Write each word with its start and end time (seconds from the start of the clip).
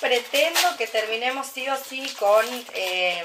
pretendo 0.00 0.76
que 0.76 0.86
terminemos 0.86 1.46
sí 1.46 1.68
o 1.68 1.76
sí 1.76 2.08
con 2.18 2.44
eh, 2.74 3.24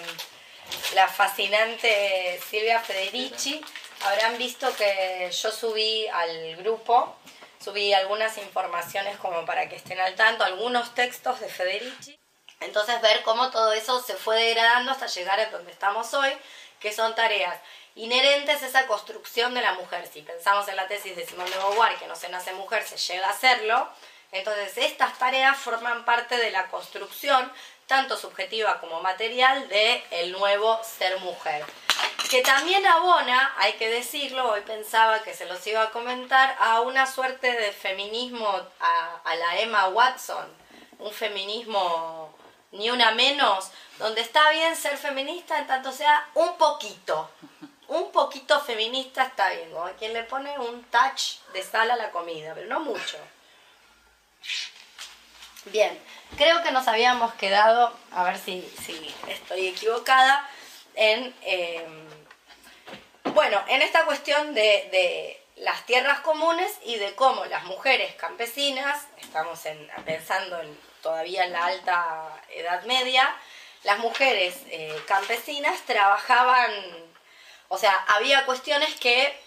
la 0.94 1.08
fascinante 1.08 2.40
Silvia 2.50 2.80
Federici. 2.80 3.62
Habrán 4.06 4.38
visto 4.38 4.74
que 4.76 5.30
yo 5.32 5.52
subí 5.52 6.08
al 6.08 6.56
grupo, 6.58 7.16
subí 7.64 7.94
algunas 7.94 8.38
informaciones 8.38 9.18
como 9.18 9.46
para 9.46 9.68
que 9.68 9.76
estén 9.76 10.00
al 10.00 10.16
tanto, 10.16 10.44
algunos 10.44 10.96
textos 10.96 11.40
de 11.40 11.50
Federici. 11.50 12.18
Entonces 12.62 13.02
ver 13.02 13.24
cómo 13.24 13.52
todo 13.52 13.74
eso 13.74 14.02
se 14.02 14.16
fue 14.16 14.38
degradando 14.38 14.92
hasta 14.92 15.08
llegar 15.08 15.40
a 15.40 15.50
donde 15.50 15.72
estamos 15.72 16.14
hoy, 16.14 16.32
que 16.80 16.94
son 16.94 17.16
tareas 17.16 17.60
inherentes 17.96 18.64
a 18.64 18.68
esa 18.68 18.88
construcción 18.88 19.54
de 19.54 19.62
la 19.62 19.74
mujer. 19.74 20.08
Si 20.08 20.22
pensamos 20.22 20.68
en 20.68 20.76
la 20.76 20.88
tesis 20.88 21.16
de 21.16 21.26
Simone 21.26 21.50
de 21.50 21.58
Beauvoir, 21.58 21.98
que 21.98 22.08
no 22.08 22.16
se 22.16 22.30
nace 22.30 22.54
mujer, 22.54 22.84
se 22.86 22.98
llega 22.98 23.28
a 23.28 23.32
hacerlo, 23.32 23.90
entonces 24.32 24.78
estas 24.78 25.18
tareas 25.18 25.58
forman 25.58 26.06
parte 26.06 26.38
de 26.38 26.52
la 26.52 26.68
construcción, 26.68 27.52
tanto 27.88 28.16
subjetiva 28.18 28.80
como 28.80 29.02
material, 29.02 29.68
de 29.70 30.04
el 30.12 30.32
nuevo 30.32 30.80
ser 30.84 31.20
mujer. 31.20 31.66
Que 32.30 32.42
también 32.44 32.86
abona, 32.86 33.54
hay 33.58 33.74
que 33.74 33.90
decirlo, 33.90 34.52
hoy 34.52 34.62
pensaba 34.62 35.24
que 35.24 35.34
se 35.34 35.48
los 35.48 35.66
iba 35.66 35.82
a 35.82 35.90
comentar, 35.90 36.56
a 36.60 36.82
una 36.82 37.08
suerte 37.08 37.52
de 37.52 37.72
feminismo 37.72 38.48
a, 38.80 39.22
a 39.24 39.36
la 39.36 39.60
Emma 39.60 39.88
Watson, 39.88 40.48
un 41.00 41.12
feminismo 41.12 42.36
ni 42.72 42.92
una 42.92 43.12
menos, 43.12 43.72
donde 43.98 44.22
está 44.22 44.52
bien 44.52 44.76
ser 44.76 44.98
feminista 44.98 45.58
en 45.58 45.66
tanto 45.66 45.92
sea 45.92 46.30
un 46.36 46.56
poquito, 46.58 47.32
un 47.88 48.12
poquito 48.12 48.60
feminista 48.62 49.24
está 49.24 49.50
bien, 49.50 49.72
como 49.72 49.90
quien 49.98 50.14
le 50.14 50.24
pone 50.24 50.58
un 50.60 50.84
touch 50.86 51.40
de 51.54 51.64
sal 51.64 51.90
a 51.90 51.96
la 51.96 52.12
comida, 52.12 52.54
pero 52.54 52.68
no 52.68 52.80
mucho. 52.80 53.18
Bien, 55.66 56.00
creo 56.38 56.64
que 56.64 56.72
nos 56.72 56.88
habíamos 56.88 57.34
quedado, 57.36 57.94
a 58.12 58.24
ver 58.24 58.38
si, 58.38 58.66
estoy 59.28 59.68
equivocada, 59.68 60.50
en, 60.96 61.36
em, 61.42 62.08
bueno, 63.34 63.62
en 63.68 63.82
esta 63.82 64.06
cuestión 64.06 64.54
de, 64.54 65.36
las 65.58 65.86
tierras 65.86 66.22
comunes 66.22 66.72
y 66.86 66.96
de 66.96 67.14
cómo 67.16 67.44
las 67.46 67.66
mujeres 67.66 68.16
campesinas, 68.16 69.08
estamos 69.18 69.66
en, 69.66 69.92
pensando 70.06 70.58
en, 70.62 70.80
todavía 71.02 71.44
en 71.44 71.52
la 71.52 71.66
alta 71.66 72.42
edad 72.50 72.82
media, 72.84 73.36
las 73.84 74.00
mujeres 74.00 74.56
eh, 74.68 74.98
campesinas 75.06 75.82
trabajaban, 75.82 76.72
o 77.68 77.78
sea, 77.78 77.94
había 78.08 78.46
cuestiones 78.46 78.96
que 78.96 79.38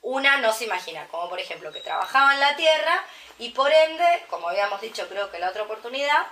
una 0.00 0.38
no 0.38 0.52
se 0.54 0.64
imagina, 0.64 1.06
como 1.08 1.28
por 1.28 1.40
ejemplo 1.40 1.72
que 1.72 1.80
trabajaban 1.80 2.40
la 2.40 2.56
tierra 2.56 3.04
y 3.40 3.50
por 3.50 3.72
ende, 3.72 4.24
como 4.28 4.48
habíamos 4.48 4.80
dicho 4.82 5.08
creo 5.08 5.30
que 5.30 5.38
la 5.38 5.48
otra 5.48 5.62
oportunidad, 5.62 6.26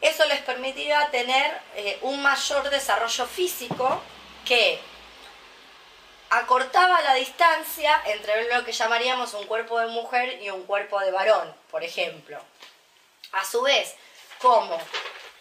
eso 0.00 0.24
les 0.24 0.40
permitía 0.40 1.08
tener 1.10 1.60
eh, 1.76 1.98
un 2.02 2.22
mayor 2.22 2.70
desarrollo 2.70 3.26
físico 3.26 4.00
que 4.46 4.80
acortaba 6.30 7.02
la 7.02 7.14
distancia 7.14 8.00
entre 8.06 8.52
lo 8.52 8.64
que 8.64 8.72
llamaríamos 8.72 9.34
un 9.34 9.46
cuerpo 9.46 9.78
de 9.78 9.88
mujer 9.88 10.40
y 10.42 10.48
un 10.48 10.64
cuerpo 10.64 10.98
de 11.00 11.10
varón, 11.10 11.54
por 11.70 11.84
ejemplo. 11.84 12.40
A 13.32 13.44
su 13.44 13.60
vez, 13.60 13.94
como 14.40 14.78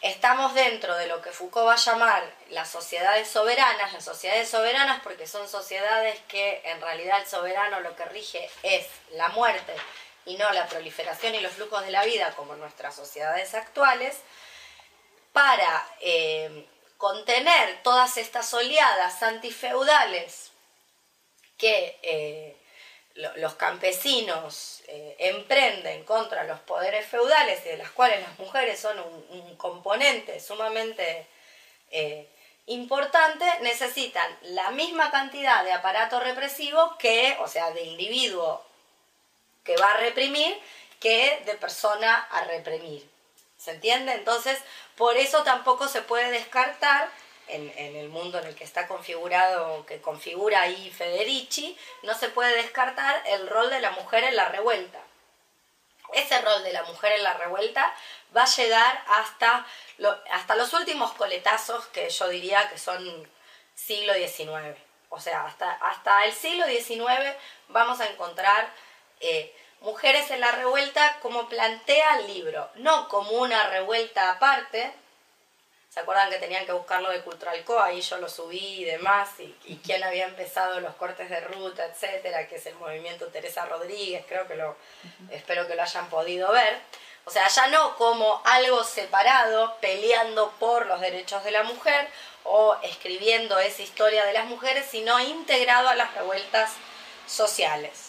estamos 0.02 0.54
dentro 0.56 0.96
de 0.98 1.08
lo 1.08 1.22
que 1.22 1.32
Foucault 1.32 1.68
va 1.68 1.74
a 1.74 1.78
llamar 1.78 2.24
las 2.50 2.70
sociedades 2.70 3.30
soberanas, 3.30 3.94
las 3.94 4.04
sociedades 4.04 4.50
soberanas 4.50 5.02
porque 5.04 5.26
son 5.26 5.48
sociedades 5.48 6.20
que 6.28 6.62
en 6.66 6.82
realidad 6.82 7.22
el 7.22 7.28
soberano 7.28 7.80
lo 7.80 7.96
que 7.96 8.06
rige 8.06 8.50
es 8.64 8.88
la 9.12 9.30
muerte 9.30 9.74
y 10.28 10.36
no 10.36 10.52
la 10.52 10.68
proliferación 10.68 11.34
y 11.36 11.40
los 11.40 11.54
flujos 11.54 11.84
de 11.86 11.92
la 11.92 12.04
vida 12.04 12.34
como 12.36 12.56
nuestras 12.56 12.94
sociedades 12.96 13.54
actuales, 13.54 14.18
para 15.32 15.88
eh, 16.02 16.68
contener 16.98 17.82
todas 17.82 18.18
estas 18.18 18.54
oleadas 18.54 19.24
antifeudales 19.24 20.52
que 21.58 21.98
eh, 22.02 22.58
los 23.14 23.56
campesinos 23.56 24.84
eh, 24.88 25.16
emprenden 25.20 26.04
contra 26.04 26.44
los 26.44 26.60
poderes 26.60 27.06
feudales 27.06 27.62
y 27.66 27.70
de 27.70 27.78
las 27.78 27.92
cuales 27.92 28.22
las 28.22 28.38
mujeres 28.38 28.80
son 28.80 29.00
un, 29.00 29.56
componente 29.56 30.40
sumamente 30.40 31.26
importante, 32.68 33.46
necesitan 33.62 34.38
la 34.42 34.72
misma 34.72 35.10
cantidad 35.10 35.64
de 35.64 35.72
aparato 35.72 36.20
represivo 36.20 36.98
que, 36.98 37.38
o 37.40 37.48
sea, 37.48 37.72
de 37.72 37.84
individuo 37.84 38.67
que 39.68 39.76
va 39.76 39.92
a 39.92 39.98
reprimir, 39.98 40.58
que 41.00 41.44
de 41.46 41.54
persona 41.56 42.28
a 42.32 42.46
reprimir. 42.46 43.08
¿Se 43.58 43.72
entiende? 43.72 44.14
Entonces, 44.14 44.60
por 44.96 45.18
eso 45.18 45.44
tampoco 45.44 45.90
se 45.90 46.02
puede 46.02 46.32
descartar 46.32 47.10
en, 47.50 47.96
el 47.96 48.10
mundo 48.10 48.40
en 48.40 48.48
el 48.48 48.56
que 48.56 48.64
está 48.64 48.88
configurado, 48.88 49.86
que 49.86 50.02
configura 50.02 50.62
ahí 50.62 50.90
Federici, 50.90 51.78
no 52.04 52.14
se 52.14 52.30
puede 52.30 52.56
descartar 52.56 53.22
el 53.28 53.48
rol 53.48 53.70
de 53.70 53.82
la 53.82 53.92
mujer 53.92 54.24
en 54.24 54.36
la 54.36 54.48
revuelta. 54.50 55.00
Ese 56.14 56.42
rol 56.42 56.64
de 56.64 56.72
la 56.72 56.84
mujer 56.84 57.12
en 57.14 57.24
la 57.24 57.34
revuelta 57.34 57.94
va 58.36 58.44
a 58.44 58.56
llegar 58.56 59.04
hasta, 59.08 59.66
hasta 60.32 60.56
los 60.56 60.74
últimos 60.74 61.12
coletazos 61.14 61.86
que 61.88 62.10
yo 62.10 62.30
diría 62.30 62.70
que 62.70 62.78
son 62.78 63.30
siglo 63.76 64.14
XIX. 64.14 64.78
O 65.10 65.20
sea, 65.20 65.46
hasta, 65.46 65.72
hasta 65.74 66.26
el 66.26 66.34
siglo 66.34 66.66
XIX 66.66 67.36
vamos 67.70 68.00
a 68.00 68.08
encontrar 68.08 68.70
eh, 69.20 69.54
mujeres 69.82 70.30
en 70.32 70.42
la 70.42 70.52
revuelta 70.52 71.18
como 71.22 71.50
plantea 71.50 72.20
el 72.20 72.28
libro, 72.28 72.70
no 72.76 73.08
como 73.10 73.32
una 73.32 73.70
revuelta 73.70 74.32
aparte, 74.32 74.94
¿Se 75.98 76.02
acuerdan 76.02 76.30
que 76.30 76.38
tenían 76.38 76.64
que 76.64 76.74
buscarlo 76.74 77.10
de 77.10 77.22
Culturalco? 77.22 77.80
Ahí 77.80 78.02
yo 78.02 78.20
lo 78.20 78.30
subí 78.30 78.60
y 78.60 78.84
demás, 78.84 79.30
y, 79.40 79.78
quién 79.78 80.04
había 80.04 80.26
empezado 80.26 80.80
los 80.80 80.94
cortes 80.94 81.28
de 81.28 81.40
ruta, 81.40 81.86
etcétera, 81.86 82.48
que 82.48 82.58
es 82.58 82.68
el 82.68 82.76
movimiento 82.76 83.26
Teresa 83.30 83.66
Rodríguez, 83.66 84.24
creo 84.28 84.48
que 84.48 84.54
lo, 84.54 84.76
espero 85.32 85.66
que 85.66 85.74
lo 85.74 85.82
hayan 85.82 86.08
podido 86.12 86.52
ver. 86.52 86.80
O 87.26 87.32
sea, 87.32 87.48
ya 87.48 87.66
no 87.70 87.96
como 87.96 88.44
algo 88.46 88.84
separado, 88.84 89.76
peleando 89.82 90.52
por 90.60 90.86
los 90.86 91.02
derechos 91.02 91.44
de 91.44 91.50
la 91.50 91.64
mujer 91.64 92.08
o 92.44 92.78
escribiendo 92.84 93.58
esa 93.58 93.82
historia 93.82 94.24
de 94.24 94.34
las 94.34 94.46
mujeres, 94.46 94.86
sino 94.88 95.20
integrado 95.20 95.90
a 95.90 95.96
las 95.96 96.14
revueltas 96.14 96.74
sociales. 97.26 98.07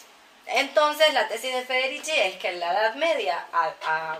Entonces, 0.51 1.13
la 1.13 1.27
tesis 1.27 1.53
de 1.53 1.63
Federici 1.63 2.11
es 2.11 2.37
que 2.37 2.49
en 2.49 2.59
la 2.59 2.71
Edad 2.71 2.95
Media, 2.95 3.45
a, 3.53 4.19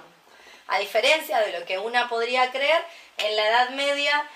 diferencia 0.80 1.40
de 1.40 1.60
lo 1.60 1.66
que 1.66 1.78
una 1.78 2.08
podría 2.08 2.52
creer, 2.52 2.84
en 3.18 3.36
la 3.36 3.48
Edad 3.48 3.70
Media 3.72 4.30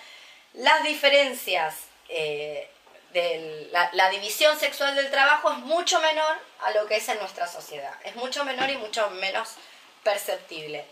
las 0.54 0.84
diferencias 0.84 1.76
eh, 2.09 2.70
de 3.14 3.70
la, 3.72 4.09
división 4.09 4.59
sexual 4.59 4.96
del 4.96 5.09
trabajo 5.09 5.52
es 5.52 5.59
mucho 5.59 6.00
menor 6.02 6.38
a 6.62 6.72
lo 6.72 6.86
que 6.88 6.98
es 6.98 7.09
en 7.09 7.20
nuestra 7.20 7.48
sociedad. 7.48 7.94
Es 8.04 8.16
mucho 8.16 8.44
menor 8.44 8.70
y 8.70 8.78
mucho 8.78 9.10
menos 9.12 9.56
perceptible. 10.04 10.86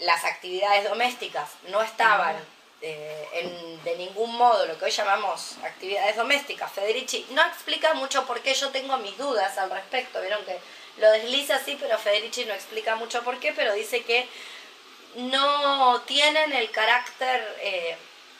Las 0.00 0.24
actividades 0.24 0.88
domésticas 0.88 1.50
no 1.68 1.82
estaban 1.82 2.36
eh, 2.88 3.78
de 3.84 3.96
ningún 3.96 4.36
modo 4.36 4.66
lo 4.66 4.78
que 4.78 4.86
hoy 4.86 4.90
llamamos 4.90 5.56
actividades 5.62 6.16
domésticas. 6.16 6.72
Federici 6.72 7.26
no 7.30 7.42
explica 7.42 7.94
mucho 7.94 8.26
por 8.26 8.40
qué 8.40 8.54
yo 8.54 8.70
tengo 8.70 8.96
mis 8.98 9.16
dudas 9.18 9.58
al 9.58 9.70
respecto. 9.70 10.20
Vieron 10.20 10.44
que 10.44 10.58
lo 10.98 11.10
desliza 11.10 11.56
así, 11.56 11.76
pero 11.80 11.98
Federici 11.98 12.44
no 12.44 12.54
explica 12.54 12.96
mucho 12.96 13.22
por 13.22 13.38
qué, 13.40 13.52
pero 13.52 13.72
dice 13.74 14.04
que 14.04 14.28
no 15.16 16.00
tienen 16.02 16.52
el 16.52 16.70
carácter 16.70 17.56
eh, 17.60 17.96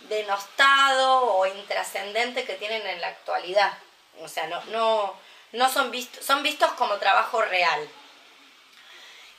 denostado 0.08 1.36
o 1.36 1.46
intrascendente 1.46 2.44
que 2.44 2.54
tienen 2.54 2.86
en 2.86 3.00
la 3.00 3.08
actualidad. 3.08 3.76
O 4.20 4.28
sea, 4.28 4.46
no, 4.46 4.62
no, 4.66 5.14
no 5.52 5.72
son 5.72 5.90
vistos, 5.90 6.24
son 6.24 6.42
vistos 6.42 6.70
como 6.72 6.96
trabajo 6.96 7.42
real. 7.42 7.88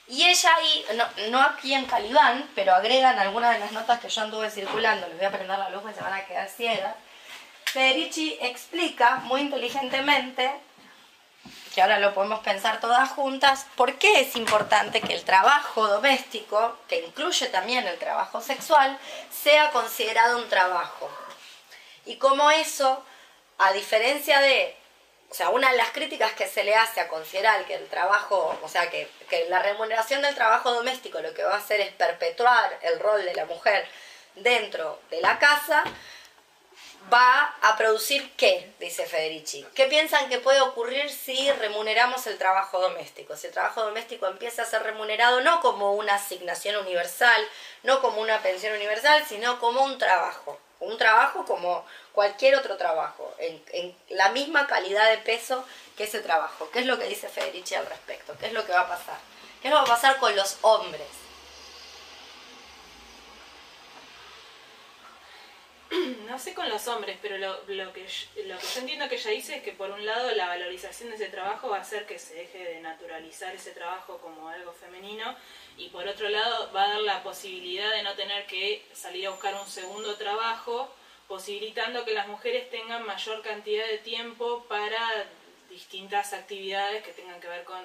Y 0.10 0.24
ella 0.24 0.56
ahí, 0.56 0.86
no, 0.96 1.06
no, 1.30 1.42
aquí 1.42 1.74
en 1.74 1.86
Calibán, 1.86 2.50
pero 2.56 2.74
agregan 2.74 3.20
algunas 3.20 3.54
de 3.54 3.60
las 3.60 3.74
notas 3.74 4.00
que 4.00 4.08
yo 4.08 4.22
anduve 4.22 4.50
circulando, 4.50 5.08
les 5.08 5.18
voy 5.18 5.26
a 5.26 5.32
prender 5.32 5.60
la 5.60 5.70
luz 5.70 5.82
porque 5.82 5.98
se 5.98 6.04
van 6.04 6.14
a 6.14 6.26
quedar 6.26 6.48
ciegas. 6.48 6.96
Federici 7.66 8.38
explica 8.42 9.18
muy 9.18 9.42
inteligentemente 9.42 10.52
que 11.78 11.82
ahora 11.84 12.00
lo 12.00 12.14
podemos 12.16 12.40
pensar 12.40 12.80
todas 12.80 13.10
juntas, 13.10 13.68
¿por 13.76 14.00
qué 14.00 14.22
es 14.22 14.36
importante 14.36 15.00
que 15.00 15.14
el 15.14 15.24
trabajo 15.24 15.88
doméstico, 15.88 16.76
que 16.88 17.06
incluye 17.06 17.46
también 17.50 17.86
el 17.86 18.00
trabajo 18.00 18.42
sexual, 18.42 18.98
sea 19.30 19.70
considerado 19.70 20.40
un 20.40 20.50
trabajo? 20.50 21.08
Y 22.06 22.16
cómo 22.16 22.50
eso, 22.50 23.06
a 23.60 23.74
diferencia 23.74 24.40
de, 24.40 24.76
o 25.30 25.34
sea, 25.34 25.50
una 25.50 25.72
de 25.72 25.78
las 25.78 25.92
críticas 25.92 26.34
que 26.34 26.48
se 26.48 26.64
le 26.64 26.76
hace 26.76 27.02
a 27.02 27.10
considerar 27.10 27.66
que 27.66 27.76
el 27.76 27.88
trabajo, 27.88 28.58
o 28.62 28.70
sea, 28.70 28.90
que, 28.90 29.10
que 29.30 29.50
la 29.50 29.60
remuneración 29.60 30.22
del 30.22 30.36
trabajo 30.36 30.74
doméstico 30.74 31.20
lo 31.20 31.34
que 31.34 31.44
va 31.44 31.56
a 31.56 31.58
hacer 31.58 31.82
es 31.82 31.92
perpetuar 31.94 32.80
el 32.82 33.00
rol 33.00 33.24
de 33.26 33.36
la 33.36 33.46
mujer 33.46 33.88
dentro 34.36 35.00
de 35.10 35.20
la 35.22 35.38
casa, 35.38 35.84
va 37.12 37.56
a 37.62 37.78
producir 37.78 38.32
qué, 38.36 38.74
dice 38.80 39.06
Federici. 39.06 39.66
¿Qué 39.76 39.86
piensan 39.86 40.30
que 40.30 40.40
puede 40.40 40.62
ocurrir 40.62 41.10
si 41.10 41.52
remuneramos 41.54 42.28
el 42.28 42.38
trabajo 42.38 42.80
doméstico? 42.80 43.36
Si 43.36 43.48
el 43.48 43.54
trabajo 43.54 43.84
doméstico 43.84 44.28
empieza 44.28 44.64
a 44.64 44.66
ser 44.66 44.84
remunerado 44.84 45.42
no 45.42 45.60
como 45.62 45.94
una 45.94 46.16
asignación 46.16 46.76
universal, 46.78 47.48
no 47.84 48.02
como 48.02 48.22
una 48.22 48.42
pensión 48.42 48.74
universal, 48.76 49.24
sino 49.28 49.60
como 49.60 49.84
un 49.84 49.98
trabajo. 49.98 50.60
Un 50.80 50.98
trabajo 50.98 51.46
como 51.46 51.86
cualquier 52.12 52.56
otro 52.56 52.78
trabajo, 52.78 53.34
en, 53.40 53.96
la 54.10 54.30
misma 54.30 54.68
calidad 54.68 55.10
de 55.10 55.18
peso 55.20 55.66
que 55.96 56.04
ese 56.04 56.20
trabajo. 56.20 56.70
¿Qué 56.72 56.80
es 56.80 56.86
lo 56.86 56.98
que 57.00 57.08
dice 57.08 57.30
Federici 57.30 57.76
al 57.76 57.86
respecto? 57.86 58.36
¿Qué 58.40 58.48
es 58.48 58.54
lo 58.54 58.66
que 58.66 58.72
va 58.74 58.82
a 58.82 58.88
pasar? 58.88 59.18
¿Qué 59.62 59.70
que 59.70 59.74
va 59.74 59.82
a 59.82 59.86
pasar 59.86 60.18
con 60.18 60.36
los 60.36 60.58
hombres? 60.62 61.08
No 66.28 66.38
sé 66.38 66.54
con 66.54 66.70
los 66.70 66.88
hombres, 66.88 67.18
pero 67.22 67.38
lo, 67.38 67.66
que, 67.66 67.76
lo 67.76 67.94
que 68.58 68.68
yo 68.68 68.80
entiendo 68.80 69.10
que 69.10 69.16
ella 69.16 69.32
dice 69.32 69.58
es 69.58 69.64
que 69.64 69.72
por 69.72 69.90
un 69.92 70.06
lado 70.06 70.32
la 70.32 70.48
valorización 70.48 71.10
de 71.10 71.16
ese 71.16 71.30
trabajo 71.30 71.70
va 71.70 71.78
a 71.78 71.82
hacer 71.82 72.06
que 72.06 72.20
se 72.20 72.36
deje 72.36 72.58
de 72.58 72.82
naturalizar 72.82 73.56
ese 73.56 73.72
trabajo 73.72 74.18
como 74.18 74.50
algo 74.50 74.74
femenino 74.74 75.36
y 75.78 75.90
por 75.90 76.08
otro 76.08 76.28
lado 76.30 76.72
va 76.76 76.86
a 76.86 76.90
dar 76.90 77.02
la 77.02 77.24
posibilidad 77.24 77.92
de 77.92 78.04
no 78.04 78.14
tener 78.16 78.46
que 78.48 78.84
salir 78.94 79.28
a 79.28 79.30
buscar 79.30 79.54
un 79.56 79.68
segundo 79.68 80.16
trabajo, 80.16 80.92
posibilitando 81.28 82.04
que 82.04 82.14
las 82.14 82.28
mujeres 82.28 82.70
tengan 82.70 83.06
mayor 83.06 83.42
cantidad 83.42 83.86
de 83.86 84.00
tiempo 84.00 84.66
para 84.68 85.26
distintas 85.70 86.34
actividades 86.34 87.04
que 87.04 87.12
tengan 87.12 87.40
que 87.40 87.48
ver 87.48 87.64
con 87.64 87.82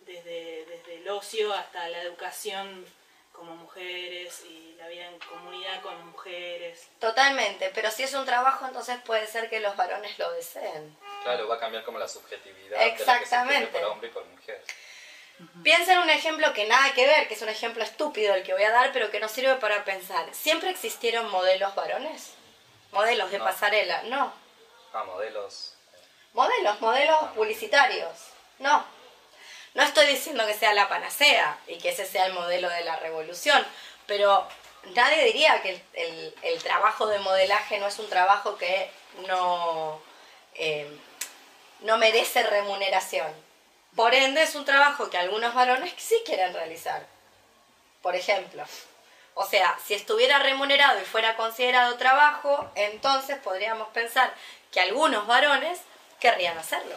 desde, 0.00 0.64
desde 0.66 0.96
el 0.96 1.08
ocio 1.08 1.52
hasta 1.52 1.88
la 1.88 2.02
educación 2.02 2.86
como 3.32 3.54
mujeres 3.54 4.42
y 4.44 4.74
la 4.78 4.88
vida 4.88 5.06
en 5.06 5.18
comunidad 5.20 5.80
con 5.80 6.06
mujeres. 6.06 6.88
Totalmente, 6.98 7.70
pero 7.74 7.90
si 7.90 8.02
es 8.02 8.12
un 8.14 8.24
trabajo 8.24 8.66
entonces 8.66 8.98
puede 9.04 9.26
ser 9.26 9.48
que 9.48 9.60
los 9.60 9.76
varones 9.76 10.18
lo 10.18 10.32
deseen. 10.32 10.96
Claro, 11.22 11.46
va 11.46 11.54
a 11.54 11.60
cambiar 11.60 11.84
como 11.84 11.98
la 11.98 12.08
subjetividad 12.08 12.82
Exactamente. 12.86 13.54
de 13.54 13.60
lo 13.60 13.70
que 13.70 13.72
se 13.72 13.80
por 13.80 13.92
hombre 13.92 14.08
y 14.08 14.12
por 14.12 14.26
mujer. 14.26 14.64
Piensa 15.62 15.92
en 15.92 15.98
un 16.00 16.10
ejemplo 16.10 16.52
que 16.52 16.66
nada 16.66 16.92
que 16.94 17.06
ver, 17.06 17.28
que 17.28 17.34
es 17.34 17.42
un 17.42 17.48
ejemplo 17.48 17.84
estúpido 17.84 18.34
el 18.34 18.42
que 18.42 18.54
voy 18.54 18.64
a 18.64 18.72
dar, 18.72 18.92
pero 18.92 19.10
que 19.10 19.20
nos 19.20 19.30
sirve 19.30 19.54
para 19.56 19.84
pensar. 19.84 20.26
¿Siempre 20.34 20.70
existieron 20.70 21.30
modelos 21.30 21.74
varones? 21.74 22.32
¿Modelos 22.90 23.30
de 23.30 23.38
pasarela? 23.38 24.02
No. 24.04 24.32
Ah, 24.92 25.04
modelos. 25.04 25.74
Modelos, 26.32 26.80
modelos 26.80 27.18
publicitarios. 27.34 28.10
No. 28.58 28.84
No 29.74 29.82
estoy 29.82 30.06
diciendo 30.06 30.44
que 30.46 30.54
sea 30.54 30.74
la 30.74 30.88
panacea 30.88 31.58
y 31.68 31.78
que 31.78 31.90
ese 31.90 32.04
sea 32.04 32.26
el 32.26 32.32
modelo 32.32 32.68
de 32.68 32.84
la 32.84 32.96
revolución, 32.96 33.64
pero 34.06 34.46
nadie 34.94 35.24
diría 35.24 35.62
que 35.62 35.80
el, 35.94 36.62
trabajo 36.62 37.06
de 37.06 37.18
modelaje 37.20 37.78
no 37.78 37.86
es 37.86 37.98
un 37.98 38.08
trabajo 38.08 38.56
que 38.56 38.90
no, 39.28 40.00
eh, 40.54 40.90
no 41.80 41.96
merece 41.98 42.42
remuneración. 42.42 43.47
Por 43.96 44.14
ende, 44.14 44.42
es 44.42 44.54
un 44.54 44.64
trabajo 44.64 45.10
que 45.10 45.18
algunos 45.18 45.54
varones 45.54 45.92
sí 45.96 46.22
quieren 46.24 46.52
realizar. 46.54 47.06
Por 48.02 48.14
ejemplo. 48.14 48.64
O 49.34 49.46
sea, 49.46 49.78
si 49.84 49.94
estuviera 49.94 50.40
remunerado 50.40 51.00
y 51.00 51.04
fuera 51.04 51.36
considerado 51.36 51.96
trabajo, 51.96 52.70
entonces 52.74 53.38
podríamos 53.38 53.88
pensar 53.90 54.34
que 54.72 54.80
algunos 54.80 55.26
varones 55.28 55.78
querrían 56.18 56.58
hacerlo, 56.58 56.96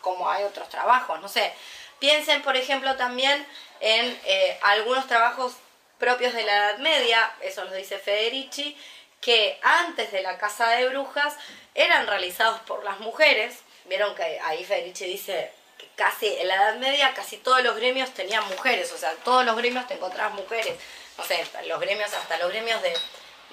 como 0.00 0.30
hay 0.30 0.44
otros 0.44 0.68
trabajos, 0.68 1.20
no 1.20 1.28
sé. 1.28 1.52
Piensen, 1.98 2.42
por 2.42 2.56
ejemplo, 2.56 2.96
también 2.96 3.46
en 3.80 4.20
eh, 4.24 4.58
algunos 4.62 5.08
trabajos 5.08 5.54
propios 5.98 6.34
de 6.34 6.44
la 6.44 6.56
Edad 6.56 6.78
Media, 6.78 7.32
eso 7.40 7.64
lo 7.64 7.72
dice 7.74 7.98
Federici, 7.98 8.76
que 9.20 9.58
antes 9.62 10.12
de 10.12 10.22
la 10.22 10.38
Casa 10.38 10.68
de 10.68 10.88
Brujas 10.88 11.36
eran 11.74 12.06
realizados 12.06 12.60
por 12.60 12.84
las 12.84 13.00
mujeres. 13.00 13.58
Vieron 13.86 14.14
que 14.14 14.40
ahí 14.40 14.64
Federici 14.64 15.04
dice 15.06 15.52
que 15.82 15.88
casi 15.96 16.28
en 16.36 16.48
la 16.48 16.54
Edad 16.54 16.76
Media 16.76 17.12
casi 17.14 17.38
todos 17.38 17.62
los 17.62 17.76
gremios 17.76 18.10
tenían 18.10 18.46
mujeres, 18.48 18.92
o 18.92 18.98
sea, 18.98 19.12
todos 19.24 19.44
los 19.44 19.56
gremios 19.56 19.86
te 19.86 19.94
encontrabas 19.94 20.34
mujeres. 20.34 20.78
No 21.18 21.24
sé, 21.24 21.44
los 21.66 21.80
gremios, 21.80 22.12
hasta 22.14 22.38
los 22.38 22.50
gremios 22.50 22.80
de, 22.82 22.96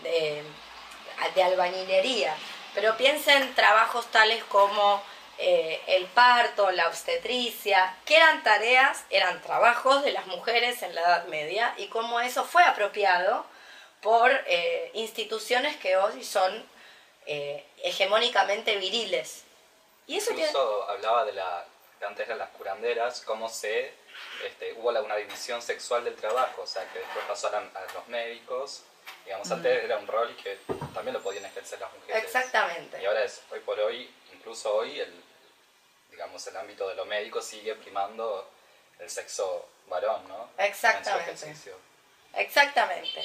de, 0.04 0.44
de 1.36 1.44
albañilería. 1.44 2.36
Pero 2.74 2.96
piensen 2.98 3.54
trabajos 3.56 4.06
tales 4.12 4.44
como 4.46 5.04
eh, 5.38 5.82
el 5.88 6.06
parto, 6.06 6.70
la 6.72 6.88
obstetricia, 6.88 7.96
que 8.06 8.16
eran 8.16 8.44
tareas, 8.44 9.04
eran 9.10 9.42
trabajos 9.42 10.04
de 10.04 10.12
las 10.12 10.28
mujeres 10.28 10.82
en 10.84 10.94
la 10.96 11.02
Edad 11.02 11.26
Media 11.26 11.74
y 11.78 11.88
cómo 11.88 12.20
eso 12.20 12.46
fue 12.46 12.64
apropiado 12.64 13.46
por 14.02 14.32
eh, 14.48 14.92
instituciones 14.94 15.76
que 15.78 15.98
hoy 15.98 16.24
son 16.24 16.64
eh, 17.26 17.66
hegemónicamente 17.84 18.76
viriles. 18.78 19.44
Y 20.08 20.18
eso 20.18 20.32
Incluso 20.32 20.90
hablaba 20.90 21.26
de 21.26 21.34
la, 21.34 21.66
antes 22.06 22.26
eran 22.26 22.40
las 22.40 22.50
curanderas, 22.50 23.22
cómo 23.22 23.50
se, 23.50 23.92
este, 24.46 24.74
hubo 24.74 24.90
una 24.90 25.16
división 25.16 25.62
sexual 25.62 26.04
del 26.04 26.16
trabajo, 26.16 26.62
o 26.62 26.68
sea 26.68 26.88
que 26.92 27.00
después 27.00 27.26
pasaron 27.26 27.70
a 27.76 27.94
los 27.94 28.08
médicos, 28.08 28.84
digamos, 29.26 29.50
antes 29.52 29.84
era 29.84 29.98
un 29.98 30.08
rol 30.08 30.36
que 30.38 30.58
también 30.94 31.14
lo 31.14 31.22
podían 31.22 31.46
ejercer 31.46 31.80
las 31.80 31.94
mujeres. 31.94 32.24
Exactamente. 32.24 33.02
Y 33.02 33.06
ahora 33.06 33.24
es, 33.24 33.42
hoy 33.52 33.60
por 33.60 33.80
hoy, 33.80 34.10
incluso 34.34 34.74
hoy, 34.76 35.00
el, 35.00 35.14
digamos, 36.12 36.46
el 36.48 36.58
ámbito 36.58 36.88
de 36.88 36.96
lo 36.96 37.06
médico 37.06 37.42
sigue 37.42 37.76
primando 37.76 38.50
el 39.00 39.10
sexo 39.10 39.68
varón, 39.88 40.28
¿no? 40.28 40.50
Exactamente. 40.58 41.54
Exactamente. 42.36 43.24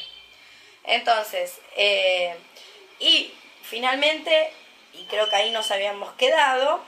Entonces, 0.84 1.58
eh, 1.76 2.36
y 2.98 3.34
finalmente, 3.62 4.52
y 4.92 5.06
creo 5.06 5.28
que 5.28 5.36
ahí 5.36 5.50
nos 5.50 5.70
habíamos 5.70 6.14
quedado, 6.14 6.84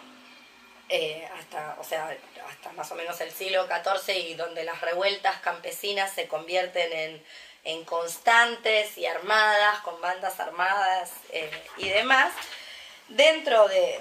eh, 0.89 1.29
hasta, 1.39 1.77
o 1.81 1.85
sea, 1.85 2.17
hasta 2.49 2.73
más 2.73 2.91
o 2.93 2.95
menos 2.95 3.21
el 3.21 3.33
siglo 3.33 3.67
XIV 3.67 4.15
y 4.15 4.35
donde 4.35 4.65
las 4.65 4.81
revueltas 4.81 5.41
campesinas 5.41 6.13
se 6.13 6.29
convierten 6.29 6.93
en, 6.93 7.25
en 7.65 7.85
constantes 7.85 8.97
y 8.97 9.07
armadas, 9.07 9.81
con 9.81 10.01
bandas 10.01 10.39
armadas 10.41 11.13
eh, 11.31 11.51
y 11.79 11.89
demás, 11.89 12.33
dentro 13.09 13.69
de, 13.69 14.01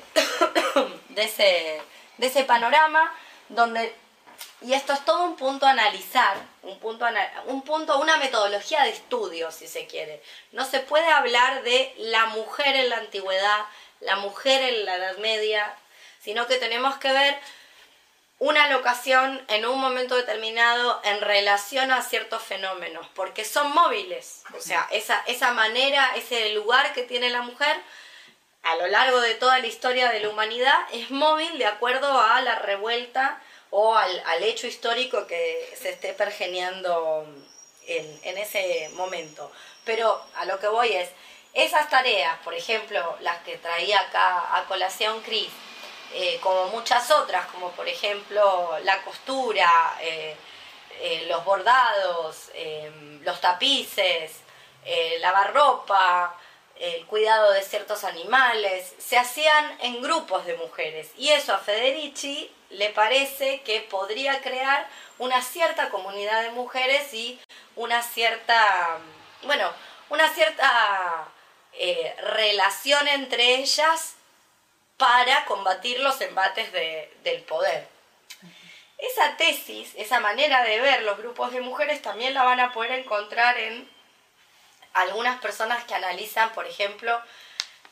de 1.09 1.23
ese 1.23 1.81
de 2.17 2.27
ese 2.27 2.43
panorama 2.43 3.13
donde, 3.49 3.93
y 4.61 4.73
esto 4.73 4.93
es 4.93 5.03
todo 5.05 5.23
un 5.23 5.35
punto 5.35 5.65
a 5.65 5.71
analizar, 5.71 6.37
un 6.63 6.79
punto, 6.79 7.05
un 7.45 7.61
punto, 7.61 7.99
una 7.99 8.17
metodología 8.17 8.83
de 8.83 8.89
estudio, 8.89 9.51
si 9.51 9.67
se 9.67 9.85
quiere. 9.85 10.21
No 10.51 10.65
se 10.65 10.79
puede 10.79 11.07
hablar 11.07 11.63
de 11.63 11.93
la 11.97 12.27
mujer 12.27 12.75
en 12.75 12.89
la 12.89 12.97
antigüedad, 12.97 13.65
la 14.01 14.17
mujer 14.17 14.61
en 14.61 14.85
la 14.85 14.95
Edad 14.95 15.17
Media, 15.17 15.75
sino 16.25 16.47
que 16.47 16.57
tenemos 16.57 16.97
que 16.97 17.11
ver 17.11 17.37
una 18.39 18.67
locación 18.67 19.45
en 19.47 19.65
un 19.65 19.79
momento 19.79 20.15
determinado 20.15 20.99
en 21.03 21.21
relación 21.21 21.91
a 21.91 22.01
ciertos 22.01 22.41
fenómenos, 22.41 23.07
porque 23.13 23.45
son 23.45 23.71
móviles. 23.71 24.41
O 24.57 24.59
sea, 24.59 24.87
esa, 24.91 25.23
esa 25.27 25.51
manera, 25.51 26.11
ese 26.15 26.49
lugar 26.49 26.93
que 26.93 27.03
tiene 27.03 27.29
la 27.29 27.43
mujer 27.43 27.77
a 28.63 28.75
lo 28.75 28.87
largo 28.87 29.21
de 29.21 29.35
toda 29.35 29.59
la 29.59 29.67
historia 29.67 30.09
de 30.09 30.19
la 30.19 30.29
humanidad 30.29 30.75
es 30.91 31.11
móvil 31.11 31.59
de 31.59 31.67
acuerdo 31.67 32.19
a 32.19 32.41
la 32.41 32.55
revuelta 32.55 33.39
o 33.69 33.95
al, 33.95 34.43
hecho 34.43 34.65
histórico 34.65 35.27
que 35.27 35.75
se 35.79 35.91
esté 35.91 36.13
pergeneando 36.13 37.27
en, 37.85 38.37
ese 38.39 38.89
momento. 38.93 39.51
Pero 39.83 40.19
a 40.35 40.45
lo 40.45 40.59
que 40.59 40.67
voy 40.67 40.91
es, 40.93 41.09
esas 41.53 41.89
tareas, 41.91 42.39
por 42.39 42.55
ejemplo, 42.55 43.15
las 43.19 43.43
que 43.43 43.57
traía 43.57 43.99
acá 43.99 44.57
a 44.57 44.65
colación 44.65 45.21
Cris, 45.21 45.49
eh, 46.13 46.39
como 46.41 46.67
muchas 46.67 47.11
otras, 47.11 47.45
como 47.47 47.71
por 47.71 47.87
ejemplo 47.87 48.77
la 48.83 49.01
costura, 49.01 49.97
eh, 49.99 50.35
eh, 51.01 51.25
los 51.27 51.43
bordados, 51.43 52.51
los 53.21 53.41
tapices, 53.41 54.31
lavar 55.19 55.53
ropa, 55.53 56.37
el 56.77 57.05
cuidado 57.07 57.51
de 57.51 57.63
ciertos 57.63 58.03
animales, 58.03 58.93
se 58.97 59.17
hacían 59.17 59.77
en 59.81 60.01
grupos 60.01 60.45
de 60.45 60.55
mujeres. 60.57 61.11
Y 61.17 61.31
eso 61.31 61.53
a 61.53 61.57
Federici 61.57 62.49
le 62.69 62.89
parece 62.89 63.61
que 63.61 63.81
podría 63.81 64.41
crear 64.41 64.87
una 65.17 65.41
cierta 65.41 65.89
comunidad 65.89 66.43
de 66.43 66.51
mujeres 66.51 67.13
y 67.13 67.39
una 67.75 68.01
cierta, 68.01 68.99
bueno, 69.43 69.69
una 70.09 70.29
cierta 70.33 71.27
relación 72.19 73.07
entre 73.09 73.55
ellas 73.55 74.15
para 74.97 75.45
combatir 75.45 75.99
los 75.99 76.19
embates 76.21 76.71
del 76.71 77.41
poder. 77.43 77.87
Esa 78.97 79.35
tesis, 79.37 79.91
esa 79.95 80.19
manera 80.19 80.63
de 80.63 80.79
ver 80.79 81.03
los 81.03 81.17
grupos 81.17 81.51
de 81.51 81.61
mujeres 81.61 82.01
también 82.01 82.33
la 82.33 82.43
van 82.43 82.59
a 82.59 82.71
poder 82.71 82.91
encontrar 82.91 83.57
en 83.57 83.89
algunas 84.93 85.41
personas 85.41 85.83
que 85.83 85.93
analizan, 85.93 86.53
por 86.53 86.65
ejemplo, 86.65 87.21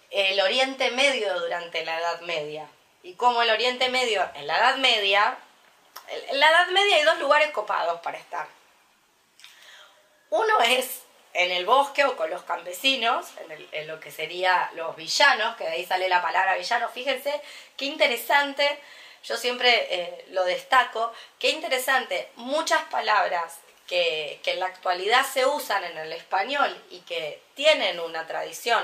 el 0.09 0.39
Oriente 0.39 0.91
Medio 0.91 1.39
durante 1.39 1.83
la 1.83 1.99
Edad 1.99 2.21
Media. 2.21 2.69
Y 3.03 3.15
como 3.15 3.41
el 3.41 3.49
Oriente 3.49 3.89
Medio, 3.89 4.29
en 4.35 4.47
la 4.47 4.57
Edad 4.57 4.77
Media, 4.77 5.37
en 6.07 6.39
la 6.39 6.49
Edad 6.49 6.67
Media 6.69 6.95
hay 6.95 7.03
dos 7.03 7.19
lugares 7.19 7.51
copados 7.51 7.99
para 7.99 8.17
estar. 8.17 8.47
Uno 10.29 10.61
es 10.61 11.02
en 11.33 11.51
el 11.51 11.65
bosque 11.65 12.05
o 12.05 12.15
con 12.15 12.29
los 12.29 12.43
campesinos, 12.43 13.27
en, 13.71 13.87
lo 13.87 13.99
que 13.99 14.11
sería 14.11 14.69
los 14.75 14.95
villanos, 14.95 15.55
que 15.55 15.63
de 15.63 15.71
ahí 15.71 15.85
sale 15.85 16.07
la 16.07 16.21
palabra 16.21 16.55
villano. 16.55 16.89
Fíjense 16.89 17.41
qué 17.75 17.85
interesante, 17.85 18.79
yo 19.23 19.37
siempre 19.37 19.87
eh, 19.89 20.25
lo 20.29 20.43
destaco, 20.43 21.11
qué 21.39 21.49
interesante, 21.49 22.29
muchas 22.35 22.83
palabras 22.85 23.59
que, 23.87 24.39
en 24.45 24.59
la 24.59 24.67
actualidad 24.67 25.25
se 25.25 25.45
usan 25.45 25.83
en 25.83 25.97
el 25.97 26.13
español 26.13 26.75
y 26.89 26.99
que 27.01 27.41
tienen 27.55 27.99
una 27.99 28.25
tradición 28.27 28.83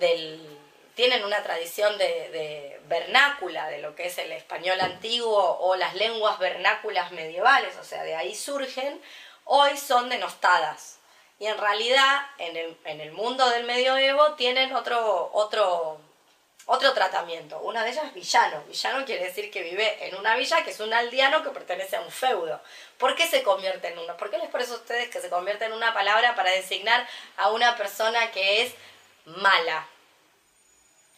del 0.00 0.60
tienen 0.94 1.26
una 1.26 1.42
tradición 1.42 1.98
de, 1.98 2.80
vernácula 2.88 3.68
de 3.68 3.80
lo 3.82 3.94
que 3.94 4.06
es 4.06 4.16
el 4.16 4.32
español 4.32 4.80
antiguo 4.80 5.58
o 5.60 5.76
las 5.76 5.94
lenguas 5.94 6.38
vernáculas 6.38 7.12
medievales, 7.12 7.76
o 7.76 7.84
sea, 7.84 8.02
de 8.02 8.14
ahí 8.14 8.34
surgen, 8.34 8.98
hoy 9.44 9.76
son 9.76 10.08
denostadas. 10.08 10.98
Y 11.38 11.46
en 11.46 11.58
realidad, 11.58 12.22
en 12.38 12.56
el, 12.56 12.76
en 12.84 13.00
el 13.00 13.12
mundo 13.12 13.48
del 13.50 13.64
medioevo 13.64 14.34
tienen 14.34 14.74
otro, 14.74 15.30
otro, 15.34 16.00
otro 16.64 16.94
tratamiento. 16.94 17.58
Una 17.60 17.84
de 17.84 17.90
ellas 17.90 18.06
es 18.06 18.14
villano. 18.14 18.62
Villano 18.64 19.04
quiere 19.04 19.24
decir 19.24 19.50
que 19.50 19.62
vive 19.62 20.06
en 20.06 20.16
una 20.16 20.34
villa 20.34 20.64
que 20.64 20.70
es 20.70 20.80
un 20.80 20.94
aldeano 20.94 21.42
que 21.42 21.50
pertenece 21.50 21.96
a 21.96 22.00
un 22.00 22.10
feudo. 22.10 22.60
¿Por 22.98 23.14
qué 23.14 23.26
se 23.26 23.42
convierte 23.42 23.88
en 23.88 23.98
una? 23.98 24.16
¿Por 24.16 24.30
qué 24.30 24.38
les 24.38 24.48
parece 24.48 24.72
a 24.72 24.76
ustedes 24.76 25.10
que 25.10 25.20
se 25.20 25.28
convierte 25.28 25.66
en 25.66 25.72
una 25.72 25.92
palabra 25.92 26.34
para 26.34 26.50
designar 26.50 27.06
a 27.36 27.50
una 27.50 27.76
persona 27.76 28.30
que 28.32 28.62
es 28.62 28.74
mala? 29.26 29.86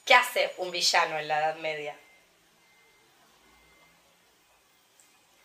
¿Qué 0.04 0.14
hace 0.14 0.52
un 0.56 0.70
villano 0.70 1.18
en 1.18 1.28
la 1.28 1.38
Edad 1.38 1.56
Media? 1.56 1.96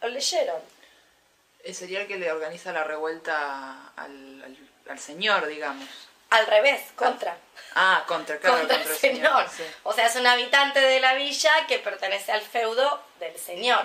¿Lo 0.02 0.10
leyeron? 0.10 0.62
Sería 1.72 2.02
el 2.02 2.08
que 2.08 2.18
le 2.18 2.32
organiza 2.32 2.74
la 2.74 2.84
revuelta 2.84 3.94
al, 3.96 5.00
señor, 5.00 5.48
digamos. 5.48 5.88
Al 6.30 6.46
revés, 6.48 6.82
contra. 6.96 7.38
Ah, 7.76 8.04
contra, 8.08 8.38
claro, 8.38 8.60
contra, 8.60 8.78
el 8.78 8.88
señor. 8.88 9.46
O 9.84 9.94
sea, 9.94 10.08
es 10.08 10.16
un 10.16 10.28
habitante 10.28 10.82
de 10.82 11.00
la 11.00 11.14
villa 11.14 11.52
que 11.68 11.80
pertenece 11.80 12.32
al 12.32 12.42
feudo 12.42 13.02
del 13.20 13.38
señor. 13.38 13.84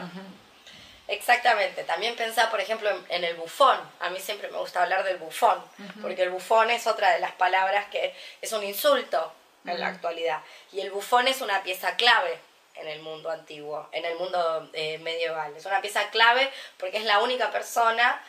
Exactamente. 1.07 1.85
También 1.85 2.17
pensá, 2.17 2.51
por 2.51 2.61
ejemplo, 2.61 2.91
en, 3.09 3.25
el 3.25 3.37
bufón. 3.37 3.79
A 4.01 4.11
mí 4.11 4.19
siempre 4.19 4.51
me 4.51 4.59
gusta 4.59 4.83
hablar 4.83 5.05
del 5.05 5.19
bufón, 5.19 5.63
porque 6.03 6.23
el 6.23 6.31
bufón 6.31 6.71
es 6.71 6.87
otra 6.87 7.13
de 7.13 7.21
las 7.21 7.33
palabras 7.33 7.87
que 7.91 8.15
es 8.43 8.53
un 8.53 8.65
insulto 8.65 9.33
en 9.65 9.79
la 9.79 9.89
actualidad. 9.89 10.41
Y 10.73 10.81
el 10.81 10.91
bufón 10.91 11.29
es 11.29 11.41
una 11.41 11.63
pieza 11.63 11.97
clave 11.97 12.41
en 12.79 12.89
el 12.89 13.01
mundo 13.01 13.31
antiguo, 13.31 13.89
en 13.93 14.05
el 14.05 14.17
mundo 14.17 14.71
eh, 14.73 14.99
medieval. 14.99 15.55
Es 15.57 15.67
una 15.67 15.81
pieza 15.81 16.11
clave 16.11 16.51
porque 16.79 16.99
es 16.99 17.05
la 17.05 17.21
única 17.21 17.51
persona 17.51 18.23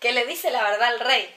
que 0.00 0.12
le 0.12 0.24
dice 0.26 0.50
la 0.50 0.62
verdad 0.62 0.88
al 0.88 1.00
rey. 1.00 1.36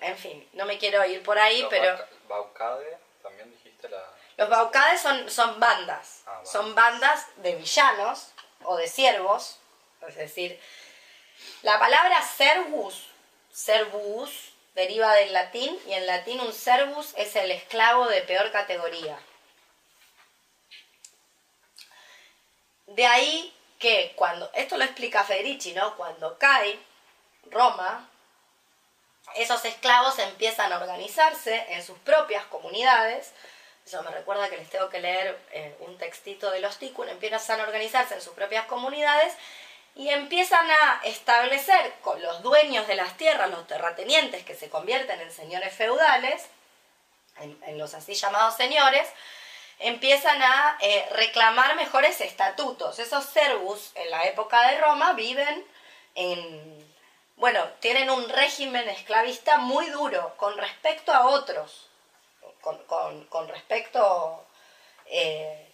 en 0.00 0.18
fin, 0.18 0.48
no 0.52 0.64
me 0.66 0.78
quiero 0.78 1.04
ir 1.04 1.22
por 1.22 1.38
ahí, 1.38 1.66
pero... 1.70 1.98
Baucade, 2.28 2.98
también 3.22 3.50
dijiste 3.50 3.88
la... 3.88 4.04
Los 4.36 4.48
baucades 4.48 5.00
son, 5.00 5.28
son 5.28 5.58
bandas, 5.58 6.22
ah, 6.26 6.40
son 6.44 6.74
bandas 6.74 7.26
de 7.38 7.56
villanos 7.56 8.32
o 8.62 8.76
de 8.76 8.86
siervos, 8.86 9.58
es 10.06 10.14
decir, 10.14 10.60
la 11.62 11.78
palabra 11.80 12.22
servus, 12.22 13.08
servus, 13.52 14.52
deriva 14.74 15.12
del 15.14 15.32
latín 15.32 15.76
y 15.86 15.92
en 15.92 16.06
latín 16.06 16.40
un 16.40 16.52
servus 16.52 17.12
es 17.16 17.34
el 17.34 17.50
esclavo 17.50 18.06
de 18.06 18.22
peor 18.22 18.52
categoría. 18.52 19.18
De 22.88 23.06
ahí 23.06 23.54
que 23.78 24.12
cuando, 24.16 24.50
esto 24.54 24.76
lo 24.76 24.84
explica 24.84 25.24
Federici, 25.24 25.72
¿no? 25.72 25.96
Cuando 25.96 26.38
cae 26.38 26.78
Roma, 27.50 28.08
esos 29.36 29.64
esclavos 29.64 30.18
empiezan 30.18 30.72
a 30.72 30.78
organizarse 30.78 31.66
en 31.70 31.82
sus 31.84 31.98
propias 31.98 32.44
comunidades. 32.46 33.32
Eso 33.86 34.02
me 34.02 34.10
recuerda 34.10 34.50
que 34.50 34.56
les 34.56 34.68
tengo 34.68 34.88
que 34.88 35.00
leer 35.00 35.38
eh, 35.52 35.76
un 35.80 35.96
textito 35.96 36.50
de 36.50 36.60
los 36.60 36.78
Tikkun. 36.78 37.08
Empiezan 37.08 37.60
a 37.60 37.64
organizarse 37.64 38.14
en 38.14 38.22
sus 38.22 38.34
propias 38.34 38.66
comunidades 38.66 39.34
y 39.94 40.10
empiezan 40.10 40.70
a 40.70 41.00
establecer 41.04 41.92
con 42.02 42.22
los 42.22 42.42
dueños 42.42 42.86
de 42.86 42.94
las 42.94 43.16
tierras, 43.16 43.50
los 43.50 43.66
terratenientes 43.66 44.44
que 44.44 44.54
se 44.54 44.70
convierten 44.70 45.20
en 45.20 45.32
señores 45.32 45.74
feudales, 45.74 46.46
en, 47.40 47.78
los 47.78 47.94
así 47.94 48.14
llamados 48.14 48.56
señores, 48.56 49.08
empiezan 49.78 50.42
a 50.42 50.76
eh, 50.80 51.06
reclamar 51.12 51.76
mejores 51.76 52.20
estatutos. 52.20 52.98
Esos 52.98 53.24
servus 53.24 53.92
en 53.94 54.10
la 54.10 54.24
época 54.24 54.68
de 54.68 54.80
Roma 54.80 55.12
viven 55.12 55.64
en, 56.14 56.94
bueno, 57.36 57.64
tienen 57.80 58.10
un 58.10 58.28
régimen 58.28 58.88
esclavista 58.88 59.58
muy 59.58 59.86
duro 59.90 60.34
con 60.36 60.56
respecto 60.56 61.12
a 61.12 61.26
otros, 61.26 61.88
con, 62.60 63.48
respecto... 63.48 64.44
Eh, 65.06 65.64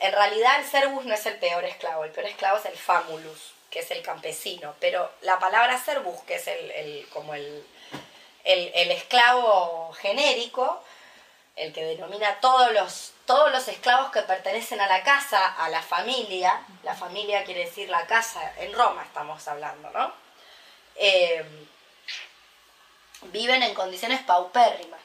en 0.00 0.12
realidad 0.12 0.60
el 0.60 0.66
servus 0.66 1.04
no 1.06 1.14
es 1.14 1.26
el 1.26 1.38
peor 1.38 1.64
esclavo, 1.64 2.04
el 2.04 2.12
peor 2.12 2.26
esclavo 2.26 2.58
es 2.58 2.66
el 2.66 2.76
famulus, 2.76 3.52
que 3.68 3.80
es 3.80 3.90
el 3.90 4.02
campesino, 4.02 4.74
pero 4.78 5.10
la 5.22 5.38
palabra 5.40 5.76
servus, 5.82 6.20
que 6.22 6.36
es 6.36 6.46
el, 6.46 7.08
como 7.12 7.34
el, 7.34 7.66
el, 8.44 8.90
esclavo 8.92 9.92
genérico, 9.94 10.82
el 11.56 11.72
que 11.72 11.84
denomina 11.84 12.38
todos 12.40 12.72
los, 12.72 13.12
todos 13.28 13.52
los 13.52 13.68
esclavos 13.68 14.10
que 14.10 14.22
pertenecen 14.22 14.80
a 14.80 14.86
la 14.86 15.02
casa, 15.02 15.54
a 15.58 15.68
la 15.68 15.82
familia, 15.82 16.62
la 16.82 16.94
familia 16.94 17.44
quiere 17.44 17.66
decir 17.66 17.90
la 17.90 18.06
casa, 18.06 18.40
en 18.56 18.72
Roma 18.72 19.02
estamos 19.02 19.46
hablando, 19.46 19.90
¿no? 19.90 20.10
Eh, 20.94 21.44
viven 23.24 23.62
en 23.62 23.74
condiciones 23.74 24.22
paupérrimas, 24.22 25.02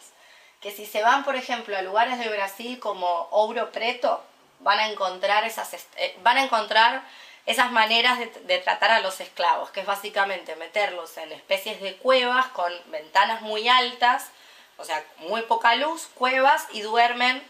que 0.62 0.72
si 0.72 0.86
se 0.86 1.04
van, 1.04 1.26
por 1.26 1.36
ejemplo, 1.36 1.78
a 1.78 1.82
lugares 1.82 2.18
de 2.18 2.30
Brasil 2.30 2.80
como 2.80 3.28
Ouro 3.32 3.74
Preto, 3.74 4.24
van 4.60 4.80
a 4.80 4.88
encontrar 4.88 5.44
esas, 5.44 5.74
eh, 5.98 6.18
van 6.24 6.38
a 6.38 6.46
encontrar 6.46 7.04
esas 7.46 7.74
maneras 7.74 8.20
de, 8.20 8.58
tratar 8.60 8.92
a 8.92 9.02
los 9.02 9.20
esclavos, 9.20 9.70
que 9.72 9.82
es 9.82 9.86
básicamente 9.86 10.56
meterlos 10.56 11.18
en 11.18 11.34
especies 11.34 11.82
de 11.82 11.98
cuevas 11.98 12.48
con 12.48 12.72
ventanas 12.86 13.42
muy 13.42 13.68
altas, 13.68 14.30
o 14.78 14.86
sea, 14.86 15.04
muy 15.18 15.42
poca 15.42 15.76
luz, 15.76 16.08
cuevas 16.16 16.68
y 16.72 16.80
duermen 16.84 17.44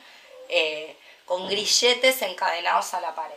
eh, 0.55 0.95
con 1.25 1.47
grilletes 1.47 2.21
encadenados 2.21 2.93
a 2.93 3.01
la 3.01 3.15
pared. 3.15 3.35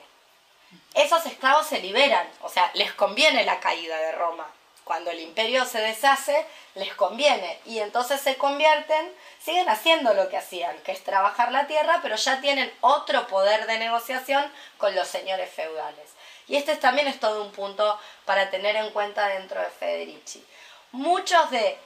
Esos 0.94 1.24
esclavos 1.26 1.66
se 1.66 1.80
liberan, 1.80 2.28
o 2.42 2.48
sea, 2.48 2.70
les 2.74 2.92
conviene 2.92 3.44
la 3.44 3.60
caída 3.60 3.96
de 3.98 4.12
Roma. 4.12 4.46
Cuando 4.84 5.10
el 5.10 5.20
imperio 5.20 5.64
se 5.64 5.80
deshace, 5.80 6.46
les 6.74 6.94
conviene 6.94 7.58
y 7.64 7.80
entonces 7.80 8.20
se 8.20 8.36
convierten 8.36 9.12
siguen 9.46 9.68
haciendo 9.68 10.12
lo 10.12 10.28
que 10.28 10.36
hacían, 10.36 10.76
que 10.78 10.90
es 10.90 11.04
trabajar 11.04 11.52
la 11.52 11.68
tierra, 11.68 12.00
pero 12.02 12.16
ya 12.16 12.40
tienen 12.40 12.72
otro 12.80 13.28
poder 13.28 13.66
de 13.66 13.78
negociación 13.78 14.44
con 14.76 14.92
los 14.92 15.06
señores 15.06 15.48
feudales. 15.50 16.10
Y 16.48 16.56
este 16.56 16.74
también 16.76 17.06
es 17.06 17.20
todo 17.20 17.44
un 17.44 17.52
punto 17.52 17.98
para 18.24 18.50
tener 18.50 18.74
en 18.74 18.90
cuenta 18.90 19.28
dentro 19.28 19.60
de 19.60 19.70
Federici. 19.70 20.44
Muchos 20.90 21.48
de... 21.52 21.78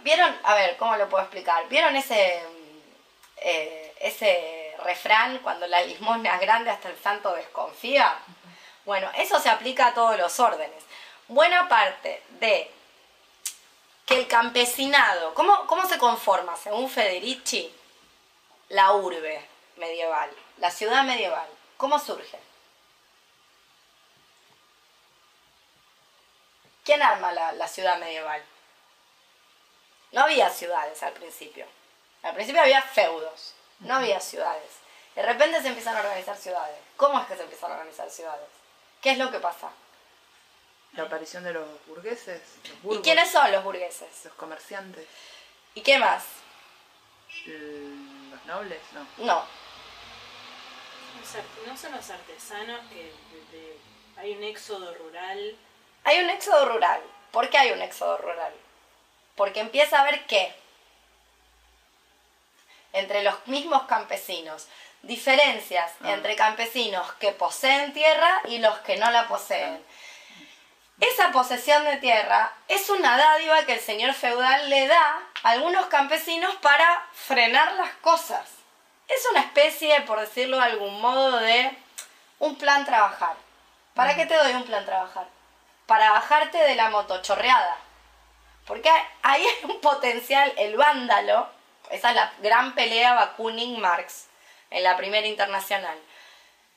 ¿Vieron? 0.00 0.38
A 0.42 0.54
ver, 0.54 0.76
¿cómo 0.76 0.94
lo 0.96 1.08
puedo 1.08 1.24
explicar? 1.24 1.66
¿Vieron 1.68 1.96
ese, 1.96 2.42
eh, 3.38 3.87
ese 4.00 4.74
refrán, 4.84 5.38
cuando 5.38 5.66
la 5.66 5.82
limosna 5.82 6.34
es 6.34 6.40
grande 6.40 6.70
hasta 6.70 6.88
el 6.88 6.98
santo 6.98 7.34
desconfía? 7.34 8.18
Bueno, 8.84 9.10
eso 9.16 9.38
se 9.40 9.48
aplica 9.48 9.88
a 9.88 9.94
todos 9.94 10.16
los 10.16 10.38
órdenes. 10.40 10.82
Buena 11.28 11.68
parte 11.68 12.22
de 12.40 12.70
que 14.06 14.14
el 14.14 14.26
campesinado, 14.26 15.34
¿cómo, 15.34 15.66
¿cómo 15.66 15.86
se 15.86 15.98
conforma, 15.98 16.56
según 16.56 16.88
Federici, 16.88 17.74
la 18.70 18.92
urbe 18.92 19.46
medieval, 19.76 20.30
la 20.58 20.70
ciudad 20.70 21.04
medieval? 21.04 21.48
¿Cómo 21.76 21.98
surge? 21.98 22.38
¿Quién 26.88 27.02
arma 27.02 27.32
la, 27.32 27.68
ciudad 27.68 27.98
medieval? 27.98 28.42
No 30.10 30.22
había 30.22 30.48
ciudades 30.48 31.02
al 31.02 31.12
principio. 31.12 31.66
Al 32.22 32.34
principio 32.34 32.62
había 32.62 32.80
feudos, 32.80 33.52
no 33.80 33.94
había 33.96 34.20
ciudades. 34.20 34.70
De 35.14 35.22
repente 35.22 35.60
se 35.62 35.68
empiezan 35.68 35.96
a 35.96 36.00
organizar 36.00 36.36
ciudades. 36.36 36.78
¿Cómo 36.96 37.20
es 37.20 37.26
que 37.26 37.36
se 37.36 37.42
empiezan 37.42 37.70
a 37.70 37.74
organizar 37.74 38.10
ciudades? 38.10 38.48
¿Qué 39.00 39.10
es 39.10 39.18
lo 39.18 39.30
que 39.30 39.40
pasa? 39.40 39.70
La 40.92 41.04
aparición 41.04 41.44
de 41.44 41.52
los 41.52 41.86
burgueses. 41.86 42.40
¿Y 42.90 42.98
quiénes 42.98 43.30
son 43.30 43.50
los 43.52 43.62
burgueses? 43.62 44.08
Los 44.24 44.34
comerciantes. 44.34 45.06
¿Y 45.74 45.82
qué 45.82 45.98
más? 45.98 46.24
¿Los 47.46 48.44
nobles? 48.46 48.80
No. 48.92 49.24
No. 49.24 49.44
No 51.66 51.76
son 51.76 51.92
los 51.92 52.10
artesanos 52.10 52.80
que 52.90 53.12
hay 54.16 54.32
un 54.36 54.42
éxodo 54.44 54.94
rural. 54.94 55.56
Hay 56.04 56.24
un 56.24 56.30
éxodo 56.30 56.68
rural. 56.68 57.02
¿Por 57.30 57.50
qué 57.50 57.58
hay 57.58 57.72
un 57.72 57.82
éxodo 57.82 58.16
rural? 58.18 58.52
Porque 59.36 59.60
empieza 59.60 59.98
a 59.98 60.02
haber 60.02 60.26
qué? 60.26 60.54
Entre 62.92 63.22
los 63.22 63.46
mismos 63.46 63.82
campesinos. 63.84 64.66
Diferencias 65.02 65.92
ah. 66.02 66.12
entre 66.12 66.36
campesinos 66.36 67.12
que 67.14 67.32
poseen 67.32 67.92
tierra 67.92 68.40
y 68.46 68.58
los 68.58 68.78
que 68.78 68.96
no 68.96 69.10
la 69.10 69.28
poseen. 69.28 69.82
Esa 71.00 71.30
posesión 71.30 71.84
de 71.84 71.98
tierra 71.98 72.52
es 72.66 72.90
una 72.90 73.16
dádiva 73.16 73.64
que 73.64 73.74
el 73.74 73.80
señor 73.80 74.14
feudal 74.14 74.68
le 74.68 74.88
da 74.88 75.20
a 75.44 75.50
algunos 75.50 75.86
campesinos 75.86 76.56
para 76.56 77.06
frenar 77.12 77.74
las 77.74 77.92
cosas. 78.00 78.48
Es 79.06 79.24
una 79.30 79.40
especie, 79.40 80.00
por 80.02 80.18
decirlo 80.18 80.56
de 80.56 80.64
algún 80.64 81.00
modo, 81.00 81.36
de 81.36 81.70
un 82.40 82.56
plan 82.56 82.84
trabajar. 82.84 83.36
¿Para 83.94 84.16
qué 84.16 84.26
te 84.26 84.34
doy 84.34 84.52
un 84.52 84.64
plan 84.64 84.84
trabajar? 84.84 85.28
Para 85.86 86.10
bajarte 86.10 86.58
de 86.58 86.74
la 86.74 86.90
motochorreada. 86.90 87.76
Porque 88.66 88.90
ahí 89.22 89.46
hay 89.46 89.70
un 89.70 89.80
potencial, 89.80 90.52
el 90.56 90.76
vándalo, 90.76 91.48
esa 91.90 92.10
es 92.10 92.14
la 92.14 92.32
gran 92.38 92.74
pelea 92.74 93.14
Bakunin-Marx 93.14 94.26
en 94.70 94.82
la 94.82 94.96
primera 94.96 95.26
internacional. 95.26 95.98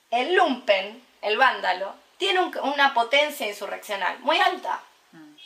El 0.10 0.36
lumpen, 0.36 1.06
el 1.22 1.38
vándalo, 1.38 1.94
tiene 2.18 2.40
una 2.40 2.94
potencia 2.94 3.48
insurreccional 3.48 4.20
muy 4.20 4.40
alta. 4.40 4.80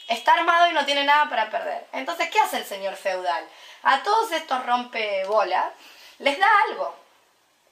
Está 0.08 0.34
armado 0.34 0.68
y 0.70 0.74
no 0.74 0.86
tiene 0.86 1.04
nada 1.04 1.30
para 1.30 1.50
perder. 1.50 1.88
Entonces, 1.94 2.30
¿qué 2.30 2.40
hace 2.40 2.58
el 2.58 2.66
señor 2.66 2.96
feudal? 2.96 3.48
A 3.84 4.04
todos 4.04 4.32
estos 4.32 4.66
rompebolas 4.66 5.74
les 6.20 6.38
da 6.38 6.48
algo 6.70 6.96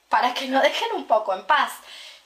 para 0.08 0.34
que 0.34 0.46
nos 0.46 0.62
dejen 0.62 0.92
un 0.94 1.06
poco 1.06 1.34
en 1.34 1.46
paz. 1.46 1.72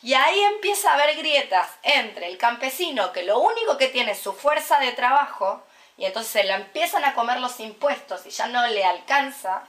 Y 0.02 0.14
ahí 0.14 0.40
empieza 0.40 0.90
a 0.90 0.94
haber 0.94 1.16
grietas 1.16 1.68
entre 1.82 2.28
el 2.28 2.38
campesino 2.38 3.12
que 3.12 3.24
lo 3.24 3.38
único 3.40 3.76
que 3.76 3.88
tiene 3.88 4.12
es 4.12 4.20
su 4.20 4.32
fuerza 4.32 4.78
de 4.78 4.92
trabajo 4.92 5.62
y 5.98 6.06
entonces 6.06 6.32
se 6.32 6.44
la 6.44 6.54
empiezan 6.54 7.04
a 7.04 7.14
comer 7.14 7.40
los 7.40 7.60
impuestos 7.60 8.24
y 8.24 8.30
ya 8.30 8.46
no 8.46 8.66
le 8.68 8.84
alcanza, 8.84 9.64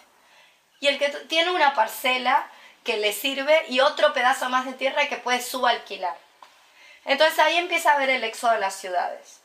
y 0.79 0.87
el 0.87 0.99
que 0.99 1.09
tiene 1.09 1.51
una 1.51 1.73
parcela 1.73 2.49
que 2.83 2.97
le 2.97 3.11
sirve 3.11 3.65
y 3.67 3.81
otro 3.81 4.13
pedazo 4.13 4.47
más 4.49 4.65
de 4.65 4.73
tierra 4.73 5.09
que 5.09 5.17
puede 5.17 5.41
subalquilar. 5.41 6.15
Entonces 7.03 7.39
ahí 7.39 7.57
empieza 7.57 7.91
a 7.91 7.95
haber 7.95 8.11
el 8.11 8.23
éxodo 8.23 8.51
de 8.51 8.59
las 8.59 8.75
ciudades. 8.75 9.41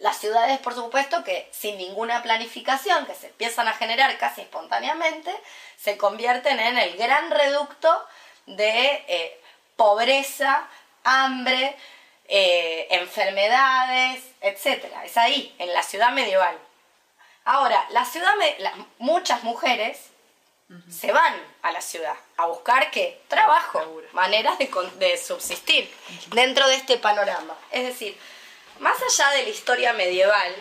Las 0.00 0.18
ciudades, 0.18 0.58
por 0.58 0.74
supuesto, 0.74 1.22
que 1.22 1.48
sin 1.52 1.78
ninguna 1.78 2.22
planificación, 2.22 3.06
que 3.06 3.14
se 3.14 3.28
empiezan 3.28 3.68
a 3.68 3.74
generar 3.74 4.16
casi 4.18 4.40
espontáneamente, 4.40 5.32
se 5.76 5.96
convierten 5.96 6.58
en 6.58 6.78
el 6.78 6.96
gran 6.96 7.30
reducto 7.30 8.06
de 8.46 9.04
eh, 9.06 9.40
pobreza, 9.76 10.66
hambre, 11.04 11.76
eh, 12.34 12.86
enfermedades, 12.88 14.24
etc. 14.40 14.86
Es 15.04 15.18
ahí, 15.18 15.54
en 15.58 15.70
la 15.74 15.82
ciudad 15.82 16.12
medieval. 16.12 16.58
Ahora, 17.44 17.84
la 17.90 18.06
ciudad, 18.06 18.32
muchas 18.98 19.42
mujeres 19.44 20.08
se 20.88 21.12
van 21.12 21.34
a 21.60 21.72
la 21.72 21.82
ciudad 21.82 22.14
a 22.38 22.46
buscar 22.46 22.90
qué? 22.90 23.20
Trabajo, 23.28 23.82
maneras 24.12 24.56
de, 24.56 24.70
de 24.96 25.18
subsistir 25.18 25.94
dentro 26.28 26.66
de 26.68 26.76
este 26.76 26.96
panorama. 26.96 27.54
Es 27.70 27.84
decir, 27.84 28.16
más 28.78 28.96
allá 29.02 29.30
de 29.32 29.42
la 29.42 29.50
historia 29.50 29.92
medieval, 29.92 30.54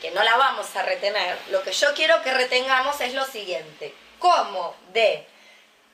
que 0.00 0.10
no 0.12 0.22
la 0.22 0.38
vamos 0.38 0.74
a 0.74 0.84
retener, 0.84 1.38
lo 1.50 1.62
que 1.62 1.72
yo 1.72 1.92
quiero 1.94 2.22
que 2.22 2.32
retengamos 2.32 2.98
es 3.02 3.12
lo 3.12 3.26
siguiente, 3.26 3.94
cómo 4.18 4.74
de 4.94 5.26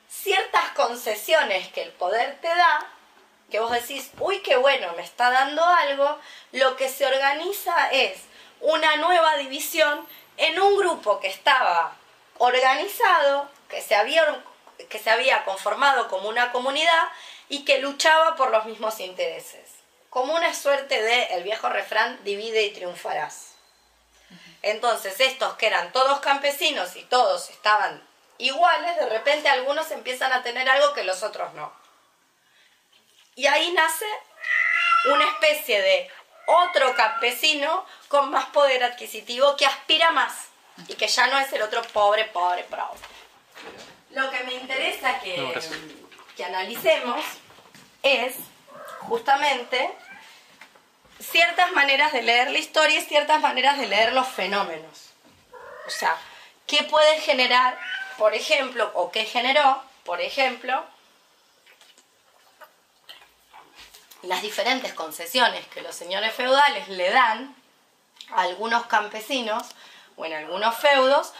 ciertas 0.07 0.69
concesiones 0.69 1.67
que 1.73 1.81
el 1.81 1.91
poder 1.91 2.39
te 2.39 2.47
da, 2.47 2.87
que 3.51 3.59
vos 3.59 3.71
decís, 3.71 4.09
uy, 4.19 4.41
qué 4.41 4.55
bueno, 4.55 4.93
me 4.95 5.03
está 5.03 5.29
dando 5.29 5.63
algo, 5.63 6.17
lo 6.53 6.75
que 6.77 6.89
se 6.89 7.05
organiza 7.05 7.91
es 7.91 8.21
una 8.61 8.95
nueva 8.95 9.37
división 9.37 10.07
en 10.37 10.59
un 10.59 10.77
grupo 10.77 11.19
que 11.19 11.27
estaba 11.27 11.95
organizado, 12.37 13.49
que 13.69 13.81
se 13.81 13.93
había, 13.95 14.43
que 14.89 14.97
se 14.97 15.11
había 15.11 15.43
conformado 15.45 16.07
como 16.07 16.29
una 16.29 16.51
comunidad 16.51 17.09
y 17.49 17.65
que 17.65 17.79
luchaba 17.79 18.35
por 18.35 18.49
los 18.49 18.65
mismos 18.65 18.99
intereses. 18.99 19.69
Como 20.09 20.33
una 20.33 20.53
suerte 20.53 21.01
de 21.01 21.23
el 21.35 21.43
viejo 21.43 21.69
refrán, 21.69 22.23
divide 22.23 22.63
y 22.63 22.71
triunfarás. 22.71 23.55
Entonces 24.61 25.19
estos 25.19 25.55
que 25.55 25.67
eran 25.67 25.91
todos 25.91 26.19
campesinos 26.19 26.95
y 26.95 27.03
todos 27.03 27.49
estaban 27.49 28.01
iguales, 28.37 28.95
de 28.97 29.09
repente 29.09 29.49
algunos 29.49 29.91
empiezan 29.91 30.31
a 30.33 30.43
tener 30.43 30.69
algo 30.69 30.93
que 30.93 31.03
los 31.03 31.23
otros 31.23 31.53
no. 31.53 31.80
Y 33.35 33.47
ahí 33.47 33.71
nace 33.71 34.05
una 35.13 35.25
especie 35.25 35.81
de 35.81 36.09
otro 36.45 36.95
campesino 36.95 37.85
con 38.07 38.29
más 38.29 38.45
poder 38.47 38.83
adquisitivo 38.83 39.55
que 39.55 39.65
aspira 39.65 40.11
más 40.11 40.49
y 40.87 40.95
que 40.95 41.07
ya 41.07 41.27
no 41.27 41.39
es 41.39 41.51
el 41.53 41.61
otro 41.61 41.81
pobre, 41.93 42.25
pobre, 42.25 42.63
pobre. 42.63 42.99
Lo 44.11 44.29
que 44.29 44.43
me 44.43 44.53
interesa 44.53 45.19
que, 45.19 45.59
que 46.35 46.43
analicemos 46.43 47.23
es 48.03 48.35
justamente 49.01 49.91
ciertas 51.19 51.71
maneras 51.71 52.11
de 52.11 52.23
leer 52.23 52.51
la 52.51 52.57
historia 52.57 52.99
y 52.99 53.05
ciertas 53.05 53.39
maneras 53.41 53.77
de 53.77 53.87
leer 53.87 54.13
los 54.13 54.27
fenómenos. 54.27 55.11
O 55.87 55.89
sea, 55.89 56.17
¿qué 56.67 56.83
puede 56.83 57.19
generar, 57.21 57.77
por 58.17 58.33
ejemplo, 58.33 58.91
o 58.95 59.11
qué 59.11 59.25
generó, 59.25 59.81
por 60.03 60.19
ejemplo, 60.19 60.83
las 64.23 64.41
diferentes 64.41 64.93
concesiones 64.93 65.65
que 65.67 65.81
los 65.81 65.95
señores 65.95 66.33
feudales 66.33 66.87
le 66.89 67.09
dan 67.09 67.55
a 68.29 68.41
algunos 68.41 68.85
campesinos 68.85 69.67
o 70.15 70.25
en 70.25 70.33
algunos 70.33 70.75
feudos 70.75 71.33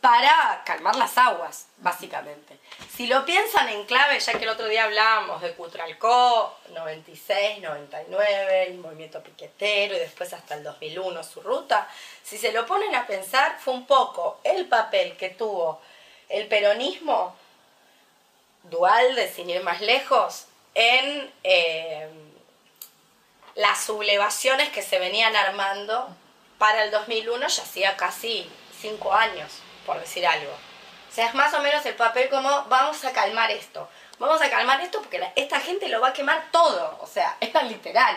para 0.00 0.62
calmar 0.64 0.94
las 0.94 1.18
aguas, 1.18 1.66
básicamente. 1.78 2.56
Si 2.94 3.08
lo 3.08 3.24
piensan 3.24 3.68
en 3.68 3.84
clave, 3.84 4.20
ya 4.20 4.32
que 4.32 4.44
el 4.44 4.48
otro 4.48 4.68
día 4.68 4.84
hablábamos 4.84 5.42
de 5.42 5.54
Cutralcó, 5.54 6.56
96, 6.72 7.60
99, 7.60 8.66
el 8.68 8.78
movimiento 8.78 9.20
piquetero 9.22 9.96
y 9.96 9.98
después 9.98 10.32
hasta 10.32 10.54
el 10.54 10.62
2001 10.62 11.24
su 11.24 11.40
ruta, 11.40 11.88
si 12.22 12.38
se 12.38 12.52
lo 12.52 12.64
ponen 12.64 12.94
a 12.94 13.08
pensar, 13.08 13.58
fue 13.58 13.74
un 13.74 13.86
poco 13.86 14.38
el 14.44 14.66
papel 14.66 15.16
que 15.16 15.30
tuvo 15.30 15.80
el 16.28 16.46
peronismo 16.46 17.34
dual, 18.64 19.16
de 19.16 19.32
sin 19.32 19.50
ir 19.50 19.62
más 19.64 19.80
lejos, 19.80 20.46
en 20.74 21.32
eh, 21.42 22.08
las 23.58 23.82
sublevaciones 23.82 24.68
que 24.68 24.82
se 24.82 25.00
venían 25.00 25.34
armando 25.34 26.08
para 26.58 26.84
el 26.84 26.92
2001, 26.92 27.48
ya 27.48 27.62
hacía 27.64 27.96
casi 27.96 28.48
cinco 28.80 29.12
años, 29.12 29.50
por 29.84 29.98
decir 29.98 30.24
algo. 30.24 30.52
O 30.52 31.12
sea, 31.12 31.26
es 31.26 31.34
más 31.34 31.52
o 31.54 31.60
menos 31.60 31.84
el 31.84 31.96
papel 31.96 32.28
como 32.28 32.48
vamos 32.66 33.04
a 33.04 33.12
calmar 33.12 33.50
esto. 33.50 33.88
Vamos 34.20 34.40
a 34.42 34.48
calmar 34.48 34.80
esto 34.80 35.00
porque 35.00 35.32
esta 35.34 35.58
gente 35.58 35.88
lo 35.88 36.00
va 36.00 36.08
a 36.08 36.12
quemar 36.12 36.52
todo. 36.52 36.98
O 37.00 37.06
sea, 37.08 37.36
es 37.40 37.52
literal. 37.64 38.16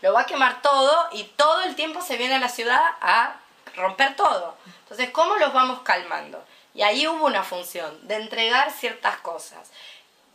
Lo 0.00 0.14
va 0.14 0.22
a 0.22 0.26
quemar 0.26 0.62
todo 0.62 1.08
y 1.12 1.24
todo 1.24 1.64
el 1.64 1.74
tiempo 1.74 2.00
se 2.00 2.16
viene 2.16 2.36
a 2.36 2.40
la 2.40 2.48
ciudad 2.48 2.80
a 3.02 3.36
romper 3.74 4.16
todo. 4.16 4.56
Entonces, 4.84 5.10
¿cómo 5.10 5.36
los 5.36 5.52
vamos 5.52 5.80
calmando? 5.80 6.42
Y 6.72 6.80
ahí 6.80 7.06
hubo 7.06 7.26
una 7.26 7.42
función 7.42 8.08
de 8.08 8.16
entregar 8.16 8.70
ciertas 8.70 9.18
cosas 9.18 9.70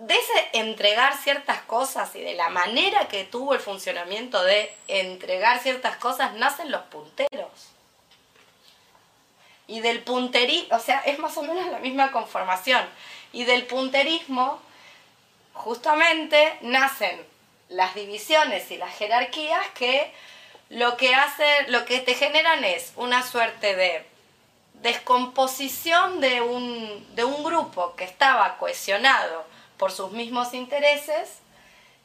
de 0.08 0.16
ese 0.16 0.50
entregar 0.60 1.16
ciertas 1.18 1.62
cosas 1.62 2.14
y 2.16 2.22
de 2.22 2.34
la 2.34 2.50
manera 2.50 3.08
que 3.08 3.24
tuvo 3.24 3.54
el 3.54 3.62
funcionamiento 3.62 4.44
de 4.44 4.76
entregar 4.90 5.60
ciertas 5.60 5.96
cosas, 5.96 6.34
nacen 6.34 6.72
los 6.72 6.82
punteros. 6.84 7.52
Y 9.66 9.80
del 9.80 10.04
punterismo, 10.04 10.76
o 10.76 10.80
sea, 10.80 11.00
es 11.06 11.20
más 11.20 11.38
o 11.38 11.44
menos 11.44 11.68
la 11.68 11.80
misma 11.80 12.12
conformación. 12.12 12.84
Y 13.32 13.46
del 13.46 13.66
punterismo, 13.66 14.60
justamente, 15.54 16.58
nacen 16.62 17.26
las 17.70 17.96
divisiones 17.96 18.70
y 18.72 18.78
las 18.78 18.94
jerarquías 18.94 19.66
que 19.74 20.12
lo 20.70 20.98
que 20.98 21.16
hacen, 21.16 21.72
lo 21.72 21.86
que 21.86 22.00
te 22.00 22.14
generan 22.14 22.66
es 22.66 22.92
una 22.98 23.24
suerte 23.24 23.74
de 23.76 24.06
descomposición 24.82 26.20
de 26.20 26.42
un, 26.42 27.16
de 27.16 27.24
un 27.24 27.42
grupo 27.42 27.96
que 27.96 28.04
estaba 28.04 28.58
cohesionado 28.58 29.53
por 29.78 29.92
sus 29.92 30.12
mismos 30.12 30.54
intereses 30.54 31.40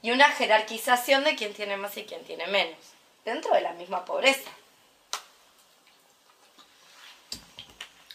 y 0.03 0.11
una 0.11 0.31
jerarquización 0.31 1.25
de 1.25 1.37
quién 1.37 1.55
tiene 1.55 1.77
más 1.77 1.97
y 1.97 2.05
quién 2.05 2.25
tiene 2.25 2.47
menos, 2.47 2.79
dentro 3.25 3.55
de 3.55 3.61
la 3.61 3.73
misma 3.73 4.05
pobreza. 4.05 4.51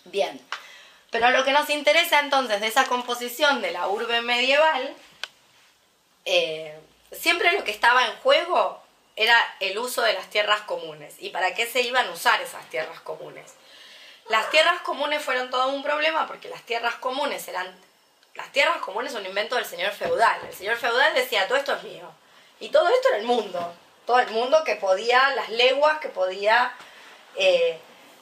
Bien, 0.05 0.39
pero 1.11 1.29
lo 1.31 1.43
que 1.43 1.51
nos 1.51 1.69
interesa 1.69 2.19
entonces 2.19 2.59
de 2.59 2.67
esa 2.67 2.85
composición 2.85 3.61
de 3.61 3.71
la 3.71 3.87
urbe 3.87 4.21
medieval, 4.21 4.95
eh, 6.25 6.77
siempre 7.11 7.51
lo 7.51 7.63
que 7.63 7.71
estaba 7.71 8.05
en 8.05 8.15
juego 8.17 8.81
era 9.15 9.37
el 9.59 9.77
uso 9.77 10.01
de 10.01 10.13
las 10.13 10.29
tierras 10.29 10.61
comunes 10.61 11.15
y 11.19 11.29
para 11.29 11.53
qué 11.53 11.67
se 11.67 11.81
iban 11.81 12.07
a 12.07 12.11
usar 12.11 12.41
esas 12.41 12.67
tierras 12.69 12.99
comunes. 13.01 13.53
Las 14.29 14.49
tierras 14.49 14.81
comunes 14.81 15.21
fueron 15.21 15.49
todo 15.49 15.67
un 15.69 15.83
problema 15.83 16.27
porque 16.27 16.49
las 16.49 16.63
tierras 16.63 16.95
comunes 16.95 17.47
eran 17.47 17.67
las 18.35 18.51
tierras 18.51 18.77
comunes 18.77 19.11
son 19.11 19.21
un 19.21 19.27
invento 19.27 19.55
del 19.55 19.65
señor 19.65 19.91
feudal. 19.91 20.39
El 20.47 20.53
señor 20.53 20.77
feudal 20.77 21.13
decía, 21.13 21.47
todo 21.47 21.57
esto 21.57 21.73
es 21.75 21.83
mío. 21.83 22.09
Y 22.59 22.69
todo 22.69 22.87
esto 22.87 23.09
era 23.09 23.17
el 23.17 23.25
mundo. 23.25 23.73
Todo 24.05 24.19
el 24.19 24.31
mundo 24.31 24.63
que 24.63 24.75
podía, 24.75 25.35
las 25.35 25.49
leguas 25.49 25.99
que 25.99 26.09
podía 26.09 26.73
eh, 27.35 27.79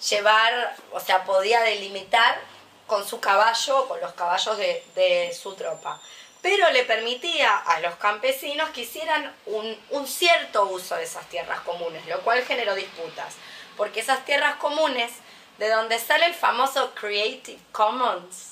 llevar, 0.10 0.76
o 0.92 1.00
sea, 1.00 1.24
podía 1.24 1.62
delimitar 1.62 2.40
con 2.88 3.08
su 3.08 3.22
caballo, 3.22 3.88
con 3.88 4.02
los 4.02 4.14
caballos 4.14 4.58
de, 4.58 5.38
su 5.40 5.56
tropa. 5.56 6.00
pero 6.42 6.70
le 6.72 6.84
permitía 6.84 7.56
a 7.56 7.80
los 7.80 7.96
campesinos 7.96 8.72
que 8.72 8.82
hicieran 8.82 9.34
un, 9.46 9.80
un 9.92 10.08
cierto 10.08 10.66
uso 10.66 10.96
de 10.96 11.04
esas 11.04 11.26
tierras 11.30 11.62
comunes, 11.62 12.06
lo 12.08 12.20
cual 12.22 12.44
generó 12.44 12.76
disputas, 12.76 13.36
porque 13.78 14.02
esas 14.02 14.26
tierras 14.26 14.56
comunes, 14.56 15.12
de 15.58 15.70
donde 15.70 16.00
sale 16.00 16.26
el 16.26 16.34
famoso 16.34 16.94
Creative 16.96 17.60
Commons, 17.72 18.51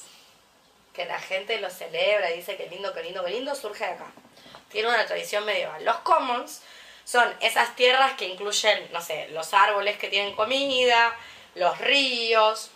que 1.00 1.06
la 1.06 1.20
gente 1.22 1.62
lo 1.62 1.70
celebra 1.70 2.30
y 2.30 2.38
dice 2.38 2.58
que 2.58 2.68
lindo, 2.68 2.94
que 2.94 3.02
lindo, 3.02 3.24
que 3.24 3.32
lindo, 3.32 3.56
surge 3.56 3.86
de 3.86 3.92
acá. 3.92 4.12
Tiene 4.68 4.90
una 4.90 5.06
tradición 5.06 5.46
medieval. 5.46 5.86
Los 5.86 5.96
commons 6.00 6.62
son 7.06 7.34
esas 7.40 7.74
tierras 7.78 8.18
que 8.18 8.28
incluyen, 8.28 8.92
no 8.92 9.02
sé, 9.02 9.30
los 9.30 9.54
árboles 9.54 9.98
que 9.98 10.10
tienen 10.10 10.36
comida, 10.36 11.16
los 11.56 11.78
ríos, 11.78 12.70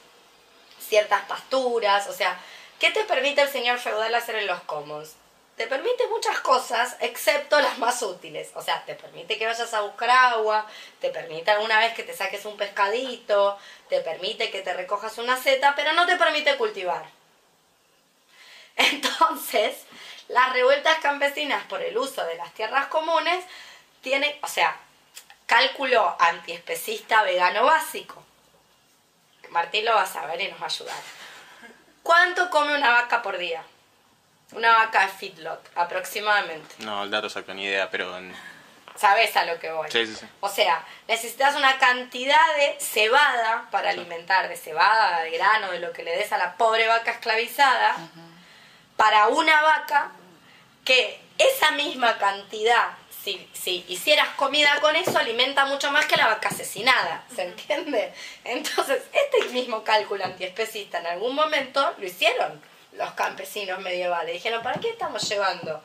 ciertas 0.79 1.25
pasturas, 1.25 2.07
o 2.07 2.13
sea, 2.13 2.39
¿qué 2.79 2.91
te 2.91 3.03
permite 3.03 3.41
el 3.41 3.49
señor 3.49 3.77
feudal 3.77 4.15
hacer 4.15 4.35
en 4.35 4.47
los 4.47 4.61
commons? 4.61 5.15
Te 5.57 5.67
permite 5.67 6.07
muchas 6.07 6.39
cosas, 6.39 6.95
excepto 7.01 7.59
las 7.59 7.77
más 7.77 8.01
útiles. 8.01 8.51
O 8.55 8.61
sea, 8.61 8.85
te 8.85 8.95
permite 8.95 9.37
que 9.37 9.45
vayas 9.45 9.73
a 9.73 9.81
buscar 9.81 10.09
agua, 10.09 10.65
te 11.01 11.09
permite 11.09 11.51
alguna 11.51 11.77
vez 11.79 11.93
que 11.93 12.03
te 12.03 12.13
saques 12.13 12.45
un 12.45 12.55
pescadito, 12.55 13.59
te 13.89 13.99
permite 13.99 14.49
que 14.49 14.61
te 14.61 14.73
recojas 14.73 15.17
una 15.17 15.35
seta, 15.35 15.73
pero 15.75 15.91
no 15.91 16.05
te 16.05 16.15
permite 16.15 16.55
cultivar. 16.55 17.03
Entonces, 18.91 19.75
las 20.29 20.51
revueltas 20.53 20.97
campesinas 20.99 21.63
por 21.65 21.81
el 21.81 21.97
uso 21.97 22.23
de 22.25 22.35
las 22.35 22.51
tierras 22.53 22.87
comunes 22.87 23.43
tienen, 24.01 24.33
o 24.41 24.47
sea, 24.47 24.75
cálculo 25.45 26.15
antiespecista 26.19 27.23
vegano 27.23 27.65
básico. 27.65 28.23
Martín 29.49 29.85
lo 29.85 29.93
va 29.93 30.01
a 30.03 30.07
saber 30.07 30.41
y 30.41 30.47
nos 30.47 30.59
va 30.59 30.65
a 30.65 30.69
ayudar. 30.69 30.97
¿Cuánto 32.01 32.49
come 32.49 32.75
una 32.75 32.89
vaca 32.89 33.21
por 33.21 33.37
día? 33.37 33.63
Una 34.51 34.71
vaca 34.77 35.01
de 35.01 35.07
feedlot, 35.09 35.69
aproximadamente. 35.75 36.75
No, 36.79 37.03
el 37.03 37.11
dato 37.11 37.27
exacto, 37.27 37.53
ni 37.53 37.65
idea, 37.65 37.89
pero... 37.89 38.17
en- 38.17 38.35
¿Sabes 38.95 39.35
a 39.37 39.45
lo 39.45 39.57
que 39.59 39.71
voy? 39.71 39.89
Sí, 39.89 40.05
sí, 40.05 40.15
sí. 40.15 40.25
O 40.39 40.47
sea, 40.49 40.85
necesitas 41.07 41.55
una 41.55 41.79
cantidad 41.79 42.55
de 42.57 42.77
cebada 42.79 43.67
para 43.71 43.89
alimentar, 43.89 44.47
de 44.47 44.55
cebada, 44.55 45.21
de 45.21 45.31
grano, 45.31 45.71
de 45.71 45.79
lo 45.79 45.91
que 45.93 46.03
le 46.03 46.15
des 46.15 46.31
a 46.31 46.37
la 46.37 46.55
pobre 46.57 46.87
vaca 46.87 47.09
esclavizada, 47.11 47.95
para 49.03 49.27
una 49.27 49.61
vaca 49.61 50.13
que 50.85 51.19
esa 51.37 51.71
misma 51.71 52.17
cantidad, 52.17 52.93
si, 53.09 53.49
si 53.51 53.83
hicieras 53.89 54.29
comida 54.37 54.79
con 54.79 54.95
eso, 54.95 55.17
alimenta 55.17 55.65
mucho 55.65 55.91
más 55.91 56.05
que 56.05 56.15
la 56.15 56.27
vaca 56.27 56.47
asesinada, 56.47 57.25
¿se 57.35 57.43
entiende? 57.43 58.13
Entonces, 58.45 59.03
este 59.11 59.49
mismo 59.49 59.83
cálculo 59.83 60.23
antiespecista 60.23 60.99
en 60.99 61.07
algún 61.07 61.35
momento 61.35 61.93
lo 61.97 62.05
hicieron 62.05 62.61
los 62.93 63.11
campesinos 63.11 63.81
medievales. 63.81 64.35
Dijeron, 64.35 64.63
¿para 64.63 64.79
qué 64.79 64.91
estamos 64.91 65.27
llevando 65.27 65.83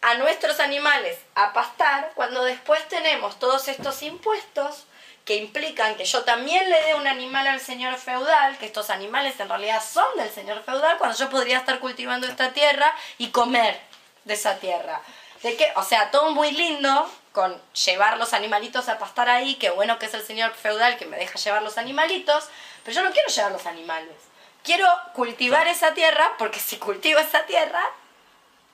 a 0.00 0.14
nuestros 0.14 0.58
animales 0.58 1.16
a 1.36 1.52
pastar 1.52 2.10
cuando 2.16 2.42
después 2.42 2.88
tenemos 2.88 3.38
todos 3.38 3.68
estos 3.68 4.02
impuestos 4.02 4.86
que 5.26 5.36
implican 5.36 5.96
que 5.96 6.04
yo 6.04 6.22
también 6.22 6.70
le 6.70 6.80
dé 6.82 6.94
un 6.94 7.06
animal 7.08 7.48
al 7.48 7.60
señor 7.60 7.96
feudal, 7.96 8.56
que 8.58 8.66
estos 8.66 8.90
animales 8.90 9.38
en 9.40 9.48
realidad 9.48 9.82
son 9.82 10.06
del 10.16 10.30
señor 10.30 10.62
feudal, 10.62 10.98
cuando 10.98 11.18
yo 11.18 11.28
podría 11.28 11.58
estar 11.58 11.80
cultivando 11.80 12.28
esta 12.28 12.52
tierra 12.52 12.94
y 13.18 13.30
comer 13.30 13.78
de 14.24 14.34
esa 14.34 14.56
tierra. 14.58 15.02
¿De 15.42 15.56
qué? 15.56 15.72
O 15.74 15.82
sea, 15.82 16.12
todo 16.12 16.30
muy 16.30 16.52
lindo 16.52 17.10
con 17.32 17.60
llevar 17.84 18.18
los 18.18 18.34
animalitos 18.34 18.88
a 18.88 18.98
pastar 18.98 19.28
ahí, 19.28 19.56
qué 19.56 19.70
bueno 19.70 19.98
que 19.98 20.06
es 20.06 20.14
el 20.14 20.22
señor 20.22 20.54
feudal 20.54 20.96
que 20.96 21.06
me 21.06 21.16
deja 21.18 21.38
llevar 21.40 21.62
los 21.62 21.76
animalitos, 21.76 22.44
pero 22.84 22.94
yo 22.94 23.02
no 23.02 23.10
quiero 23.10 23.28
llevar 23.28 23.50
los 23.50 23.66
animales. 23.66 24.14
Quiero 24.62 24.88
cultivar 25.12 25.66
esa 25.66 25.92
tierra 25.92 26.34
porque 26.38 26.60
si 26.60 26.76
cultivo 26.76 27.18
esa 27.18 27.44
tierra 27.46 27.82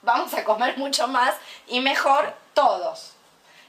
vamos 0.02 0.34
a 0.34 0.44
comer 0.44 0.76
mucho 0.76 1.08
más 1.08 1.34
y 1.66 1.80
mejor 1.80 2.34
todos. 2.52 3.14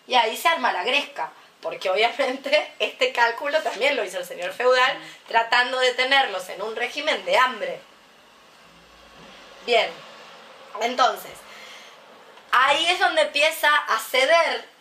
Y 0.06 0.16
ahí 0.16 0.36
se 0.36 0.50
arma 0.50 0.74
la 0.74 0.84
gresca, 0.84 1.32
porque 1.64 1.90
obviamente 1.90 2.74
este 2.80 3.12
cálculo 3.12 3.60
también 3.64 3.96
lo 3.96 4.04
hizo 4.04 4.20
el 4.20 4.26
señor 4.26 4.54
feudal, 4.54 4.98
tratando 5.28 5.80
de 5.80 5.94
tenerlos 5.94 6.48
en 6.50 6.62
un 6.62 6.76
régimen 6.76 7.26
de 7.26 7.38
hambre. 7.38 7.80
Bien, 9.66 9.90
entonces, 10.82 11.32
ahí 12.52 12.86
es 12.88 13.00
donde 13.00 13.22
empieza 13.22 13.74
a 13.74 13.98
ceder 13.98 14.74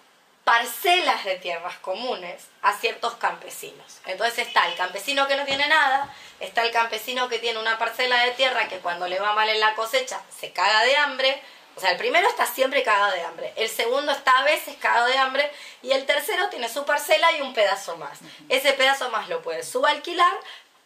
parcelas 0.44 1.24
de 1.24 1.36
tierras 1.36 1.78
comunes 1.78 2.48
a 2.62 2.72
ciertos 2.74 3.14
campesinos. 3.14 4.00
Entonces 4.06 4.46
está 4.46 4.66
el 4.66 4.74
campesino 4.74 5.28
que 5.28 5.36
no 5.36 5.44
tiene 5.44 5.68
nada, 5.68 6.12
está 6.40 6.62
el 6.62 6.72
campesino 6.72 7.28
que 7.28 7.38
tiene 7.38 7.60
una 7.60 7.78
parcela 7.78 8.24
de 8.24 8.32
tierra 8.32 8.68
que 8.68 8.78
cuando 8.78 9.06
le 9.06 9.20
va 9.20 9.34
mal 9.34 9.48
en 9.48 9.60
la 9.60 9.74
cosecha 9.74 10.20
se 10.36 10.52
caga 10.52 10.82
de 10.82 10.96
hambre. 10.96 11.40
O 11.76 11.80
sea, 11.80 11.92
el 11.92 11.96
primero 11.96 12.28
está 12.28 12.46
siempre 12.46 12.82
cagado 12.82 13.12
de 13.12 13.22
hambre, 13.22 13.52
el 13.56 13.68
segundo 13.68 14.12
está 14.12 14.38
a 14.38 14.44
veces 14.44 14.76
cagado 14.76 15.06
de 15.06 15.18
hambre 15.18 15.50
y 15.82 15.92
el 15.92 16.04
tercero 16.04 16.48
tiene 16.50 16.68
su 16.68 16.84
parcela 16.84 17.32
y 17.32 17.40
un 17.40 17.54
pedazo 17.54 17.96
más. 17.96 18.18
Ese 18.48 18.72
pedazo 18.74 19.08
más 19.10 19.28
lo 19.28 19.40
puede 19.42 19.62
subalquilar 19.62 20.34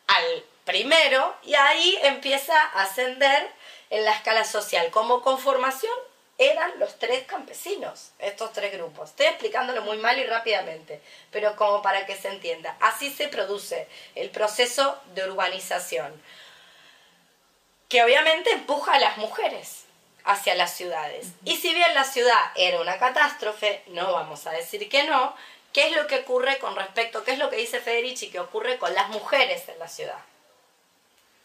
al 0.06 0.44
primero 0.64 1.34
y 1.42 1.54
ahí 1.54 1.98
empieza 2.02 2.56
a 2.58 2.82
ascender 2.82 3.50
en 3.90 4.04
la 4.04 4.12
escala 4.12 4.44
social. 4.44 4.90
Como 4.90 5.22
conformación 5.22 5.92
eran 6.38 6.78
los 6.78 6.98
tres 6.98 7.24
campesinos, 7.26 8.10
estos 8.18 8.52
tres 8.52 8.72
grupos. 8.72 9.10
Estoy 9.10 9.26
explicándolo 9.26 9.82
muy 9.82 9.96
mal 9.96 10.18
y 10.18 10.24
rápidamente, 10.24 11.00
pero 11.30 11.56
como 11.56 11.82
para 11.82 12.06
que 12.06 12.16
se 12.16 12.28
entienda. 12.28 12.76
Así 12.80 13.10
se 13.10 13.28
produce 13.28 13.88
el 14.14 14.30
proceso 14.30 15.00
de 15.14 15.28
urbanización, 15.28 16.22
que 17.88 18.04
obviamente 18.04 18.52
empuja 18.52 18.94
a 18.94 19.00
las 19.00 19.16
mujeres 19.16 19.85
hacia 20.26 20.54
las 20.54 20.74
ciudades. 20.74 21.28
Y 21.44 21.56
si 21.56 21.72
bien 21.72 21.94
la 21.94 22.04
ciudad 22.04 22.52
era 22.54 22.80
una 22.80 22.98
catástrofe, 22.98 23.82
no 23.88 24.12
vamos 24.12 24.46
a 24.46 24.50
decir 24.50 24.88
que 24.88 25.04
no, 25.04 25.34
¿qué 25.72 25.88
es 25.88 25.96
lo 25.96 26.06
que 26.06 26.20
ocurre 26.20 26.58
con 26.58 26.76
respecto, 26.76 27.24
qué 27.24 27.32
es 27.32 27.38
lo 27.38 27.48
que 27.48 27.56
dice 27.56 27.80
Federici 27.80 28.30
que 28.30 28.40
ocurre 28.40 28.78
con 28.78 28.94
las 28.94 29.08
mujeres 29.08 29.68
en 29.68 29.78
la 29.78 29.88
ciudad? 29.88 30.18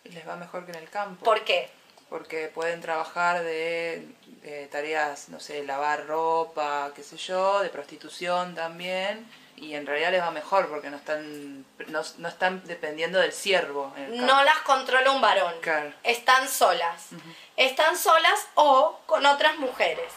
Les 0.04 0.28
va 0.28 0.36
mejor 0.36 0.66
que 0.66 0.72
en 0.72 0.80
el 0.80 0.90
campo. 0.90 1.24
¿Por 1.24 1.44
qué? 1.46 1.70
porque 2.12 2.50
pueden 2.54 2.82
trabajar 2.82 3.42
de, 3.42 4.06
de 4.44 4.68
tareas, 4.68 5.30
no 5.30 5.40
sé, 5.40 5.64
lavar 5.64 6.08
ropa, 6.08 6.92
qué 6.94 7.04
sé 7.04 7.16
yo, 7.16 7.62
de 7.62 7.70
prostitución 7.70 8.54
también, 8.54 9.26
y 9.62 9.76
en 9.76 9.86
realidad 9.86 10.12
les 10.12 10.24
va 10.24 10.32
mejor 10.32 10.70
porque 10.70 10.90
no 10.90 10.98
están 10.98 11.64
no, 11.88 12.02
no 12.18 12.28
están 12.28 12.66
dependiendo 12.66 13.20
del 13.20 13.32
campo. 13.32 13.94
No 14.10 14.44
las 14.44 14.58
controla 14.60 15.12
un 15.12 15.22
varón. 15.22 15.54
Claro. 15.62 15.94
Están 16.02 16.50
solas. 16.50 17.10
Están 17.56 17.96
solas 17.96 18.48
o 18.56 19.00
con 19.06 19.24
otras 19.24 19.58
mujeres. 19.58 20.12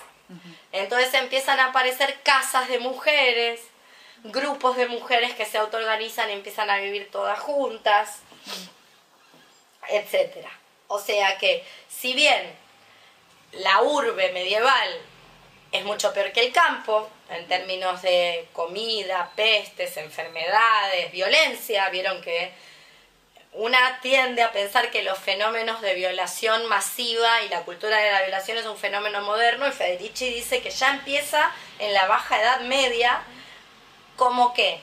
Entonces 0.72 1.12
empiezan 1.12 1.60
a 1.60 1.66
aparecer 1.66 2.18
casas 2.22 2.68
de 2.68 2.78
mujeres, 2.78 3.60
grupos 4.24 4.78
de 4.78 4.88
mujeres 4.88 5.34
que 5.34 5.44
se 5.44 5.58
autoorganizan 5.58 6.30
y 6.30 6.32
empiezan 6.32 6.70
a 6.70 6.78
vivir 6.78 7.10
todas 7.10 7.38
juntas, 7.38 8.20
etcétera. 9.90 10.50
O 10.88 10.98
sea 10.98 11.36
que, 11.36 11.66
si 11.88 12.14
bien 12.14 12.56
la 13.52 13.82
urbe 13.82 14.32
medieval 14.32 14.98
es 15.74 15.84
mucho 15.84 16.12
peor 16.12 16.30
que 16.30 16.40
el 16.40 16.52
campo, 16.52 17.10
en 17.28 17.48
términos 17.48 18.00
de 18.00 18.46
comida, 18.52 19.32
pestes, 19.34 19.96
enfermedades, 19.96 21.10
violencia, 21.10 21.88
vieron 21.90 22.22
que 22.22 22.52
una 23.54 23.98
tiende 24.00 24.42
a 24.42 24.52
pensar 24.52 24.92
que 24.92 25.02
los 25.02 25.18
fenómenos 25.18 25.80
de 25.80 25.94
violación 25.94 26.66
masiva 26.66 27.42
y 27.42 27.48
la 27.48 27.62
cultura 27.62 27.98
de 27.98 28.12
la 28.12 28.22
violación 28.22 28.56
es 28.56 28.66
un 28.66 28.76
fenómeno 28.76 29.20
moderno 29.22 29.66
y 29.66 29.72
Federici 29.72 30.32
dice 30.32 30.62
que 30.62 30.70
ya 30.70 30.90
empieza 30.90 31.50
en 31.80 31.92
la 31.92 32.06
baja 32.06 32.40
edad 32.40 32.60
media 32.60 33.22
como 34.16 34.54
que 34.54 34.78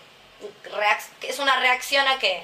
es 1.21 1.39
una 1.39 1.57
reacción 1.61 2.05
a 2.07 2.19
qué? 2.19 2.43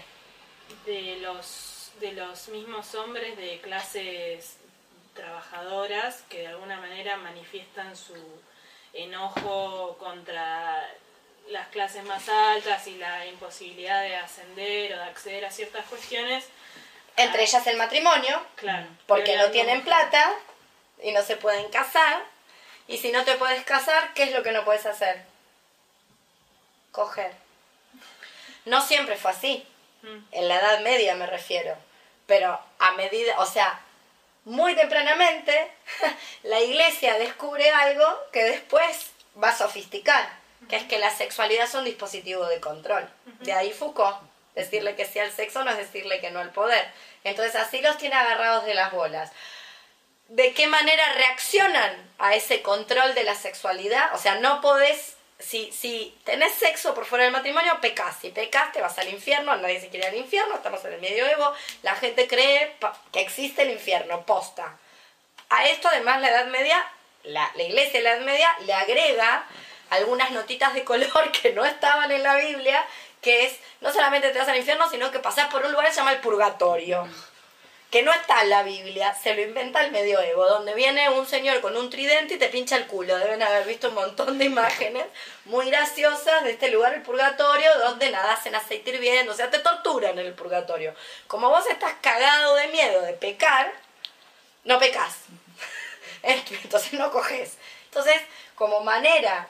de 0.86 1.18
los 1.18 1.92
de 2.00 2.12
los 2.12 2.48
mismos 2.50 2.94
hombres 2.96 3.36
de 3.38 3.60
clases 3.60 4.57
trabajadoras 5.18 6.24
que 6.30 6.40
de 6.40 6.48
alguna 6.48 6.80
manera 6.80 7.18
manifiestan 7.18 7.98
su 7.98 8.16
enojo 8.94 9.98
contra 9.98 10.90
las 11.50 11.68
clases 11.68 12.04
más 12.06 12.28
altas 12.30 12.88
y 12.88 12.96
la 12.98 13.26
imposibilidad 13.26 14.02
de 14.02 14.16
ascender 14.16 14.94
o 14.94 14.98
de 14.98 15.04
acceder 15.04 15.44
a 15.46 15.52
ciertas 15.52 15.86
cuestiones. 15.88 16.46
Entre 17.18 17.44
ellas 17.44 17.66
el 17.68 17.78
matrimonio, 17.78 18.42
Claro. 18.56 18.88
porque 19.08 19.36
no 19.38 19.50
tienen 19.52 19.84
plata 19.84 20.32
y 21.04 21.12
no 21.12 21.22
se 21.24 21.36
pueden 21.36 21.70
casar. 21.70 22.22
Y 22.88 22.98
si 22.98 23.12
no 23.12 23.24
te 23.26 23.36
puedes 23.36 23.64
casar, 23.66 24.14
¿qué 24.14 24.24
es 24.24 24.32
lo 24.32 24.44
que 24.44 24.52
no 24.52 24.64
puedes 24.64 24.86
hacer? 24.86 25.26
Coger. 26.92 27.34
No 28.66 28.82
siempre 28.82 29.18
fue 29.18 29.32
así. 29.32 29.66
Mm. 30.04 30.18
En 30.32 30.48
la 30.48 30.60
Edad 30.60 30.80
Media 30.82 31.16
me 31.16 31.26
refiero. 31.26 31.76
Pero 32.28 32.60
a 32.80 32.92
medida, 32.94 33.40
o 33.40 33.46
sea, 33.46 33.80
muy 34.48 34.76
tempranamente, 34.76 35.70
la 36.44 36.62
iglesia 36.62 37.20
descubre 37.20 37.70
algo 37.70 38.06
que 38.32 38.46
después 38.46 39.12
va 39.42 39.50
a 39.50 39.58
sofisticar, 39.58 40.26
que 40.70 40.78
es 40.78 40.84
que 40.86 41.00
la 41.00 41.12
sexualidad 41.12 41.66
es 41.66 41.74
un 41.76 41.84
dispositivo 41.84 42.46
de 42.46 42.62
control. 42.62 43.10
De 43.42 43.52
ahí 43.52 43.74
Foucault. 43.74 44.18
Decirle 44.56 44.96
que 44.96 45.06
sí 45.06 45.20
al 45.20 45.32
sexo 45.32 45.64
no 45.64 45.70
es 45.70 45.78
decirle 45.78 46.20
que 46.20 46.32
no 46.32 46.40
al 46.40 46.52
poder. 46.52 46.88
Entonces 47.26 47.56
así 47.58 47.82
los 47.82 47.98
tiene 47.98 48.16
agarrados 48.16 48.66
de 48.66 48.74
las 48.74 48.92
bolas. 48.92 49.32
de 50.30 50.54
qué 50.54 50.68
manera 50.68 51.14
reaccionan 51.14 52.12
a 52.18 52.34
ese 52.34 52.62
control 52.62 53.16
de 53.16 53.24
la 53.24 53.36
sexualidad. 53.36 54.14
O 54.16 54.18
sea, 54.18 54.36
no 54.36 54.62
podés, 54.62 55.17
si, 55.40 55.72
si 55.72 56.18
tenés 56.24 56.54
sexo 56.54 56.94
por 56.94 57.06
fuera 57.06 57.24
del 57.24 57.34
matrimonio, 57.34 57.80
pecás. 57.80 58.18
Si 58.22 58.30
pecás, 58.30 58.72
te 58.72 58.82
vas 58.82 58.98
al 58.98 59.10
infierno, 59.10 59.56
nadie 59.58 59.80
se 59.80 59.90
quiere 59.90 60.08
al 60.08 60.16
infierno, 60.16 60.56
estamos 60.56 60.84
en 60.86 60.94
el 60.94 61.02
medioevo, 61.02 61.54
la 61.84 61.96
gente 61.96 62.28
cree 62.28 62.76
que 63.12 63.22
existe 63.22 63.62
el 63.62 63.72
infierno, 63.72 64.26
posta. 64.26 64.78
A 65.50 65.66
esto 65.68 65.88
además 65.88 66.22
la 66.22 66.30
Edad 66.30 66.48
Media, 66.48 66.84
la, 67.24 67.52
la 67.56 67.64
iglesia 67.64 68.00
de 68.00 68.04
la 68.04 68.14
Edad 68.14 68.26
Media 68.26 68.56
le 68.66 68.74
agrega 68.74 69.46
algunas 69.90 70.32
notitas 70.32 70.74
de 70.74 70.84
color 70.84 71.32
que 71.42 71.54
no 71.54 71.66
estaban 71.66 72.12
en 72.12 72.24
la 72.24 72.36
Biblia, 72.36 72.86
que 73.22 73.46
es, 73.46 73.58
no 73.82 73.92
solamente 73.92 74.30
te 74.30 74.40
vas 74.40 74.48
al 74.48 74.58
infierno, 74.58 74.90
sino 74.90 75.12
que 75.12 75.20
pasás 75.20 75.48
por 75.48 75.64
un 75.64 75.72
lugar 75.72 75.88
que 75.88 75.94
se 75.94 76.00
llama 76.00 76.14
el 76.14 76.20
purgatorio 76.20 77.08
que 77.90 78.04
no 78.04 78.12
está 78.12 78.42
en 78.42 78.50
la 78.50 78.64
Biblia, 78.64 79.14
se 79.16 79.34
lo 79.34 79.42
inventa 79.42 79.84
el 79.84 79.92
medioevo, 79.92 80.46
donde 80.46 80.74
viene 80.74 81.10
un 81.10 81.26
señor 81.26 81.62
con 81.62 81.78
un 81.78 81.90
tridente 81.90 82.34
y 82.34 82.38
te 82.38 82.50
pincha 82.50 82.76
el 82.76 82.86
culo. 82.86 83.18
Deben 83.18 83.42
haber 83.42 83.66
visto 83.66 83.90
un 83.90 83.96
montón 83.96 84.38
de 84.38 84.46
imágenes 84.46 85.06
muy 85.46 85.70
graciosas 85.70 86.44
de 86.44 86.52
este 86.52 86.70
lugar, 86.70 86.94
el 86.94 87.02
purgatorio, 87.02 87.78
donde 87.80 88.12
nada 88.12 88.34
hacen 88.34 88.56
aceite 88.56 88.90
hirviendo, 88.90 89.32
o 89.32 89.36
sea, 89.36 89.50
te 89.50 89.60
torturan 89.60 90.20
en 90.20 90.26
el 90.26 90.34
purgatorio. 90.34 90.94
Como 91.28 91.50
vos 91.50 91.66
estás 91.68 91.94
cagado 92.02 92.56
de 92.56 92.68
miedo 92.68 93.02
de 93.04 93.14
pecar, 93.14 93.72
no 94.66 94.80
pecas. 94.80 95.20
Entonces 96.24 96.92
no 96.94 97.10
coges. 97.10 97.58
Entonces, 97.86 98.22
como 98.56 98.82
manera 98.82 99.48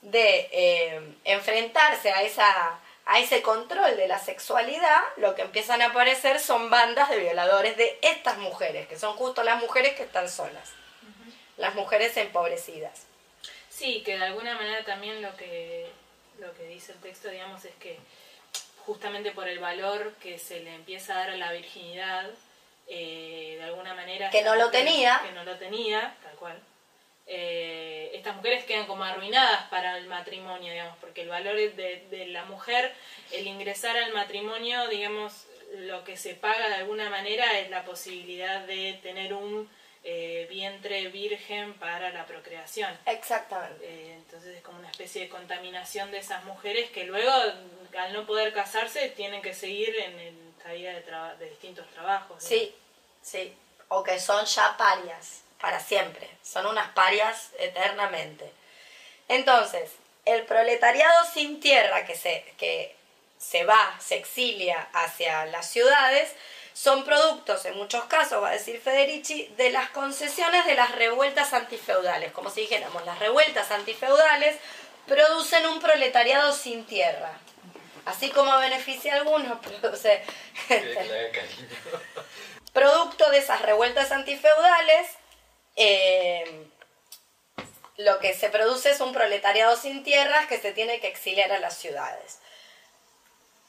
de 0.00 0.48
eh, 0.50 1.00
enfrentarse 1.24 2.10
a 2.10 2.22
esa 2.22 2.78
a 3.06 3.20
ese 3.20 3.40
control 3.40 3.96
de 3.96 4.08
la 4.08 4.18
sexualidad, 4.18 5.00
lo 5.16 5.34
que 5.36 5.42
empiezan 5.42 5.80
a 5.80 5.86
aparecer 5.86 6.40
son 6.40 6.70
bandas 6.70 7.08
de 7.08 7.20
violadores 7.20 7.76
de 7.76 7.98
estas 8.02 8.36
mujeres, 8.38 8.88
que 8.88 8.98
son 8.98 9.16
justo 9.16 9.44
las 9.44 9.60
mujeres 9.60 9.94
que 9.94 10.02
están 10.02 10.28
solas, 10.28 10.72
las 11.56 11.74
mujeres 11.76 12.16
empobrecidas. 12.16 13.06
Sí, 13.70 14.02
que 14.04 14.18
de 14.18 14.24
alguna 14.24 14.54
manera 14.56 14.84
también 14.84 15.22
lo 15.22 15.36
que, 15.36 15.88
lo 16.40 16.52
que 16.54 16.64
dice 16.64 16.92
el 16.92 16.98
texto, 16.98 17.28
digamos, 17.28 17.64
es 17.64 17.74
que 17.76 17.98
justamente 18.84 19.30
por 19.30 19.46
el 19.46 19.60
valor 19.60 20.14
que 20.14 20.38
se 20.38 20.60
le 20.60 20.74
empieza 20.74 21.14
a 21.14 21.18
dar 21.18 21.30
a 21.30 21.36
la 21.36 21.52
virginidad, 21.52 22.28
eh, 22.88 23.56
de 23.58 23.64
alguna 23.64 23.94
manera... 23.94 24.30
Que 24.30 24.42
no 24.42 24.56
lo 24.56 24.70
tenía. 24.70 25.20
Que 25.24 25.32
no 25.32 25.44
lo 25.44 25.56
tenía, 25.58 26.16
tal 26.22 26.34
cual. 26.36 26.60
Eh, 27.26 28.10
estas 28.14 28.36
mujeres 28.36 28.64
quedan 28.64 28.86
como 28.86 29.04
arruinadas 29.04 29.64
para 29.68 29.98
el 29.98 30.06
matrimonio, 30.06 30.72
digamos, 30.72 30.96
porque 30.98 31.22
el 31.22 31.28
valor 31.28 31.56
de, 31.56 32.06
de 32.10 32.26
la 32.26 32.44
mujer, 32.44 32.94
el 33.32 33.46
ingresar 33.46 33.96
al 33.96 34.12
matrimonio, 34.12 34.88
digamos, 34.88 35.46
lo 35.72 36.04
que 36.04 36.16
se 36.16 36.34
paga 36.34 36.68
de 36.68 36.76
alguna 36.76 37.10
manera 37.10 37.58
es 37.58 37.70
la 37.70 37.84
posibilidad 37.84 38.60
de 38.66 38.98
tener 39.02 39.34
un 39.34 39.68
eh, 40.08 40.46
vientre 40.48 41.08
virgen 41.08 41.74
para 41.74 42.10
la 42.10 42.24
procreación. 42.26 42.96
Exactamente. 43.06 43.84
Eh, 43.84 44.12
entonces 44.14 44.56
es 44.56 44.62
como 44.62 44.78
una 44.78 44.88
especie 44.88 45.22
de 45.22 45.28
contaminación 45.28 46.12
de 46.12 46.18
esas 46.18 46.44
mujeres 46.44 46.90
que 46.90 47.04
luego, 47.06 47.32
al 47.98 48.12
no 48.12 48.24
poder 48.24 48.52
casarse, 48.52 49.08
tienen 49.08 49.42
que 49.42 49.52
seguir 49.52 49.96
en, 49.96 50.16
en 50.20 50.54
esta 50.56 50.72
vida 50.72 50.92
de, 51.40 51.50
distintos 51.50 51.88
trabajos. 51.88 52.40
¿no? 52.40 52.48
Sí, 52.48 52.72
sí. 53.20 53.52
O 53.88 54.04
que 54.04 54.20
son 54.20 54.44
ya 54.44 54.76
parias, 54.76 55.42
para 55.66 55.80
siempre. 55.80 56.30
Son 56.44 56.64
unas 56.64 56.90
parias 56.90 57.50
eternamente. 57.58 58.52
Entonces, 59.26 59.90
el 60.24 60.44
proletariado 60.44 61.26
sin 61.34 61.58
tierra 61.58 62.06
que 62.06 62.14
se, 62.14 62.44
que 62.56 62.94
se 63.36 63.64
va, 63.64 63.96
se 63.98 64.14
exilia 64.14 64.86
hacia 64.92 65.44
las 65.46 65.68
ciudades, 65.68 66.30
son 66.72 67.04
productos, 67.04 67.64
en 67.64 67.76
muchos 67.76 68.04
casos, 68.04 68.40
va 68.40 68.50
a 68.50 68.52
decir 68.52 68.80
Federici, 68.80 69.52
de 69.56 69.70
las 69.70 69.90
concesiones 69.90 70.66
de 70.66 70.76
las 70.76 70.94
revueltas 70.94 71.52
antifeudales. 71.52 72.30
Como 72.30 72.48
si 72.48 72.60
dijéramos, 72.60 73.04
las 73.04 73.18
revueltas 73.18 73.72
antifeudales 73.72 74.56
producen 75.08 75.66
un 75.66 75.80
proletariado 75.80 76.52
sin 76.52 76.84
tierra. 76.84 77.32
Así 78.04 78.30
como 78.30 78.56
beneficia 78.58 79.14
a 79.14 79.16
algunos, 79.16 79.58
produce... 79.80 80.22
Producto 82.72 83.28
de 83.30 83.38
esas 83.38 83.62
revueltas 83.62 84.12
antifeudales, 84.12 85.08
eh, 85.76 86.66
lo 87.96 88.18
que 88.18 88.34
se 88.34 88.50
produce 88.50 88.90
es 88.90 89.00
un 89.00 89.12
proletariado 89.12 89.76
sin 89.76 90.02
tierras 90.02 90.46
que 90.46 90.58
se 90.58 90.72
tiene 90.72 91.00
que 91.00 91.08
exiliar 91.08 91.52
a 91.52 91.60
las 91.60 91.76
ciudades. 91.76 92.38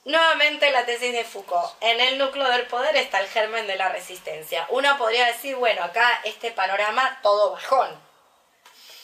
Nuevamente 0.08 0.72
la 0.72 0.86
tesis 0.86 1.12
de 1.12 1.26
Foucault. 1.26 1.70
En 1.82 2.00
el 2.00 2.18
núcleo 2.18 2.48
del 2.50 2.66
poder 2.68 2.96
está 2.96 3.20
el 3.20 3.28
germen 3.28 3.68
de 3.68 3.76
la 3.76 3.90
resistencia. 3.90 4.66
Uno 4.70 4.98
podría 4.98 5.26
decir, 5.26 5.58
bueno, 5.58 5.84
acá 5.84 6.22
este 6.24 6.52
panorama 6.52 7.20
todo 7.22 7.52
bajón. 7.52 7.90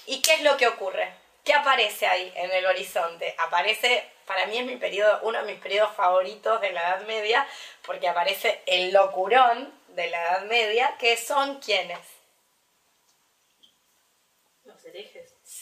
¿Y 0.05 0.21
qué 0.21 0.35
es 0.35 0.43
lo 0.43 0.55
que 0.55 0.67
ocurre? 0.67 1.13
¿Qué 1.43 1.53
aparece 1.53 2.07
ahí 2.07 2.31
en 2.37 2.51
el 2.51 2.65
horizonte? 2.65 3.35
Aparece, 3.37 4.09
para 4.25 4.45
mí 4.45 4.57
es 4.57 4.65
mi 4.65 4.77
periodo, 4.77 5.19
uno 5.23 5.39
de 5.39 5.51
mis 5.51 5.61
periodos 5.61 5.93
favoritos 5.93 6.61
de 6.61 6.71
la 6.71 6.81
Edad 6.81 7.01
Media, 7.01 7.45
porque 7.85 8.07
aparece 8.07 8.61
el 8.65 8.93
locurón 8.93 9.77
de 9.89 10.09
la 10.09 10.21
Edad 10.21 10.41
Media, 10.43 10.95
que 10.99 11.17
son 11.17 11.59
quienes. 11.59 11.99
Los 14.63 14.81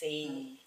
Sí. 0.01 0.59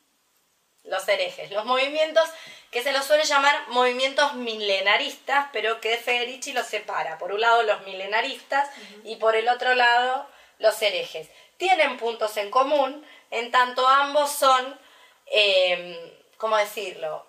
Los 0.84 1.08
herejes, 1.08 1.50
los 1.50 1.64
movimientos 1.64 2.28
que 2.70 2.84
se 2.84 2.92
los 2.92 3.04
suele 3.04 3.24
llamar 3.24 3.68
movimientos 3.68 4.34
milenaristas, 4.34 5.48
pero 5.52 5.80
que 5.80 5.96
Federici 5.96 6.52
los 6.52 6.66
separa. 6.66 7.18
Por 7.18 7.32
un 7.32 7.40
lado 7.40 7.64
los 7.64 7.80
milenaristas 7.82 8.70
y 9.02 9.16
por 9.16 9.34
el 9.34 9.48
otro 9.48 9.74
lado 9.74 10.28
los 10.58 10.80
herejes. 10.82 11.28
Tienen 11.56 11.96
puntos 11.96 12.36
en 12.36 12.50
común, 12.50 13.04
en 13.32 13.50
tanto 13.50 13.88
ambos 13.88 14.30
son, 14.30 14.78
eh, 15.26 16.16
¿cómo 16.36 16.56
decirlo? 16.56 17.26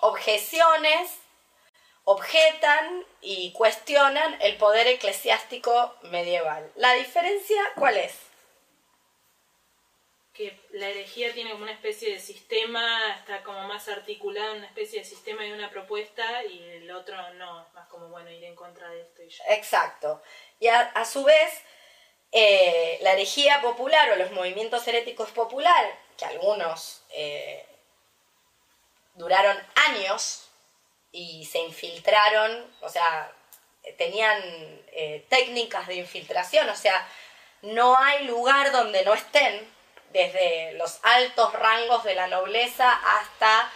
Objeciones, 0.00 1.12
objetan 2.02 3.06
y 3.20 3.52
cuestionan 3.52 4.36
el 4.40 4.56
poder 4.56 4.88
eclesiástico 4.88 5.94
medieval. 6.02 6.72
¿La 6.74 6.94
diferencia 6.94 7.62
cuál 7.76 7.98
es? 7.98 8.29
Que 10.40 10.58
la 10.70 10.88
herejía 10.88 11.34
tiene 11.34 11.50
como 11.50 11.64
una 11.64 11.72
especie 11.72 12.12
de 12.14 12.18
sistema, 12.18 13.14
está 13.14 13.42
como 13.42 13.68
más 13.68 13.86
articulada, 13.88 14.54
una 14.54 14.64
especie 14.64 15.00
de 15.00 15.04
sistema 15.04 15.44
y 15.44 15.52
una 15.52 15.68
propuesta, 15.68 16.42
y 16.46 16.62
el 16.62 16.90
otro 16.92 17.14
no, 17.34 17.60
es 17.60 17.74
más 17.74 17.86
como, 17.88 18.08
bueno, 18.08 18.30
ir 18.30 18.44
en 18.44 18.56
contra 18.56 18.88
de 18.88 19.02
esto 19.02 19.22
y 19.22 19.28
ya. 19.28 19.44
Exacto. 19.50 20.22
Y 20.58 20.68
a, 20.68 20.80
a 20.80 21.04
su 21.04 21.24
vez, 21.24 21.62
eh, 22.32 22.98
la 23.02 23.12
herejía 23.12 23.60
popular 23.60 24.12
o 24.12 24.16
los 24.16 24.30
movimientos 24.30 24.88
heréticos 24.88 25.30
popular, 25.30 25.94
que 26.16 26.24
algunos 26.24 27.02
eh, 27.10 27.66
duraron 29.16 29.58
años 29.90 30.48
y 31.12 31.44
se 31.44 31.58
infiltraron, 31.58 32.74
o 32.80 32.88
sea, 32.88 33.30
tenían 33.98 34.40
eh, 34.92 35.26
técnicas 35.28 35.86
de 35.86 35.96
infiltración, 35.96 36.66
o 36.70 36.76
sea, 36.76 37.06
no 37.60 37.98
hay 37.98 38.24
lugar 38.24 38.72
donde 38.72 39.04
no 39.04 39.12
estén, 39.12 39.78
desde 40.10 40.72
los 40.72 40.98
altos 41.02 41.52
rangos 41.52 42.04
de 42.04 42.14
la 42.14 42.26
nobleza 42.26 42.92
hasta 42.92 43.70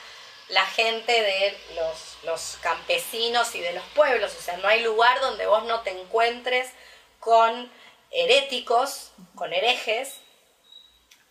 la 0.49 0.67
gente 0.67 1.13
de 1.13 1.59
los, 1.75 2.19
los 2.25 2.59
campesinos 2.61 3.55
y 3.55 3.61
de 3.61 3.73
los 3.73 3.85
pueblos, 3.95 4.35
o 4.37 4.43
sea, 4.43 4.57
no 4.59 4.69
hay 4.69 4.83
lugar 4.83 5.19
donde 5.21 5.47
vos 5.47 5.65
no 5.65 5.81
te 5.81 5.91
encuentres 5.91 6.71
con 7.19 7.71
heréticos, 8.11 9.13
con 9.35 9.53
herejes. 9.53 10.21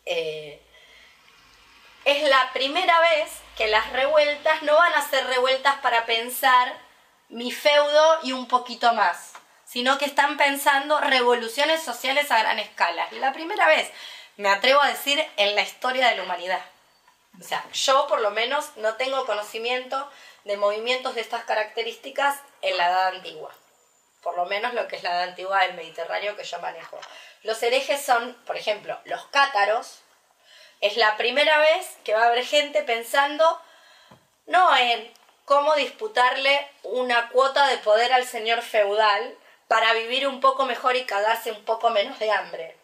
Eh, 0.05 0.59
es 2.05 2.29
la 2.29 2.51
primera 2.53 2.99
vez 2.99 3.31
que 3.55 3.67
las 3.67 3.91
revueltas 3.93 4.63
no 4.63 4.75
van 4.75 4.93
a 4.93 5.07
ser 5.07 5.25
revueltas 5.27 5.75
para 5.75 6.05
pensar 6.05 6.73
mi 7.29 7.51
feudo 7.51 8.19
y 8.23 8.33
un 8.33 8.47
poquito 8.47 8.93
más, 8.93 9.33
sino 9.65 9.97
que 9.97 10.05
están 10.05 10.37
pensando 10.37 10.99
revoluciones 10.99 11.81
sociales 11.81 12.29
a 12.31 12.39
gran 12.39 12.59
escala. 12.59 13.07
La 13.11 13.31
primera 13.31 13.67
vez, 13.67 13.89
me 14.37 14.49
atrevo 14.49 14.81
a 14.81 14.87
decir, 14.87 15.23
en 15.37 15.55
la 15.55 15.61
historia 15.61 16.09
de 16.09 16.17
la 16.17 16.23
humanidad. 16.23 16.63
O 17.39 17.43
sea, 17.43 17.65
yo 17.73 18.07
por 18.07 18.21
lo 18.21 18.31
menos 18.31 18.75
no 18.77 18.95
tengo 18.95 19.25
conocimiento 19.25 20.09
de 20.43 20.57
movimientos 20.57 21.15
de 21.15 21.21
estas 21.21 21.43
características 21.45 22.39
en 22.61 22.77
la 22.77 22.89
edad 22.89 23.07
antigua. 23.07 23.53
Por 24.21 24.35
lo 24.35 24.45
menos 24.45 24.73
lo 24.73 24.87
que 24.87 24.95
es 24.95 25.03
la 25.03 25.11
edad 25.11 25.23
antigua 25.23 25.61
del 25.61 25.75
Mediterráneo 25.75 26.35
que 26.35 26.43
yo 26.43 26.59
manejo. 26.59 26.99
Los 27.41 27.61
herejes 27.63 28.05
son, 28.05 28.35
por 28.45 28.55
ejemplo, 28.55 28.97
los 29.05 29.25
cátaros. 29.27 29.99
Es 30.79 30.97
la 30.97 31.17
primera 31.17 31.57
vez 31.59 31.97
que 32.03 32.13
va 32.13 32.23
a 32.23 32.27
haber 32.27 32.45
gente 32.45 32.83
pensando 32.83 33.59
no 34.45 34.75
en 34.75 35.11
cómo 35.45 35.75
disputarle 35.75 36.69
una 36.83 37.29
cuota 37.29 37.67
de 37.67 37.77
poder 37.77 38.13
al 38.13 38.25
señor 38.25 38.61
feudal 38.61 39.37
para 39.67 39.93
vivir 39.93 40.27
un 40.27 40.39
poco 40.39 40.65
mejor 40.65 40.95
y 40.95 41.05
cagarse 41.05 41.51
un 41.51 41.63
poco 41.65 41.89
menos 41.89 42.19
de 42.19 42.31
hambre, 42.31 42.77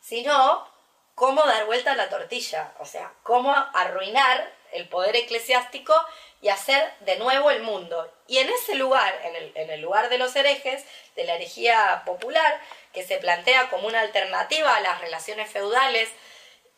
sino 0.00 0.66
cómo 1.14 1.42
dar 1.44 1.66
vuelta 1.66 1.92
a 1.92 1.96
la 1.96 2.08
tortilla, 2.08 2.72
o 2.78 2.84
sea, 2.84 3.12
cómo 3.22 3.54
arruinar 3.74 4.50
el 4.72 4.88
poder 4.88 5.16
eclesiástico 5.16 5.94
y 6.40 6.48
hacer 6.48 6.92
de 7.00 7.16
nuevo 7.16 7.50
el 7.50 7.62
mundo. 7.62 8.12
Y 8.26 8.38
en 8.38 8.48
ese 8.48 8.74
lugar, 8.74 9.14
en 9.54 9.70
el, 9.70 9.80
lugar 9.80 10.08
de 10.08 10.18
los 10.18 10.34
herejes, 10.34 10.84
de 11.14 11.24
la 11.24 11.34
herejía 11.34 12.02
popular, 12.04 12.60
que 12.92 13.04
se 13.04 13.18
plantea 13.18 13.70
como 13.70 13.86
una 13.86 14.00
alternativa 14.00 14.74
a 14.74 14.80
las 14.80 15.00
relaciones 15.00 15.50
feudales 15.50 16.10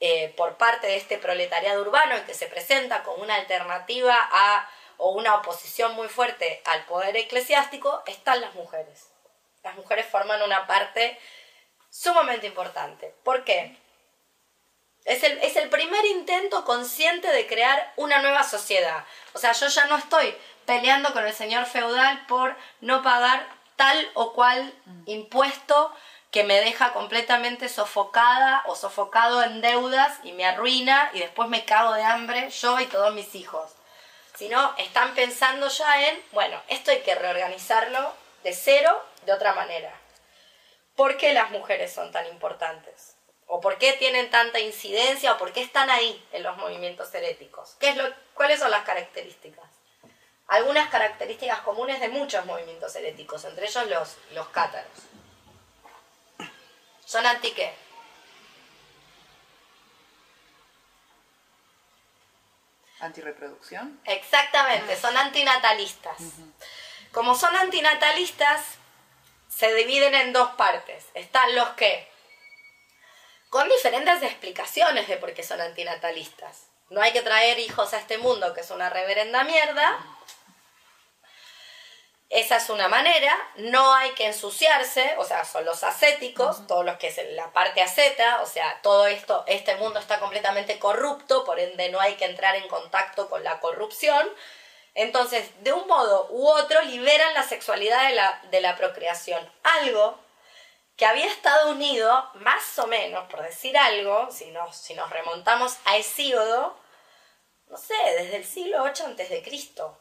eh, 0.01 0.35
por 0.37 0.57
parte 0.57 0.88
de 0.88 0.97
este 0.97 1.18
proletariado 1.18 1.81
urbano 1.81 2.16
y 2.18 2.23
que 2.23 2.35
se 2.35 2.47
presenta 2.47 3.03
como 3.05 3.23
una 3.23 3.37
alternativa 3.37 4.16
a 4.31 4.68
o 4.97 5.11
una 5.12 5.35
oposición 5.35 5.94
muy 5.94 6.09
fuerte 6.09 6.62
al 6.64 6.85
poder 6.85 7.16
eclesiástico, 7.16 8.03
están 8.07 8.40
las 8.40 8.55
mujeres. 8.55 9.11
Las 9.62 9.75
mujeres 9.77 10.07
forman 10.07 10.42
una 10.42 10.66
parte 10.66 11.18
sumamente 11.90 12.47
importante. 12.47 13.14
¿Por 13.25 13.44
qué? 13.44 13.77
Es 15.04 15.22
el, 15.22 15.38
es 15.38 15.56
el 15.56 15.68
primer 15.68 16.04
intento 16.06 16.64
consciente 16.64 17.28
de 17.28 17.46
crear 17.46 17.92
una 17.96 18.20
nueva 18.22 18.42
sociedad. 18.42 19.04
O 19.34 19.38
sea, 19.38 19.52
yo 19.52 19.68
ya 19.68 19.84
no 19.86 19.96
estoy 19.96 20.34
peleando 20.64 21.12
con 21.12 21.26
el 21.26 21.34
señor 21.34 21.66
feudal 21.66 22.24
por 22.26 22.56
no 22.80 23.02
pagar 23.02 23.46
tal 23.76 24.10
o 24.14 24.32
cual 24.32 24.72
impuesto 25.06 25.94
que 26.30 26.42
me 26.42 26.60
deja 26.60 26.92
completamente 26.92 27.68
sofocada 27.68 28.62
o 28.66 28.74
sofocado 28.74 29.42
en 29.44 29.60
deudas 29.60 30.18
y 30.24 30.32
me 30.32 30.44
arruina 30.44 31.10
y 31.12 31.20
después 31.20 31.48
me 31.48 31.64
cago 31.64 31.92
de 31.92 32.02
hambre 32.02 32.50
yo 32.50 32.80
y 32.80 32.86
todos 32.86 33.14
mis 33.14 33.34
hijos. 33.34 33.70
Sino 34.34 34.74
están 34.78 35.14
pensando 35.14 35.68
ya 35.68 36.08
en, 36.08 36.20
bueno, 36.32 36.60
esto 36.66 36.90
hay 36.90 37.02
que 37.02 37.14
reorganizarlo 37.14 38.12
de 38.42 38.52
cero, 38.52 39.00
de 39.26 39.32
otra 39.32 39.54
manera. 39.54 39.92
¿Por 40.96 41.16
qué 41.18 41.32
las 41.32 41.50
mujeres 41.50 41.92
son 41.92 42.10
tan 42.10 42.26
importantes? 42.26 43.13
O 43.46 43.61
por 43.61 43.78
qué 43.78 43.92
tienen 43.94 44.30
tanta 44.30 44.59
incidencia 44.61 45.33
o 45.33 45.38
por 45.38 45.52
qué 45.52 45.62
están 45.62 45.90
ahí 45.90 46.26
en 46.33 46.42
los 46.42 46.57
movimientos 46.57 47.14
heréticos. 47.14 47.76
¿Qué 47.78 47.90
es 47.90 47.96
lo, 47.96 48.04
¿Cuáles 48.35 48.59
son 48.59 48.70
las 48.70 48.85
características? 48.85 49.64
Algunas 50.46 50.90
características 50.90 51.61
comunes 51.61 52.00
de 52.00 52.09
muchos 52.09 52.44
movimientos 52.46 52.94
heréticos, 52.96 53.44
entre 53.44 53.66
ellos 53.66 53.87
los, 53.88 54.16
los 54.33 54.48
cátaros. 54.48 54.90
¿Son 57.04 57.24
anti 57.26 57.50
qué? 57.52 57.74
¿Antireproducción? 63.00 64.00
Exactamente, 64.04 64.96
son 64.96 65.16
antinatalistas. 65.16 66.16
Como 67.12 67.35
son 67.35 67.54
antinatalistas, 67.57 68.62
se 69.48 69.74
dividen 69.74 70.14
en 70.14 70.33
dos 70.33 70.50
partes. 70.52 71.07
Están 71.14 71.54
los 71.54 71.68
que 71.70 72.13
con 73.54 73.68
diferentes 73.68 74.20
explicaciones 74.24 75.06
de 75.06 75.16
por 75.16 75.32
qué 75.32 75.44
son 75.44 75.60
antinatalistas. 75.60 76.64
No 76.90 77.00
hay 77.00 77.12
que 77.12 77.22
traer 77.22 77.56
hijos 77.60 77.94
a 77.94 77.98
este 77.98 78.18
mundo, 78.18 78.52
que 78.52 78.62
es 78.62 78.70
una 78.72 78.90
reverenda 78.90 79.44
mierda. 79.44 79.96
Esa 82.30 82.56
es 82.56 82.68
una 82.68 82.88
manera. 82.88 83.32
No 83.54 83.94
hay 83.94 84.10
que 84.14 84.26
ensuciarse, 84.26 85.14
o 85.18 85.24
sea, 85.24 85.44
son 85.44 85.64
los 85.64 85.84
ascéticos, 85.84 86.66
todos 86.66 86.84
los 86.84 86.96
que 86.96 87.06
es 87.06 87.20
la 87.36 87.52
parte 87.52 87.80
asceta, 87.80 88.42
o 88.42 88.46
sea, 88.46 88.80
todo 88.82 89.06
esto, 89.06 89.44
este 89.46 89.76
mundo 89.76 90.00
está 90.00 90.18
completamente 90.18 90.80
corrupto, 90.80 91.44
por 91.44 91.60
ende 91.60 91.90
no 91.90 92.00
hay 92.00 92.14
que 92.14 92.24
entrar 92.24 92.56
en 92.56 92.66
contacto 92.66 93.30
con 93.30 93.44
la 93.44 93.60
corrupción. 93.60 94.28
Entonces, 94.96 95.48
de 95.62 95.72
un 95.72 95.86
modo 95.86 96.26
u 96.30 96.48
otro, 96.48 96.82
liberan 96.82 97.32
la 97.34 97.44
sexualidad 97.44 98.08
de 98.08 98.16
la, 98.16 98.42
de 98.50 98.60
la 98.60 98.74
procreación. 98.74 99.48
Algo 99.62 100.23
que 100.96 101.07
había 101.07 101.26
estado 101.26 101.70
unido, 101.70 102.30
más 102.35 102.78
o 102.78 102.87
menos, 102.87 103.28
por 103.28 103.42
decir 103.42 103.76
algo, 103.76 104.30
si 104.30 104.50
nos, 104.50 104.76
si 104.76 104.94
nos 104.94 105.11
remontamos 105.11 105.76
a 105.85 105.96
Hesíodo, 105.96 106.76
no 107.68 107.76
sé, 107.76 107.94
desde 108.18 108.37
el 108.37 108.44
siglo 108.44 108.83
8 108.83 109.07
antes 109.07 109.28
de 109.28 109.42
Cristo. 109.42 109.98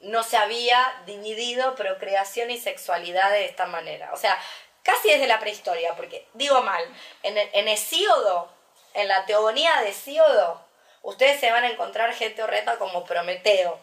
No 0.00 0.24
se 0.24 0.36
había 0.36 1.02
dividido 1.06 1.76
procreación 1.76 2.50
y 2.50 2.58
sexualidad 2.58 3.30
de 3.30 3.44
esta 3.44 3.66
manera. 3.66 4.12
O 4.12 4.16
sea, 4.16 4.36
casi 4.82 5.10
desde 5.10 5.28
la 5.28 5.38
prehistoria, 5.38 5.94
porque 5.94 6.26
digo 6.34 6.60
mal, 6.62 6.84
en, 7.22 7.38
en 7.38 7.68
Hesíodo, 7.68 8.50
en 8.94 9.06
la 9.06 9.24
teogonía 9.26 9.80
de 9.82 9.90
Hesíodo, 9.90 10.60
ustedes 11.02 11.38
se 11.38 11.52
van 11.52 11.62
a 11.62 11.70
encontrar 11.70 12.12
gente 12.14 12.42
horreta 12.42 12.78
como 12.78 13.04
Prometeo, 13.04 13.78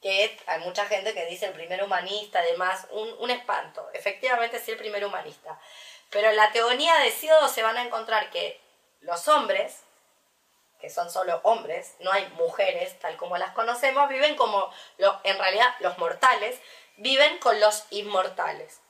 que 0.00 0.38
hay 0.46 0.60
mucha 0.60 0.86
gente 0.86 1.12
que 1.12 1.26
dice 1.26 1.46
el 1.46 1.52
primer 1.52 1.82
humanista, 1.84 2.38
además, 2.38 2.86
un, 2.90 3.12
un 3.18 3.30
espanto. 3.30 3.88
Efectivamente 3.92 4.58
sí 4.58 4.70
el 4.70 4.78
primer 4.78 5.04
humanista. 5.04 5.58
Pero 6.10 6.30
en 6.30 6.36
la 6.36 6.50
teogonía 6.52 6.96
de 6.98 7.10
Síodo 7.10 7.48
se 7.48 7.62
van 7.62 7.76
a 7.76 7.82
encontrar 7.82 8.30
que 8.30 8.60
los 9.00 9.28
hombres, 9.28 9.82
que 10.80 10.90
son 10.90 11.10
solo 11.10 11.40
hombres, 11.44 11.94
no 12.00 12.10
hay 12.10 12.26
mujeres 12.30 12.98
tal 12.98 13.16
como 13.16 13.36
las 13.36 13.52
conocemos, 13.52 14.08
viven 14.08 14.36
como, 14.36 14.72
en 14.98 15.38
realidad 15.38 15.74
los 15.80 15.98
mortales, 15.98 16.58
viven 16.96 17.38
con 17.38 17.60
los 17.60 17.84
inmortales. 17.90 18.80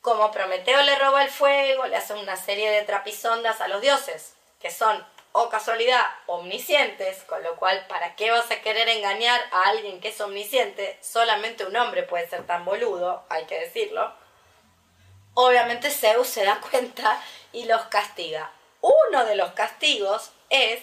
Como 0.00 0.30
Prometeo 0.30 0.82
le 0.82 0.96
roba 0.96 1.22
el 1.22 1.30
fuego, 1.30 1.86
le 1.86 1.96
hace 1.96 2.14
una 2.14 2.36
serie 2.36 2.70
de 2.70 2.82
trapisondas 2.82 3.60
a 3.60 3.68
los 3.68 3.80
dioses, 3.80 4.34
que 4.60 4.70
son 4.70 5.06
o 5.36 5.48
casualidad 5.48 6.00
omniscientes, 6.26 7.24
con 7.24 7.42
lo 7.42 7.56
cual, 7.56 7.86
¿para 7.88 8.14
qué 8.14 8.30
vas 8.30 8.48
a 8.52 8.60
querer 8.60 8.88
engañar 8.88 9.40
a 9.50 9.62
alguien 9.64 10.00
que 10.00 10.10
es 10.10 10.20
omnisciente? 10.20 10.96
Solamente 11.02 11.66
un 11.66 11.74
hombre 11.76 12.04
puede 12.04 12.28
ser 12.28 12.46
tan 12.46 12.64
boludo, 12.64 13.24
hay 13.28 13.44
que 13.46 13.58
decirlo. 13.58 14.14
Obviamente 15.34 15.90
Zeus 15.90 16.28
se 16.28 16.44
da 16.44 16.60
cuenta 16.70 17.20
y 17.52 17.64
los 17.64 17.82
castiga. 17.86 18.52
Uno 18.80 19.24
de 19.24 19.34
los 19.34 19.50
castigos 19.52 20.30
es 20.50 20.80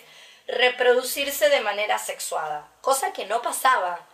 reproducirse 0.48 1.48
de 1.48 1.62
manera 1.62 1.98
sexuada, 1.98 2.68
cosa 2.82 3.14
que 3.14 3.26
no 3.28 3.42
pasaba. 3.42 4.06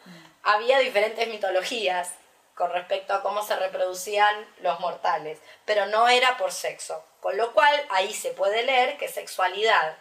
Había 0.44 0.78
diferentes 0.78 1.28
mitologías 1.30 2.12
con 2.54 2.72
respecto 2.72 3.16
a 3.16 3.24
cómo 3.24 3.42
se 3.42 3.56
reproducían 3.56 4.48
los 4.60 4.80
mortales, 4.82 5.40
pero 5.66 5.88
no 5.88 6.08
era 6.08 6.38
por 6.38 6.52
sexo. 6.52 7.04
Con 7.22 7.38
lo 7.38 7.54
cual 7.54 7.88
ahí 7.90 8.14
se 8.14 8.30
puede 8.32 8.62
leer 8.62 8.98
que 8.98 9.08
sexualidad 9.08 9.98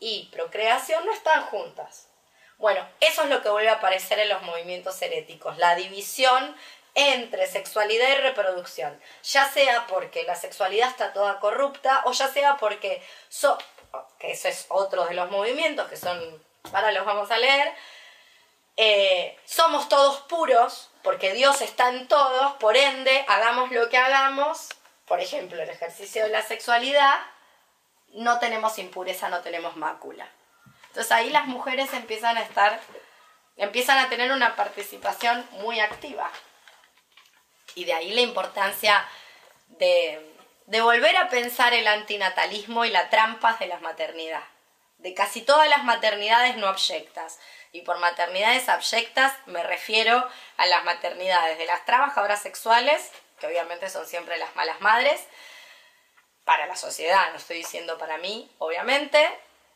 y 0.00 0.28
procreación 0.32 1.04
no 1.06 1.12
están 1.12 1.44
juntas. 1.46 2.08
Bueno, 2.58 2.86
eso 3.00 3.22
es 3.22 3.30
lo 3.30 3.42
que 3.42 3.50
vuelve 3.50 3.70
a 3.70 3.74
aparecer 3.74 4.18
en 4.18 4.28
los 4.28 4.42
movimientos 4.42 5.00
heréticos, 5.00 5.58
la 5.58 5.76
división 5.76 6.56
entre 6.94 7.46
sexualidad 7.46 8.08
y 8.08 8.14
reproducción, 8.16 9.00
ya 9.22 9.48
sea 9.48 9.86
porque 9.86 10.24
la 10.24 10.34
sexualidad 10.34 10.88
está 10.88 11.12
toda 11.12 11.38
corrupta 11.38 12.02
o 12.06 12.12
ya 12.12 12.26
sea 12.26 12.56
porque, 12.56 13.00
que 14.18 14.32
eso 14.32 14.48
es 14.48 14.66
otro 14.68 15.06
de 15.06 15.14
los 15.14 15.30
movimientos 15.30 15.88
que 15.88 15.96
son, 15.96 16.18
ahora 16.72 16.90
los 16.90 17.06
vamos 17.06 17.30
a 17.30 17.38
leer, 17.38 17.72
eh, 18.76 19.38
somos 19.44 19.88
todos 19.88 20.20
puros 20.22 20.90
porque 21.02 21.32
Dios 21.32 21.60
está 21.60 21.90
en 21.90 22.08
todos, 22.08 22.54
por 22.54 22.76
ende, 22.76 23.24
hagamos 23.28 23.70
lo 23.70 23.88
que 23.88 23.96
hagamos, 23.96 24.68
por 25.06 25.20
ejemplo, 25.20 25.62
el 25.62 25.70
ejercicio 25.70 26.24
de 26.24 26.30
la 26.30 26.42
sexualidad, 26.42 27.14
no 28.14 28.38
tenemos 28.38 28.78
impureza, 28.78 29.28
no 29.28 29.40
tenemos 29.40 29.76
mácula. 29.76 30.28
Entonces 30.88 31.12
ahí 31.12 31.30
las 31.30 31.46
mujeres 31.46 31.92
empiezan 31.92 32.36
a 32.36 32.42
estar, 32.42 32.80
empiezan 33.56 33.98
a 33.98 34.08
tener 34.08 34.32
una 34.32 34.56
participación 34.56 35.46
muy 35.52 35.80
activa. 35.80 36.30
Y 37.74 37.84
de 37.84 37.94
ahí 37.94 38.12
la 38.12 38.22
importancia 38.22 39.06
de, 39.68 40.34
de 40.66 40.80
volver 40.80 41.16
a 41.16 41.28
pensar 41.28 41.74
el 41.74 41.86
antinatalismo 41.86 42.84
y 42.84 42.90
las 42.90 43.10
trampas 43.10 43.58
de 43.58 43.66
la 43.66 43.78
maternidad. 43.80 44.42
De 44.98 45.14
casi 45.14 45.42
todas 45.42 45.68
las 45.68 45.84
maternidades 45.84 46.56
no 46.56 46.66
abyectas. 46.66 47.38
Y 47.70 47.82
por 47.82 47.98
maternidades 47.98 48.68
abyectas 48.68 49.32
me 49.46 49.62
refiero 49.62 50.28
a 50.56 50.66
las 50.66 50.84
maternidades 50.84 51.58
de 51.58 51.66
las 51.66 51.84
trabajadoras 51.84 52.42
sexuales, 52.42 53.12
que 53.38 53.46
obviamente 53.46 53.88
son 53.90 54.06
siempre 54.06 54.38
las 54.38 54.56
malas 54.56 54.80
madres, 54.80 55.20
para 56.48 56.64
la 56.64 56.76
sociedad, 56.76 57.30
no 57.30 57.36
estoy 57.36 57.58
diciendo 57.58 57.98
para 57.98 58.16
mí, 58.16 58.50
obviamente. 58.56 59.18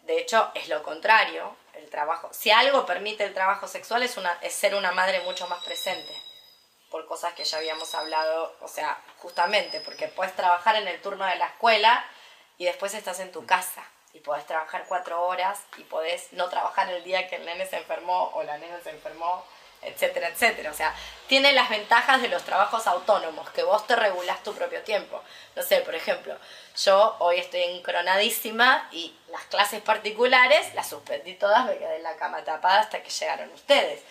De 0.05 0.19
hecho, 0.19 0.51
es 0.55 0.71
lo 0.71 0.83
contrario. 0.83 1.55
El 1.75 1.91
trabajo, 1.91 2.31
si 2.33 2.51
algo 2.51 2.87
permite 2.87 3.25
el 3.25 3.35
trabajo 3.35 3.69
sexual 3.69 4.03
es, 4.03 4.17
una, 4.17 4.39
es 4.41 4.55
ser 4.55 4.75
una 4.75 4.91
madre 4.91 5.21
mucho 5.21 5.47
más 5.49 5.63
presente, 5.63 6.15
por 6.91 7.05
cosas 7.05 7.35
que 7.35 7.45
ya 7.45 7.59
habíamos 7.59 7.95
hablado, 7.95 8.57
o 8.63 8.69
sea, 8.69 8.99
justamente, 9.19 9.81
porque 9.81 10.09
puedes 10.09 10.35
trabajar 10.35 10.77
en 10.77 10.89
el 10.89 10.99
turno 11.03 11.27
de 11.27 11.37
la 11.37 11.49
escuela 11.49 12.07
y 12.57 12.65
después 12.65 12.95
estás 12.95 13.21
en 13.21 13.33
tu 13.33 13.45
casa 13.45 13.85
y 14.15 14.21
podés 14.21 14.47
trabajar 14.47 14.87
cuatro 14.89 15.27
horas 15.27 15.61
y 15.77 15.83
podés 15.83 16.33
no 16.33 16.49
trabajar 16.49 16.91
el 16.91 17.05
día 17.05 17.29
que 17.29 17.37
el 17.37 17.45
nene 17.45 17.67
se 17.67 17.77
enfermó 17.77 18.31
o 18.33 18.45
la 18.45 18.57
nena 18.57 18.81
se 18.81 18.89
enfermó 18.89 19.45
etcétera, 19.83 20.29
etcétera. 20.29 20.71
O 20.71 20.75
sea, 20.75 20.95
tiene 21.27 21.53
las 21.53 21.68
ventajas 21.68 22.23
de 22.23 22.29
los 22.29 22.42
trabajos 22.45 22.87
autónomos, 22.87 23.49
que 23.51 23.62
vos 23.62 23.87
te 23.87 23.97
regulás 23.97 24.42
tu 24.42 24.55
propio 24.55 24.83
tiempo. 24.83 25.23
No 25.57 25.62
sé, 25.62 25.81
por 25.81 25.95
ejemplo, 25.95 26.37
yo 26.77 27.16
hoy 27.18 27.38
estoy 27.38 27.62
encronadísima 27.62 28.89
y 28.93 29.14
las 29.30 29.45
clases 29.45 29.83
particulares 29.83 30.74
las 30.74 30.89
suspendí 30.89 31.35
todas, 31.35 31.66
me 31.66 31.76
quedé 31.76 31.97
en 31.97 32.03
la 32.03 32.16
cama 32.16 32.45
tapada 32.45 32.80
hasta 32.80 33.03
que 33.03 33.11
llegaron 33.11 33.51
ustedes. 33.53 34.03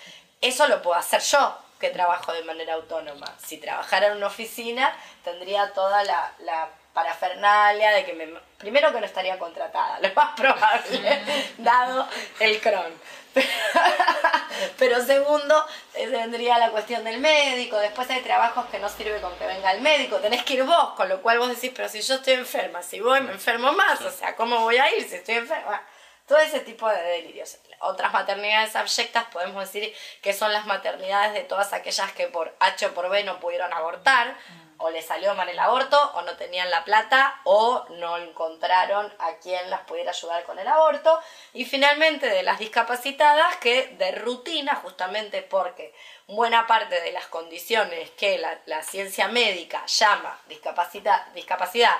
Eso 0.41 0.67
lo 0.67 0.81
puedo 0.81 0.97
hacer 0.97 1.21
yo, 1.21 1.57
que 1.79 1.89
trabajo 1.89 2.33
de 2.33 2.43
manera 2.43 2.73
autónoma. 2.73 3.27
Si 3.37 3.57
trabajara 3.57 4.07
en 4.07 4.17
una 4.17 4.27
oficina, 4.27 4.95
tendría 5.23 5.73
toda 5.73 6.03
la, 6.03 6.33
la 6.39 6.69
parafernalia 6.93 7.91
de 7.91 8.05
que 8.05 8.13
me... 8.13 8.27
Primero 8.57 8.91
que 8.91 8.99
no 8.99 9.05
estaría 9.05 9.39
contratada, 9.39 9.99
lo 9.99 10.13
más 10.13 10.35
probable, 10.35 11.23
dado 11.57 12.07
el 12.39 12.59
cron. 12.59 12.93
pero 14.77 15.03
segundo, 15.03 15.65
eh, 15.93 16.07
vendría 16.07 16.57
la 16.57 16.69
cuestión 16.69 17.03
del 17.03 17.19
médico, 17.19 17.77
después 17.77 18.09
hay 18.09 18.21
trabajos 18.21 18.65
que 18.65 18.79
no 18.79 18.89
sirve 18.89 19.21
con 19.21 19.35
que 19.37 19.47
venga 19.47 19.71
el 19.71 19.81
médico, 19.81 20.17
tenés 20.17 20.43
que 20.43 20.55
ir 20.55 20.63
vos, 20.63 20.93
con 20.95 21.07
lo 21.07 21.21
cual 21.21 21.39
vos 21.39 21.49
decís, 21.49 21.71
pero 21.73 21.87
si 21.87 22.01
yo 22.01 22.15
estoy 22.15 22.33
enferma, 22.33 22.83
si 22.83 22.99
voy 22.99 23.21
me 23.21 23.31
enfermo 23.31 23.71
más, 23.71 24.01
o 24.01 24.11
sea, 24.11 24.35
¿cómo 24.35 24.59
voy 24.59 24.77
a 24.77 24.93
ir 24.95 25.07
si 25.07 25.15
estoy 25.15 25.35
enferma? 25.35 25.81
Todo 26.27 26.39
ese 26.39 26.59
tipo 26.61 26.87
de 26.87 27.01
delirios. 27.01 27.57
Otras 27.79 28.13
maternidades 28.13 28.75
abyectas 28.75 29.25
podemos 29.25 29.65
decir 29.65 29.93
que 30.21 30.33
son 30.33 30.53
las 30.53 30.65
maternidades 30.65 31.33
de 31.33 31.41
todas 31.41 31.73
aquellas 31.73 32.11
que 32.13 32.27
por 32.27 32.55
H 32.59 32.85
o 32.85 32.93
por 32.93 33.09
B 33.09 33.23
no 33.23 33.39
pudieron 33.39 33.73
abortar, 33.73 34.35
o 34.81 34.89
les 34.89 35.05
salió 35.05 35.33
mal 35.35 35.47
el 35.47 35.59
aborto, 35.59 35.97
o 36.15 36.21
no 36.23 36.35
tenían 36.35 36.69
la 36.69 36.83
plata, 36.83 37.39
o 37.43 37.85
no 37.89 38.17
encontraron 38.17 39.11
a 39.19 39.35
quien 39.35 39.69
las 39.69 39.81
pudiera 39.81 40.11
ayudar 40.11 40.43
con 40.43 40.59
el 40.59 40.67
aborto. 40.67 41.19
Y 41.53 41.65
finalmente 41.65 42.27
de 42.27 42.43
las 42.43 42.59
discapacitadas 42.59 43.57
que 43.57 43.87
de 43.97 44.11
rutina, 44.11 44.75
justamente 44.75 45.41
porque 45.41 45.93
buena 46.27 46.67
parte 46.67 46.99
de 47.01 47.11
las 47.11 47.27
condiciones 47.27 48.09
que 48.11 48.37
la, 48.37 48.83
ciencia 48.83 49.27
médica 49.27 49.85
llama 49.85 50.39
discapacidad, 50.47 51.27
discapacidad 51.27 51.95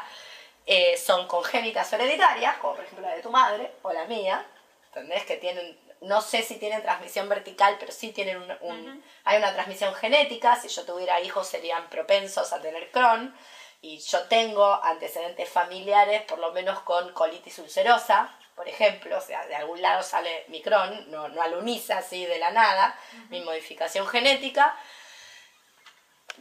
eh, 0.65 0.97
son 0.97 1.27
congénitas 1.27 1.91
hereditarias, 1.93 2.57
como 2.57 2.75
por 2.75 2.83
ejemplo 2.83 3.07
la 3.07 3.15
de 3.15 3.21
tu 3.21 3.29
madre 3.29 3.71
o 3.81 3.91
la 3.91 4.05
mía, 4.05 4.45
¿entendés? 4.87 5.25
Que 5.25 5.37
tienen 5.37 5.77
no 6.01 6.19
sé 6.21 6.41
si 6.41 6.55
tienen 6.55 6.81
transmisión 6.81 7.29
vertical, 7.29 7.77
pero 7.79 7.91
sí 7.91 8.11
tienen 8.11 8.37
un, 8.61 9.03
hay 9.23 9.37
una 9.37 9.53
transmisión 9.53 9.93
genética. 9.93 10.55
Si 10.55 10.67
yo 10.67 10.83
tuviera 10.83 11.21
hijos 11.21 11.47
serían 11.47 11.89
propensos 11.89 12.51
a 12.53 12.61
tener 12.61 12.89
Crohn. 12.91 13.35
Y 13.83 13.99
yo 13.99 14.23
tengo 14.23 14.83
antecedentes 14.83 15.49
familiares, 15.49 16.23
por 16.23 16.39
lo 16.39 16.51
menos 16.51 16.79
con 16.81 17.13
colitis 17.13 17.57
ulcerosa, 17.59 18.35
por 18.55 18.67
ejemplo. 18.67 19.17
O 19.17 19.21
sea, 19.21 19.45
de 19.45 19.55
algún 19.55 19.81
lado 19.81 20.01
sale 20.01 20.45
mi 20.47 20.61
Crohn, 20.61 21.09
no, 21.11 21.29
no 21.29 21.41
aluniza 21.41 21.99
así 21.99 22.25
de 22.25 22.39
la 22.39 22.51
nada, 22.51 22.97
mi 23.29 23.41
modificación 23.41 24.07
genética. 24.07 24.75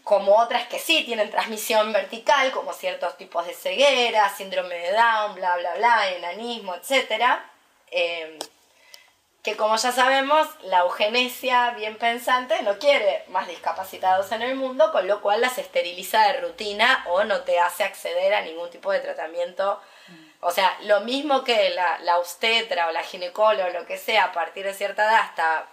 Como 0.05 0.39
otras 0.39 0.69
que 0.69 0.79
sí 0.79 1.05
tienen 1.05 1.31
transmisión 1.31 1.93
vertical, 1.93 2.51
como 2.53 2.73
ciertos 2.73 3.19
tipos 3.19 3.47
de 3.47 3.53
ceguera, 3.53 4.31
síndrome 4.31 4.77
de 4.77 4.93
Down, 4.93 5.35
bla, 5.35 5.57
bla, 5.59 5.75
bla, 5.75 6.11
enanismo, 6.13 6.75
etc. 6.75 7.41
Eh, 7.91 8.39
que 9.43 9.57
como 9.57 9.77
ya 9.77 9.91
sabemos, 9.91 10.47
la 10.63 10.81
eugenesia 10.81 11.71
bien 11.71 11.97
pensante 11.97 12.63
no 12.63 12.79
quiere 12.79 13.25
más 13.29 13.49
discapacitados 13.49 14.33
en 14.33 14.43
el 14.43 14.55
mundo, 14.55 14.93
con 14.93 15.07
lo 15.07 15.23
cual 15.23 15.41
las 15.41 15.57
esteriliza 15.57 16.23
de 16.27 16.41
rutina 16.41 17.05
o 17.09 17.25
no 17.25 17.41
te 17.43 17.59
hace 17.59 17.85
acceder 17.85 18.35
a 18.35 18.43
ningún 18.43 18.69
tipo 18.69 18.93
de 18.93 19.01
tratamiento. 19.01 19.81
Mm. 20.09 20.31
O 20.43 20.51
sea, 20.51 20.77
lo 20.83 21.01
mismo 21.01 21.43
que 21.43 21.71
la, 21.71 21.99
la 22.01 22.19
obstetra 22.19 22.89
o 22.89 22.93
la 22.93 23.03
ginecóloga 23.03 23.67
o 23.67 23.73
lo 23.73 23.87
que 23.87 23.97
sea, 23.97 24.25
a 24.25 24.33
partir 24.33 24.65
de 24.65 24.75
cierta 24.75 25.05
edad 25.05 25.21
hasta 25.21 25.67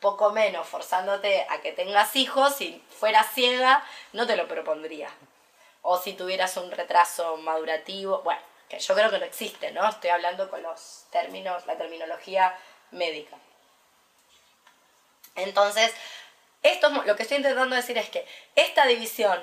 poco 0.00 0.32
menos 0.32 0.66
forzándote 0.66 1.46
a 1.48 1.60
que 1.60 1.70
tengas 1.70 2.16
hijos, 2.16 2.56
si 2.56 2.84
fueras 2.90 3.32
ciega, 3.32 3.84
no 4.12 4.26
te 4.26 4.36
lo 4.36 4.48
propondría. 4.48 5.08
O 5.82 5.96
si 5.96 6.14
tuvieras 6.14 6.56
un 6.56 6.72
retraso 6.72 7.36
madurativo, 7.36 8.20
bueno, 8.22 8.40
que 8.68 8.80
yo 8.80 8.94
creo 8.94 9.10
que 9.10 9.18
no 9.18 9.24
existe, 9.24 9.70
¿no? 9.70 9.88
Estoy 9.88 10.10
hablando 10.10 10.50
con 10.50 10.62
los 10.62 11.04
términos, 11.10 11.66
la 11.66 11.76
terminología 11.76 12.56
médica. 12.92 13.36
Entonces, 15.34 15.92
esto 16.62 16.90
lo 17.04 17.16
que 17.16 17.22
estoy 17.22 17.38
intentando 17.38 17.74
decir 17.74 17.98
es 17.98 18.08
que 18.08 18.26
esta 18.54 18.86
división 18.86 19.42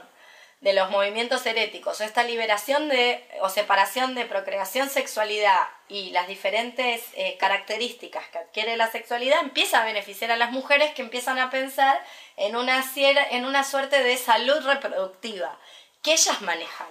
de 0.62 0.74
los 0.74 0.90
movimientos 0.90 1.46
heréticos 1.46 2.00
o 2.00 2.04
esta 2.04 2.24
liberación 2.24 2.90
de 2.90 3.26
o 3.42 3.50
separación 3.50 4.14
de 4.14 4.26
procreación, 4.26 4.90
sexualidad 4.90 5.68
y 5.88 6.12
las 6.12 6.28
diferentes 6.28 7.02
eh, 7.14 7.38
características 7.40 8.28
que 8.28 8.40
adquiere 8.40 8.76
la 8.76 8.92
sexualidad 8.92 9.40
empieza 9.40 9.82
a 9.82 9.86
beneficiar 9.86 10.32
a 10.32 10.38
las 10.38 10.52
mujeres 10.52 10.94
que 10.94 11.02
empiezan 11.02 11.40
a 11.40 11.50
pensar 11.50 12.04
en 12.36 12.58
una, 12.58 12.84
en 12.96 13.46
una 13.46 13.64
suerte 13.64 14.04
de 14.04 14.18
salud 14.18 14.66
reproductiva 14.66 15.58
que 16.02 16.14
ellas 16.14 16.42
manejan 16.42 16.88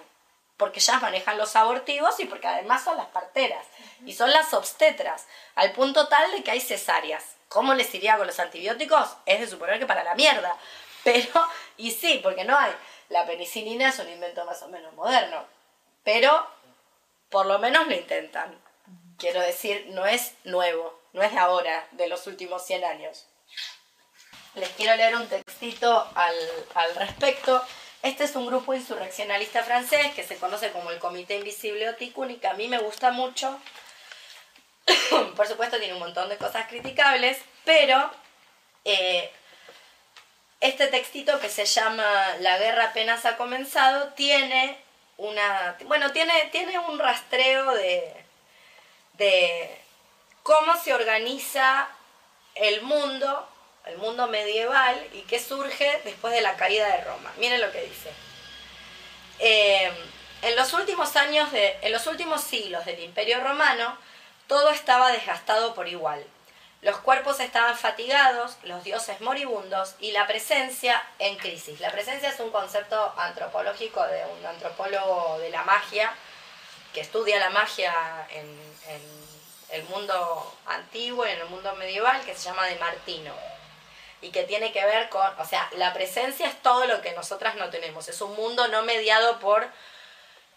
porque 0.57 0.81
ellas 0.81 1.01
manejan 1.01 1.39
los 1.39 1.55
abortivos 1.55 2.19
y 2.21 2.25
porque 2.25 2.49
además 2.49 2.83
son 2.83 2.97
las 2.97 3.07
parteras 3.07 3.65
y 4.05 4.13
son 4.13 4.31
las 4.31 4.53
obstetras, 4.55 5.27
al 5.55 5.73
punto 5.73 6.09
tal 6.09 6.31
de 6.33 6.43
que 6.43 6.51
hay 6.51 6.61
cesáreas. 6.61 7.37
¿Cómo 7.49 7.75
les 7.75 7.95
iría 7.95 8.17
con 8.17 8.27
los 8.27 8.39
antibióticos? 8.39 9.17
Es 9.27 9.41
de 9.41 9.47
suponer 9.47 9.79
que 9.79 9.87
para 9.87 10.05
la 10.05 10.15
mierda. 10.15 10.57
Pero, 11.05 11.49
y 11.77 11.91
sí, 11.91 12.21
porque 12.23 12.45
no 12.45 12.57
hay. 12.57 12.73
La 13.09 13.27
penicilina 13.27 13.89
es 13.89 13.99
un 13.99 14.09
invento 14.09 14.45
más 14.45 14.63
o 14.63 14.69
menos 14.69 14.93
moderno. 14.95 15.45
Pero, 16.05 16.47
por 17.31 17.47
lo 17.47 17.59
menos 17.59 17.87
lo 17.87 17.95
intentan. 17.95 18.61
Quiero 19.19 19.41
decir, 19.41 19.87
no 19.91 20.07
es 20.07 20.35
nuevo, 20.45 21.01
no 21.13 21.23
es 21.23 21.33
de 21.33 21.39
ahora, 21.39 21.89
de 21.93 22.09
los 22.09 22.27
últimos 22.27 22.65
100 22.67 22.85
años. 22.85 23.27
Les 24.55 24.69
quiero 24.71 24.95
leer 24.97 25.17
un 25.17 25.27
textito 25.29 26.07
al, 26.15 26.35
al 26.75 26.95
respecto 26.97 27.63
este 28.03 28.25
es 28.25 28.37
un 28.37 28.47
grupo 28.47 28.75
insurreccionalista 28.75 29.65
francés 29.65 30.15
que 30.15 30.23
se 30.23 30.37
conoce 30.37 30.71
como 30.71 30.91
el 30.91 31.01
Comité 31.01 31.37
Invisible 31.37 31.89
Oticun 31.89 32.31
y 32.31 32.37
que 32.37 32.47
a 32.47 32.55
mí 32.55 32.69
me 32.69 32.79
gusta 32.79 33.11
mucho. 33.11 33.59
Por 35.39 35.47
supuesto 35.47 35.79
tiene 35.79 35.95
un 35.95 36.01
montón 36.01 36.29
de 36.29 36.37
cosas 36.37 36.67
criticables, 36.67 37.39
pero 37.65 38.11
eh, 38.85 39.31
este 40.61 40.89
textito 40.89 41.39
que 41.39 41.49
se 41.49 41.65
llama 41.65 42.35
La 42.41 42.59
guerra 42.59 42.87
apenas 42.87 43.25
ha 43.25 43.37
comenzado 43.37 44.09
tiene 44.15 44.77
una 45.17 45.77
bueno 45.85 46.11
tiene, 46.11 46.33
tiene 46.51 46.77
un 46.81 46.99
rastreo 46.99 47.73
de, 47.75 48.17
de 49.13 49.81
cómo 50.43 50.77
se 50.77 50.93
organiza 50.93 51.89
el 52.57 52.83
mundo 52.83 53.49
el 53.87 53.97
mundo 53.99 54.27
medieval 54.27 55.07
y 55.13 55.21
que 55.21 55.39
surge 55.39 56.01
después 56.05 56.35
de 56.35 56.41
la 56.41 56.57
caída 56.57 56.89
de 56.97 57.05
Roma. 57.05 57.33
Miren 57.37 57.61
lo 57.61 57.71
que 57.71 57.83
dice. 57.83 58.11
Eh, 59.39 59.93
en 60.43 60.57
los 60.57 60.73
últimos 60.73 61.15
años, 61.15 61.53
de, 61.53 61.79
en 61.83 61.93
los 61.93 62.09
últimos 62.09 62.43
siglos 62.43 62.85
del 62.85 62.99
Imperio 62.99 63.39
Romano, 63.41 63.97
todo 64.49 64.71
estaba 64.71 65.13
desgastado 65.13 65.75
por 65.75 65.87
igual. 65.87 66.27
Los 66.81 66.99
cuerpos 66.99 67.39
estaban 67.41 67.77
fatigados, 67.77 68.57
los 68.63 68.83
dioses 68.83 69.21
moribundos 69.21 69.95
y 70.01 70.13
la 70.13 70.27
presencia 70.27 71.03
en 71.19 71.37
crisis. 71.37 71.81
La 71.81 71.91
presencia 71.93 72.29
es 72.31 72.41
un 72.41 72.51
concepto 72.51 73.15
antropológico 73.17 74.05
de 74.07 74.25
un 74.27 74.47
antropólogo 74.47 75.39
de 75.39 75.51
la 75.51 75.63
magia 75.65 76.13
que 76.93 77.01
estudia 77.01 77.39
la 77.39 77.51
magia 77.51 77.93
en, 78.31 78.47
en 78.89 79.03
el 79.71 79.83
mundo 79.85 80.57
antiguo 80.67 81.27
y 81.27 81.31
en 81.31 81.41
el 81.41 81.47
mundo 81.47 81.75
medieval 81.77 82.25
que 82.25 82.35
se 82.35 82.45
llama 82.45 82.67
de 82.67 82.77
Martino 82.77 83.35
y 84.21 84.31
que 84.31 84.45
tiene 84.45 84.73
que 84.73 84.85
ver 84.85 85.09
con, 85.09 85.27
o 85.39 85.45
sea, 85.45 85.69
la 85.77 85.93
presencia 85.93 86.49
es 86.49 86.61
todo 86.63 86.87
lo 86.87 87.03
que 87.03 87.13
nosotras 87.13 87.55
no 87.57 87.71
tenemos, 87.71 88.09
es 88.09 88.21
un 88.21 88.35
mundo 88.35 88.67
no 88.69 88.83
mediado 88.83 89.39
por 89.39 89.67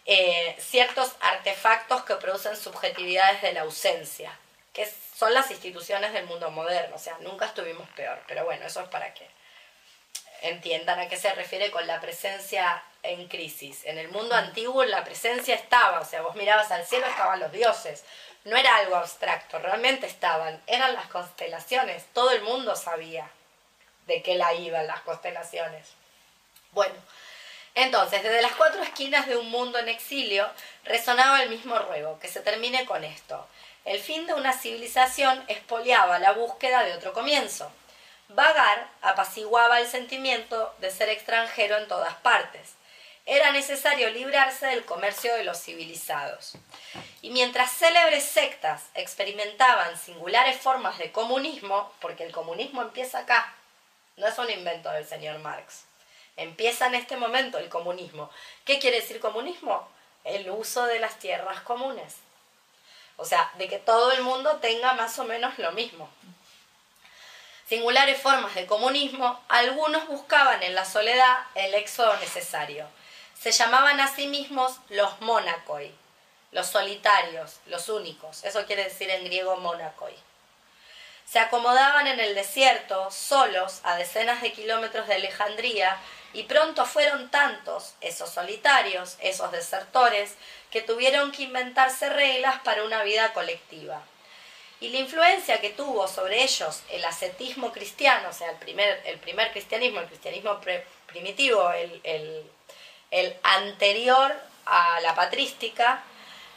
eh, 0.06 0.56
ciertos 0.58 1.12
artefactos 1.20 2.02
que 2.04 2.16
producen 2.16 2.56
subjetividades 2.56 3.42
de 3.42 3.52
la 3.52 3.62
ausencia, 3.62 4.36
que 4.72 4.90
son 5.16 5.32
las 5.34 5.50
instituciones 5.50 6.12
del 6.12 6.26
mundo 6.26 6.50
moderno, 6.50 6.96
o 6.96 6.98
sea, 6.98 7.16
nunca 7.20 7.46
estuvimos 7.46 7.88
peor, 7.90 8.20
pero 8.26 8.44
bueno, 8.44 8.66
eso 8.66 8.80
es 8.80 8.88
para 8.88 9.12
que 9.14 9.28
entiendan 10.42 10.98
a 10.98 11.08
qué 11.08 11.16
se 11.16 11.32
refiere 11.34 11.70
con 11.70 11.86
la 11.86 12.00
presencia 12.00 12.82
en 13.02 13.28
crisis. 13.28 13.84
En 13.84 13.98
el 13.98 14.08
mundo 14.08 14.34
antiguo 14.34 14.84
la 14.84 15.04
presencia 15.04 15.54
estaba, 15.54 16.00
o 16.00 16.04
sea, 16.04 16.22
vos 16.22 16.34
mirabas 16.34 16.70
al 16.72 16.84
cielo, 16.84 17.06
estaban 17.06 17.38
los 17.38 17.52
dioses, 17.52 18.04
no 18.44 18.56
era 18.56 18.76
algo 18.76 18.96
abstracto, 18.96 19.58
realmente 19.60 20.06
estaban, 20.06 20.60
eran 20.66 20.94
las 20.94 21.06
constelaciones, 21.06 22.04
todo 22.12 22.32
el 22.32 22.42
mundo 22.42 22.74
sabía 22.74 23.30
de 24.06 24.22
qué 24.22 24.34
la 24.34 24.52
iban 24.54 24.86
las 24.86 25.00
constelaciones. 25.02 25.86
Bueno, 26.72 26.94
entonces, 27.74 28.22
desde 28.22 28.42
las 28.42 28.52
cuatro 28.52 28.82
esquinas 28.82 29.26
de 29.26 29.36
un 29.36 29.50
mundo 29.50 29.78
en 29.78 29.88
exilio, 29.88 30.48
resonaba 30.84 31.42
el 31.42 31.48
mismo 31.48 31.78
ruego, 31.78 32.18
que 32.18 32.28
se 32.28 32.40
termine 32.40 32.84
con 32.84 33.02
esto. 33.02 33.46
El 33.84 33.98
fin 33.98 34.26
de 34.26 34.34
una 34.34 34.52
civilización 34.52 35.42
expoliaba 35.48 36.18
la 36.18 36.32
búsqueda 36.32 36.84
de 36.84 36.92
otro 36.92 37.12
comienzo. 37.12 37.72
Vagar 38.28 38.88
apaciguaba 39.00 39.80
el 39.80 39.86
sentimiento 39.86 40.74
de 40.78 40.90
ser 40.90 41.08
extranjero 41.08 41.78
en 41.78 41.88
todas 41.88 42.14
partes. 42.16 42.74
Era 43.24 43.52
necesario 43.52 44.10
librarse 44.10 44.66
del 44.66 44.84
comercio 44.84 45.34
de 45.34 45.44
los 45.44 45.58
civilizados. 45.58 46.54
Y 47.22 47.30
mientras 47.30 47.72
célebres 47.72 48.24
sectas 48.24 48.82
experimentaban 48.94 49.96
singulares 49.96 50.60
formas 50.60 50.98
de 50.98 51.10
comunismo, 51.10 51.92
porque 52.00 52.24
el 52.24 52.32
comunismo 52.32 52.82
empieza 52.82 53.20
acá, 53.20 53.54
no 54.16 54.26
es 54.26 54.36
un 54.38 54.50
invento 54.50 54.90
del 54.90 55.06
señor 55.06 55.38
Marx. 55.38 55.84
Empieza 56.36 56.86
en 56.86 56.94
este 56.94 57.16
momento 57.16 57.58
el 57.58 57.68
comunismo. 57.68 58.30
¿Qué 58.64 58.78
quiere 58.78 59.00
decir 59.00 59.20
comunismo? 59.20 59.88
El 60.24 60.50
uso 60.50 60.84
de 60.86 60.98
las 60.98 61.18
tierras 61.18 61.60
comunes. 61.60 62.16
O 63.16 63.24
sea, 63.24 63.52
de 63.58 63.68
que 63.68 63.78
todo 63.78 64.12
el 64.12 64.22
mundo 64.22 64.56
tenga 64.56 64.94
más 64.94 65.18
o 65.18 65.24
menos 65.24 65.58
lo 65.58 65.72
mismo. 65.72 66.08
Singulares 67.68 68.20
formas 68.20 68.54
de 68.54 68.66
comunismo, 68.66 69.40
algunos 69.48 70.06
buscaban 70.08 70.62
en 70.62 70.74
la 70.74 70.84
soledad 70.84 71.46
el 71.54 71.74
éxodo 71.74 72.16
necesario. 72.16 72.86
Se 73.38 73.52
llamaban 73.52 74.00
a 74.00 74.14
sí 74.14 74.26
mismos 74.26 74.78
los 74.88 75.20
monacoi, 75.20 75.94
los 76.50 76.66
solitarios, 76.66 77.60
los 77.66 77.88
únicos. 77.88 78.44
Eso 78.44 78.66
quiere 78.66 78.84
decir 78.84 79.10
en 79.10 79.24
griego 79.24 79.56
monacoi 79.56 80.14
se 81.32 81.38
acomodaban 81.38 82.06
en 82.08 82.20
el 82.20 82.34
desierto, 82.34 83.10
solos, 83.10 83.80
a 83.84 83.96
decenas 83.96 84.42
de 84.42 84.52
kilómetros 84.52 85.08
de 85.08 85.14
Alejandría, 85.14 85.98
y 86.34 86.42
pronto 86.42 86.84
fueron 86.84 87.30
tantos 87.30 87.94
esos 88.02 88.28
solitarios, 88.28 89.16
esos 89.18 89.50
desertores, 89.50 90.34
que 90.70 90.82
tuvieron 90.82 91.32
que 91.32 91.44
inventarse 91.44 92.10
reglas 92.10 92.60
para 92.60 92.84
una 92.84 93.02
vida 93.02 93.32
colectiva. 93.32 94.02
Y 94.80 94.90
la 94.90 94.98
influencia 94.98 95.62
que 95.62 95.70
tuvo 95.70 96.06
sobre 96.06 96.42
ellos 96.42 96.82
el 96.90 97.02
ascetismo 97.02 97.72
cristiano, 97.72 98.28
o 98.28 98.32
sea, 98.34 98.50
el 98.50 98.58
primer, 98.58 99.00
el 99.06 99.18
primer 99.18 99.52
cristianismo, 99.52 100.00
el 100.00 100.08
cristianismo 100.08 100.60
primitivo, 101.06 101.70
el, 101.72 101.98
el, 102.04 102.42
el 103.10 103.34
anterior 103.42 104.38
a 104.66 105.00
la 105.00 105.14
patrística, 105.14 106.02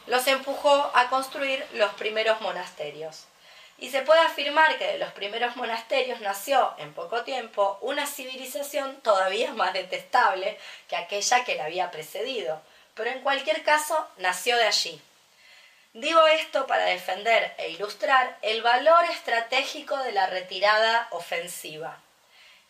los 0.06 0.26
empujó 0.26 0.90
a 0.92 1.08
construir 1.08 1.66
los 1.72 1.94
primeros 1.94 2.42
monasterios. 2.42 3.24
Y 3.78 3.90
se 3.90 4.02
puede 4.02 4.20
afirmar 4.20 4.78
que 4.78 4.86
de 4.86 4.98
los 4.98 5.12
primeros 5.12 5.56
monasterios 5.56 6.20
nació 6.20 6.74
en 6.78 6.94
poco 6.94 7.24
tiempo 7.24 7.78
una 7.82 8.06
civilización 8.06 9.00
todavía 9.02 9.52
más 9.52 9.74
detestable 9.74 10.58
que 10.88 10.96
aquella 10.96 11.44
que 11.44 11.56
la 11.56 11.66
había 11.66 11.90
precedido, 11.90 12.62
pero 12.94 13.10
en 13.10 13.20
cualquier 13.20 13.62
caso 13.62 14.08
nació 14.16 14.56
de 14.56 14.64
allí. 14.66 15.02
Digo 15.92 16.26
esto 16.26 16.66
para 16.66 16.84
defender 16.84 17.54
e 17.58 17.70
ilustrar 17.70 18.38
el 18.42 18.62
valor 18.62 19.04
estratégico 19.06 19.96
de 19.98 20.12
la 20.12 20.26
retirada 20.26 21.08
ofensiva. 21.10 21.98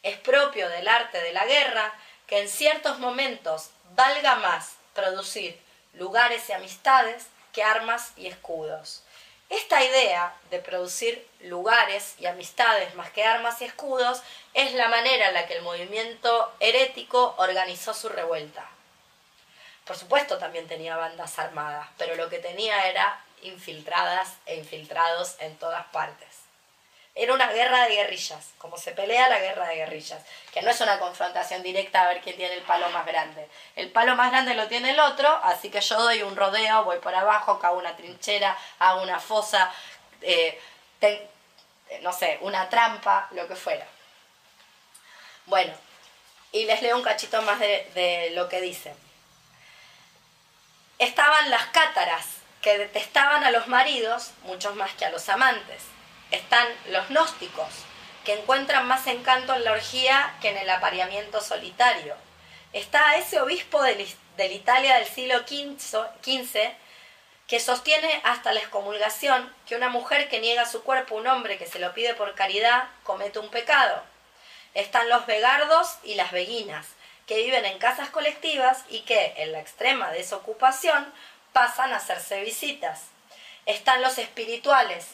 Es 0.02 0.16
propio 0.18 0.68
del 0.68 0.86
arte 0.86 1.20
de 1.20 1.32
la 1.32 1.44
guerra 1.44 1.92
que 2.26 2.40
en 2.40 2.48
ciertos 2.48 2.98
momentos 2.98 3.70
valga 3.94 4.36
más 4.36 4.76
producir 4.94 5.60
lugares 5.94 6.48
y 6.48 6.52
amistades 6.52 7.26
que 7.52 7.62
armas 7.62 8.12
y 8.16 8.26
escudos. 8.26 9.02
Esta 9.48 9.84
idea 9.84 10.34
de 10.50 10.58
producir 10.58 11.24
lugares 11.40 12.16
y 12.18 12.26
amistades 12.26 12.94
más 12.96 13.10
que 13.10 13.24
armas 13.24 13.60
y 13.62 13.64
escudos 13.64 14.22
es 14.54 14.72
la 14.74 14.88
manera 14.88 15.28
en 15.28 15.34
la 15.34 15.46
que 15.46 15.54
el 15.54 15.62
movimiento 15.62 16.52
herético 16.58 17.34
organizó 17.38 17.94
su 17.94 18.08
revuelta. 18.08 18.68
Por 19.84 19.96
supuesto 19.96 20.38
también 20.38 20.66
tenía 20.66 20.96
bandas 20.96 21.38
armadas, 21.38 21.88
pero 21.96 22.16
lo 22.16 22.28
que 22.28 22.40
tenía 22.40 22.88
era 22.88 23.22
infiltradas 23.42 24.34
e 24.46 24.56
infiltrados 24.56 25.36
en 25.38 25.56
todas 25.58 25.86
partes. 25.86 26.35
Era 27.18 27.32
una 27.32 27.50
guerra 27.50 27.86
de 27.86 27.94
guerrillas, 27.94 28.50
como 28.58 28.76
se 28.76 28.92
pelea 28.92 29.30
la 29.30 29.38
guerra 29.38 29.66
de 29.68 29.76
guerrillas, 29.76 30.22
que 30.52 30.60
no 30.60 30.70
es 30.70 30.78
una 30.82 30.98
confrontación 30.98 31.62
directa 31.62 32.02
a 32.02 32.08
ver 32.08 32.20
quién 32.20 32.36
tiene 32.36 32.52
el 32.52 32.60
palo 32.60 32.90
más 32.90 33.06
grande. 33.06 33.48
El 33.74 33.90
palo 33.90 34.14
más 34.16 34.30
grande 34.30 34.52
lo 34.52 34.68
tiene 34.68 34.90
el 34.90 35.00
otro, 35.00 35.26
así 35.42 35.70
que 35.70 35.80
yo 35.80 35.98
doy 35.98 36.22
un 36.22 36.36
rodeo, 36.36 36.84
voy 36.84 36.98
por 36.98 37.14
abajo, 37.14 37.58
cago 37.58 37.78
una 37.78 37.96
trinchera, 37.96 38.54
hago 38.80 39.00
una 39.00 39.18
fosa, 39.18 39.72
eh, 40.20 40.60
no 42.02 42.12
sé, 42.12 42.36
una 42.42 42.68
trampa, 42.68 43.28
lo 43.30 43.48
que 43.48 43.56
fuera. 43.56 43.86
Bueno, 45.46 45.72
y 46.52 46.66
les 46.66 46.82
leo 46.82 46.98
un 46.98 47.02
cachito 47.02 47.40
más 47.40 47.58
de, 47.58 47.90
de 47.94 48.30
lo 48.34 48.46
que 48.50 48.60
dice. 48.60 48.94
Estaban 50.98 51.48
las 51.48 51.64
cátaras, 51.68 52.26
que 52.60 52.76
detestaban 52.76 53.42
a 53.42 53.50
los 53.50 53.68
maridos, 53.68 54.32
muchos 54.42 54.74
más 54.76 54.92
que 54.92 55.06
a 55.06 55.10
los 55.10 55.26
amantes 55.30 55.95
están 56.30 56.66
los 56.88 57.08
gnósticos, 57.08 57.68
que 58.24 58.34
encuentran 58.34 58.86
más 58.86 59.06
encanto 59.06 59.54
en 59.54 59.64
la 59.64 59.72
orgía 59.72 60.34
que 60.40 60.50
en 60.50 60.58
el 60.58 60.70
apareamiento 60.70 61.40
solitario. 61.40 62.14
Está 62.72 63.16
ese 63.16 63.40
obispo 63.40 63.82
de, 63.82 64.06
la 64.36 64.44
Italia 64.44 64.96
del 64.96 65.06
siglo 65.06 65.38
XV 65.46 66.72
que 67.46 67.60
sostiene 67.60 68.20
hasta 68.24 68.52
la 68.52 68.60
excomulgación 68.60 69.54
que 69.66 69.76
una 69.76 69.88
mujer 69.88 70.28
que 70.28 70.40
niega 70.40 70.66
su 70.66 70.82
cuerpo 70.82 71.16
a 71.16 71.20
un 71.20 71.26
hombre 71.28 71.58
que 71.58 71.66
se 71.66 71.78
lo 71.78 71.94
pide 71.94 72.14
por 72.14 72.34
caridad 72.34 72.88
comete 73.04 73.38
un 73.38 73.50
pecado. 73.50 74.02
Están 74.74 75.08
los 75.08 75.26
vegardos 75.26 75.96
y 76.02 76.16
las 76.16 76.32
veguinas, 76.32 76.88
que 77.26 77.36
viven 77.36 77.64
en 77.64 77.78
casas 77.78 78.10
colectivas 78.10 78.84
y 78.88 79.00
que, 79.00 79.34
en 79.38 79.52
la 79.52 79.60
extrema 79.60 80.10
desocupación, 80.10 81.12
pasan 81.52 81.92
a 81.92 81.96
hacerse 81.96 82.40
visitas. 82.42 83.04
Están 83.64 84.02
los 84.02 84.18
espirituales, 84.18 85.06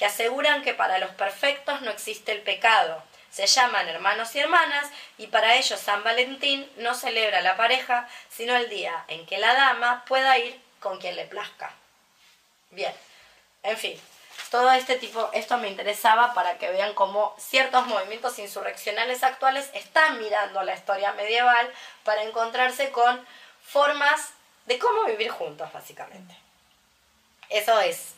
que 0.00 0.06
aseguran 0.06 0.62
que 0.62 0.72
para 0.72 0.96
los 0.96 1.10
perfectos 1.10 1.82
no 1.82 1.90
existe 1.90 2.32
el 2.32 2.40
pecado. 2.40 3.02
Se 3.30 3.46
llaman 3.46 3.86
hermanos 3.86 4.34
y 4.34 4.38
hermanas 4.38 4.88
y 5.18 5.26
para 5.26 5.56
ellos 5.56 5.78
San 5.78 6.02
Valentín 6.02 6.66
no 6.78 6.94
celebra 6.94 7.42
la 7.42 7.58
pareja, 7.58 8.08
sino 8.30 8.56
el 8.56 8.70
día 8.70 9.04
en 9.08 9.26
que 9.26 9.36
la 9.36 9.52
dama 9.52 10.06
pueda 10.06 10.38
ir 10.38 10.58
con 10.80 10.98
quien 10.98 11.16
le 11.16 11.26
plazca. 11.26 11.74
Bien, 12.70 12.94
en 13.62 13.76
fin, 13.76 14.00
todo 14.50 14.72
este 14.72 14.96
tipo, 14.96 15.28
esto 15.34 15.58
me 15.58 15.68
interesaba 15.68 16.32
para 16.32 16.56
que 16.56 16.70
vean 16.70 16.94
cómo 16.94 17.36
ciertos 17.38 17.86
movimientos 17.86 18.38
insurreccionales 18.38 19.22
actuales 19.22 19.68
están 19.74 20.18
mirando 20.18 20.62
la 20.62 20.76
historia 20.76 21.12
medieval 21.12 21.70
para 22.04 22.22
encontrarse 22.22 22.90
con 22.90 23.22
formas 23.62 24.30
de 24.64 24.78
cómo 24.78 25.04
vivir 25.04 25.28
juntos, 25.28 25.70
básicamente. 25.74 26.34
Eso 27.50 27.80
es 27.80 28.14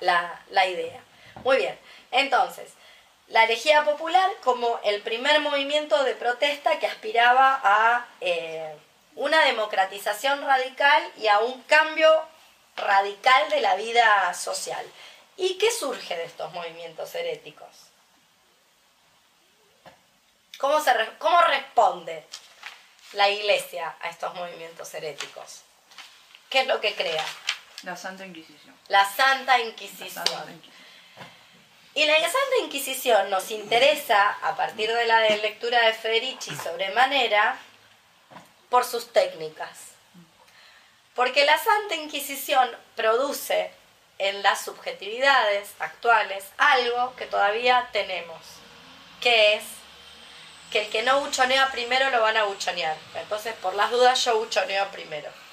la, 0.00 0.66
idea. 0.66 1.00
Muy 1.42 1.56
bien, 1.56 1.78
entonces, 2.12 2.72
la 3.28 3.44
herejía 3.44 3.84
popular 3.84 4.30
como 4.44 4.80
el 4.84 5.02
primer 5.02 5.40
movimiento 5.40 6.02
de 6.04 6.14
protesta 6.14 6.78
que 6.78 6.86
aspiraba 6.86 7.60
a 7.62 8.06
eh, 8.20 8.74
una 9.16 9.44
democratización 9.44 10.46
radical 10.46 11.02
y 11.16 11.26
a 11.26 11.40
un 11.40 11.62
cambio 11.62 12.08
radical 12.76 13.50
de 13.50 13.60
la 13.60 13.74
vida 13.74 14.32
social. 14.34 14.84
¿Y 15.36 15.58
qué 15.58 15.72
surge 15.72 16.16
de 16.16 16.24
estos 16.24 16.52
movimientos 16.52 17.12
heréticos? 17.16 17.68
¿Cómo, 20.58 20.80
se, 20.80 20.92
¿Cómo 21.18 21.40
responde 21.42 22.24
la 23.14 23.28
iglesia 23.28 23.96
a 24.00 24.08
estos 24.10 24.32
movimientos 24.34 24.94
heréticos? 24.94 25.62
¿Qué 26.48 26.60
es 26.60 26.66
lo 26.68 26.80
que 26.80 26.94
crea? 26.94 27.24
La 27.84 27.96
Santa 27.96 28.24
Inquisición. 28.24 28.74
La 28.88 29.04
Santa 29.04 29.60
Inquisición. 29.60 30.62
Y 31.94 32.06
la 32.06 32.16
Santa 32.16 32.56
Inquisición 32.62 33.30
nos 33.30 33.50
interesa, 33.50 34.36
a 34.42 34.56
partir 34.56 34.90
de 34.92 35.04
la 35.06 35.20
lectura 35.20 35.80
de 35.86 35.92
Federici 35.92 36.54
sobremanera, 36.56 37.56
por 38.68 38.84
sus 38.84 39.12
técnicas. 39.12 39.92
Porque 41.14 41.44
la 41.44 41.56
Santa 41.58 41.94
Inquisición 41.94 42.68
produce 42.96 43.70
en 44.18 44.42
las 44.42 44.64
subjetividades 44.64 45.70
actuales 45.78 46.44
algo 46.56 47.14
que 47.16 47.26
todavía 47.26 47.88
tenemos, 47.92 48.40
que 49.20 49.54
es 49.54 49.64
que 50.72 50.82
el 50.86 50.90
que 50.90 51.02
no 51.02 51.20
buchonea 51.20 51.70
primero 51.70 52.10
lo 52.10 52.22
van 52.22 52.36
a 52.36 52.44
buchonear. 52.44 52.96
Entonces, 53.14 53.54
por 53.62 53.74
las 53.74 53.90
dudas, 53.92 54.24
yo 54.24 54.38
buchoneo 54.38 54.88
primero. 54.88 55.43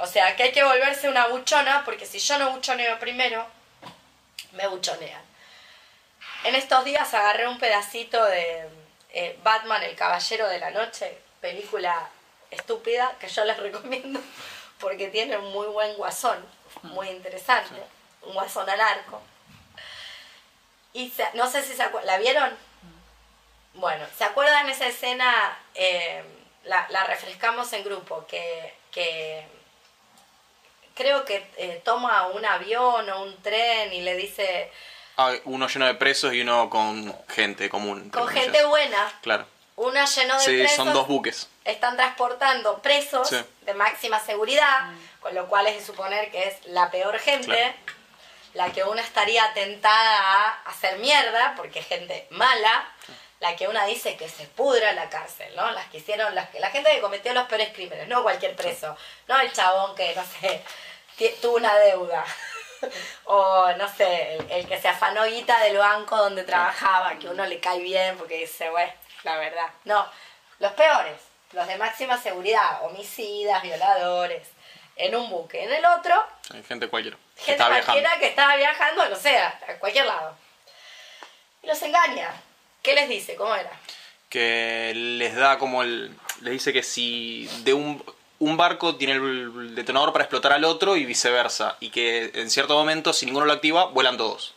O 0.00 0.06
sea, 0.06 0.34
que 0.34 0.44
hay 0.44 0.52
que 0.52 0.64
volverse 0.64 1.08
una 1.08 1.26
buchona, 1.26 1.84
porque 1.84 2.06
si 2.06 2.18
yo 2.18 2.38
no 2.38 2.52
buchoneo 2.52 2.98
primero, 2.98 3.46
me 4.52 4.66
buchonean. 4.66 5.22
En 6.44 6.54
estos 6.54 6.84
días 6.86 7.12
agarré 7.12 7.46
un 7.46 7.58
pedacito 7.58 8.24
de 8.24 8.66
eh, 9.10 9.38
Batman, 9.42 9.82
el 9.82 9.94
Caballero 9.96 10.48
de 10.48 10.58
la 10.58 10.70
Noche, 10.70 11.18
película 11.42 12.08
estúpida 12.50 13.14
que 13.20 13.28
yo 13.28 13.44
les 13.44 13.56
recomiendo 13.58 14.20
porque 14.80 15.08
tiene 15.08 15.36
un 15.36 15.52
muy 15.52 15.66
buen 15.66 15.94
guasón, 15.96 16.44
muy 16.82 17.08
interesante, 17.08 17.82
un 18.22 18.32
guasón 18.32 18.68
al 18.70 18.80
arco. 18.80 19.20
Y 20.94 21.12
no 21.34 21.48
sé 21.48 21.62
si 21.62 21.74
se 21.74 21.82
acuerdan, 21.82 22.06
¿la 22.06 22.18
vieron? 22.18 22.56
Bueno, 23.74 24.06
¿se 24.16 24.24
acuerdan 24.24 24.70
esa 24.70 24.86
escena? 24.86 25.58
Eh, 25.74 26.24
la, 26.64 27.04
refrescamos 27.04 27.70
en 27.74 27.84
grupo, 27.84 28.26
que, 28.26 28.74
que 28.90 29.59
creo 30.94 31.24
que 31.24 31.46
eh, 31.56 31.80
toma 31.84 32.28
un 32.28 32.44
avión 32.44 33.08
o 33.10 33.22
un 33.22 33.36
tren 33.42 33.92
y 33.92 34.02
le 34.02 34.16
dice... 34.16 34.70
Ah, 35.16 35.32
uno 35.44 35.68
lleno 35.68 35.86
de 35.86 35.94
presos 35.94 36.32
y 36.32 36.40
uno 36.40 36.70
con 36.70 37.14
gente 37.28 37.68
común. 37.68 38.10
Con 38.10 38.28
gente 38.28 38.64
buena. 38.64 39.12
Claro. 39.20 39.46
Una 39.76 40.04
lleno 40.04 40.38
de 40.38 40.44
presos. 40.44 40.70
Sí, 40.70 40.76
son 40.76 40.92
dos 40.92 41.08
buques. 41.08 41.48
Están 41.64 41.96
transportando 41.96 42.78
presos 42.80 43.30
de 43.30 43.74
máxima 43.74 44.18
seguridad, 44.20 44.82
mm. 44.82 45.20
con 45.20 45.34
lo 45.34 45.46
cual 45.48 45.66
es 45.66 45.76
de 45.78 45.84
suponer 45.84 46.30
que 46.30 46.48
es 46.48 46.66
la 46.66 46.90
peor 46.90 47.18
gente, 47.18 47.74
la 48.54 48.72
que 48.72 48.82
uno 48.82 49.00
estaría 49.00 49.52
tentada 49.52 50.18
a 50.20 50.62
hacer 50.66 50.98
mierda, 50.98 51.54
porque 51.56 51.80
es 51.80 51.86
gente 51.86 52.26
mala 52.30 52.88
la 53.40 53.56
que 53.56 53.66
una 53.66 53.86
dice 53.86 54.16
que 54.16 54.28
se 54.28 54.46
pudra 54.46 54.92
la 54.92 55.08
cárcel, 55.08 55.50
¿no? 55.56 55.70
Las 55.72 55.86
que 55.86 55.98
hicieron, 55.98 56.34
las 56.34 56.50
que, 56.50 56.60
la 56.60 56.70
gente 56.70 56.90
que 56.90 57.00
cometió 57.00 57.32
los 57.32 57.48
peores 57.48 57.70
crímenes, 57.72 58.06
no 58.06 58.22
cualquier 58.22 58.54
preso, 58.54 58.96
no 59.26 59.40
el 59.40 59.50
chabón 59.52 59.94
que, 59.94 60.14
no 60.14 60.22
sé, 60.24 60.62
tuvo 61.40 61.56
una 61.56 61.74
deuda. 61.78 62.24
o 63.24 63.72
no 63.72 63.88
sé, 63.88 64.38
el, 64.50 64.66
que 64.66 64.80
se 64.80 64.88
afanó 64.88 65.24
guita 65.24 65.58
del 65.60 65.78
banco 65.78 66.16
donde 66.16 66.44
trabajaba, 66.44 67.18
que 67.18 67.28
uno 67.28 67.44
le 67.46 67.60
cae 67.60 67.80
bien 67.80 68.16
porque 68.18 68.38
dice, 68.38 68.68
bueno, 68.70 68.92
la 69.24 69.36
verdad. 69.38 69.68
No, 69.84 70.06
los 70.58 70.72
peores, 70.72 71.16
los 71.52 71.66
de 71.66 71.78
máxima 71.78 72.20
seguridad, 72.20 72.84
homicidas, 72.84 73.62
violadores, 73.62 74.48
en 74.96 75.16
un 75.16 75.30
buque. 75.30 75.64
En 75.64 75.72
el 75.72 75.84
otro, 75.86 76.26
gente 76.68 76.88
cualquiera. 76.88 77.16
Gente 77.36 77.64
cualquiera 77.64 78.18
que 78.18 78.26
estaba 78.26 78.56
viajando, 78.56 79.08
no 79.08 79.16
sea, 79.16 79.58
a 79.66 79.74
cualquier 79.78 80.04
lado. 80.04 80.36
y 81.62 81.66
los 81.66 81.80
engaña. 81.80 82.30
¿Qué 82.82 82.94
les 82.94 83.08
dice? 83.08 83.36
¿Cómo 83.36 83.54
era? 83.54 83.70
Que 84.28 84.92
les 84.94 85.34
da 85.34 85.58
como 85.58 85.82
el. 85.82 86.14
Les 86.40 86.52
dice 86.52 86.72
que 86.72 86.82
si 86.82 87.48
de 87.64 87.74
un, 87.74 88.02
un 88.38 88.56
barco 88.56 88.96
tiene 88.96 89.14
el 89.14 89.74
detonador 89.74 90.12
para 90.12 90.24
explotar 90.24 90.52
al 90.52 90.64
otro 90.64 90.96
y 90.96 91.04
viceversa. 91.04 91.76
Y 91.80 91.90
que 91.90 92.30
en 92.34 92.50
cierto 92.50 92.74
momento, 92.74 93.12
si 93.12 93.26
ninguno 93.26 93.46
lo 93.46 93.52
activa, 93.52 93.86
vuelan 93.86 94.16
todos. 94.16 94.54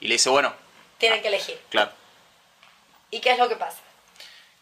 Y 0.00 0.08
le 0.08 0.14
dice, 0.14 0.30
bueno, 0.30 0.54
Tienen 0.98 1.22
que 1.22 1.28
elegir. 1.28 1.60
claro. 1.68 1.92
¿Y 3.10 3.20
qué 3.20 3.32
es 3.32 3.38
lo 3.38 3.48
que 3.48 3.56
pasa? 3.56 3.78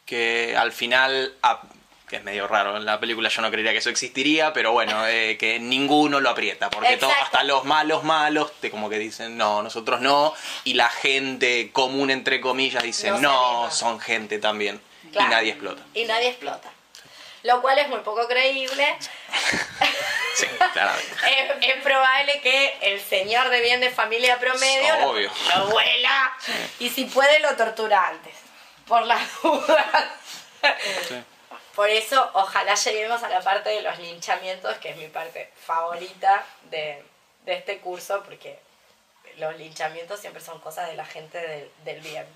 que 0.05 0.57
al 0.57 0.73
final, 0.73 1.33
ah, 1.41 1.63
que 2.11 2.17
es 2.17 2.25
medio 2.25 2.49
raro 2.49 2.77
en 2.77 2.85
la 2.85 2.99
película, 2.99 3.29
yo 3.29 3.41
no 3.41 3.51
creería 3.53 3.71
que 3.73 3.79
eso 3.79 3.89
existiría, 3.89 4.53
pero 4.53 4.73
bueno, 4.73 5.07
eh, 5.07 5.37
que 5.39 5.61
ninguno 5.61 6.19
lo 6.21 6.29
aprieta, 6.29 6.69
porque 6.69 6.97
to- 6.97 7.07
Exacto. 7.07 7.25
hasta 7.25 7.45
los 7.45 7.65
malos 7.65 8.03
malos, 8.05 8.53
te 8.61 8.71
como 8.71 8.91
que 8.91 8.99
dicen, 8.99 9.39
no, 9.39 9.63
nosotros 9.63 10.01
no, 10.01 10.35
y 10.65 10.75
la 10.75 10.89
gente 10.89 11.71
común, 11.73 12.11
entre 12.11 12.41
comillas, 12.41 12.83
dice, 12.83 13.11
No 13.11 13.17
se 13.17 13.23
no, 13.23 13.55
anima". 13.59 13.71
son 13.71 14.01
gente 14.01 14.39
también, 14.41 14.81
Claro. 15.13 15.29
y 15.29 15.31
nadie 15.31 15.51
explota. 15.53 15.83
Y 15.95 16.05
nadie 16.05 16.29
explota. 16.31 16.69
Lo 17.45 17.63
cual 17.63 17.79
es 17.79 17.89
muy 17.89 18.01
poco 18.01 18.27
creíble. 18.29 18.97
Sí, 20.37 20.47
claramente. 20.73 21.13
es, 21.61 21.77
es 21.77 21.83
probable 21.83 22.41
que 22.41 22.79
el 22.83 23.01
señor 23.01 23.49
de 23.51 23.61
bien 23.61 23.81
de 23.81 23.91
familia 23.91 24.39
promedio 24.39 24.97
lo- 25.01 25.11
Obvio. 25.11 25.31
lo, 25.57 25.67
vuela 25.69 26.33
y 26.79 26.89
si 26.89 27.05
puede 27.05 27.41
lo 27.41 27.55
tortura 27.57 28.09
antes. 28.09 28.35
Por 28.87 29.03
las 29.07 29.21
dudas. 29.43 29.77
Sí. 31.09 31.17
Por 31.81 31.89
eso, 31.89 32.31
ojalá 32.35 32.75
lleguemos 32.75 33.23
a 33.23 33.31
la 33.31 33.41
parte 33.41 33.71
de 33.71 33.81
los 33.81 33.99
linchamientos, 34.01 34.77
que 34.77 34.91
es 34.91 34.99
mi 34.99 35.07
parte 35.07 35.51
favorita 35.65 36.45
de, 36.65 37.03
este 37.47 37.79
curso, 37.79 38.23
porque 38.23 38.59
los 39.39 39.57
linchamientos 39.57 40.21
siempre 40.21 40.43
son 40.43 40.61
cosas 40.61 40.89
de 40.89 40.95
la 40.95 41.07
gente 41.07 41.39
del, 41.39 41.73
del 41.83 42.03
bien. 42.03 42.27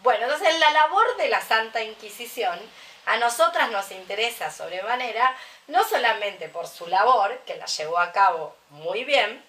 Bueno, 0.00 0.24
entonces 0.24 0.58
la 0.58 0.72
labor 0.72 1.16
de 1.18 1.28
la 1.28 1.40
Santa 1.40 1.84
Inquisición 1.84 2.58
a 3.06 3.16
nosotras 3.18 3.70
nos 3.70 3.92
interesa 3.92 4.50
sobremanera, 4.50 5.36
no 5.68 5.84
solamente 5.84 6.48
por 6.48 6.66
su 6.66 6.88
labor, 6.88 7.38
que 7.46 7.54
la 7.54 7.66
llevó 7.66 7.96
a 7.96 8.10
cabo 8.10 8.56
muy 8.70 9.04
bien, 9.04 9.40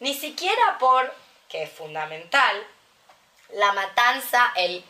ni 0.00 0.12
siquiera 0.12 0.76
por, 0.80 1.14
que 1.48 1.62
es 1.62 1.70
fundamental, 1.70 2.66
la 3.50 3.72
matanza, 3.74 4.52
el, 4.56 4.84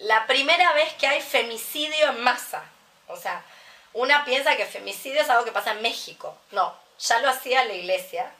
la 0.00 0.26
primera 0.26 0.74
vez 0.74 0.92
que 0.92 1.06
hay 1.06 1.22
femicidio 1.22 2.10
en 2.10 2.20
masa. 2.20 2.64
O 3.12 3.16
sea, 3.16 3.44
una 3.92 4.24
piensa 4.24 4.56
que 4.56 4.66
femicidio 4.66 5.20
es 5.22 5.30
algo 5.30 5.44
que 5.44 5.52
pasa 5.52 5.72
en 5.72 5.82
México. 5.82 6.36
No, 6.50 6.74
ya 6.98 7.18
lo 7.20 7.28
hacía 7.30 7.64
la 7.64 7.74
iglesia 7.74 8.32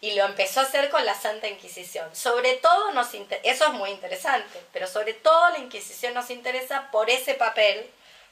y 0.00 0.12
lo 0.14 0.24
empezó 0.24 0.60
a 0.60 0.64
hacer 0.64 0.90
con 0.90 1.04
la 1.06 1.14
Santa 1.14 1.48
Inquisición. 1.48 2.14
Sobre 2.14 2.54
todo 2.56 2.92
nos 2.92 3.14
inter- 3.14 3.40
eso 3.44 3.64
es 3.66 3.72
muy 3.72 3.90
interesante, 3.90 4.62
pero 4.72 4.86
sobre 4.86 5.14
todo 5.14 5.50
la 5.50 5.58
Inquisición 5.58 6.12
nos 6.14 6.28
interesa 6.30 6.90
por 6.90 7.08
ese 7.08 7.34
papel 7.34 7.90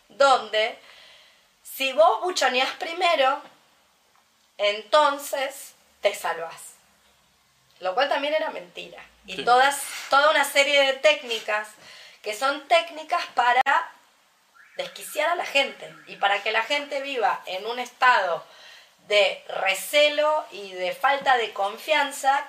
donde 0.08 0.78
si 1.62 1.92
vos 1.94 2.20
buchoneás 2.20 2.70
primero, 2.72 3.40
entonces 4.58 5.72
te 6.00 6.14
salvás. 6.14 6.74
Lo 7.80 7.94
cual 7.94 8.08
también 8.08 8.34
era 8.34 8.50
mentira. 8.50 9.02
Y 9.26 9.36
Sí. 9.36 9.44
todas, 9.44 9.80
toda 10.10 10.30
una 10.30 10.44
serie 10.44 10.82
de 10.84 10.92
técnicas 10.94 11.68
que 12.22 12.34
son 12.36 12.66
técnicas 12.68 13.24
para 13.34 13.60
desquiciar 14.82 15.30
a 15.30 15.34
la 15.34 15.46
gente 15.46 15.92
y 16.06 16.16
para 16.16 16.42
que 16.42 16.52
la 16.52 16.62
gente 16.62 17.00
viva 17.00 17.42
en 17.46 17.66
un 17.66 17.78
estado 17.78 18.44
de 19.08 19.42
recelo 19.48 20.44
y 20.52 20.72
de 20.72 20.92
falta 20.94 21.36
de 21.36 21.52
confianza 21.52 22.46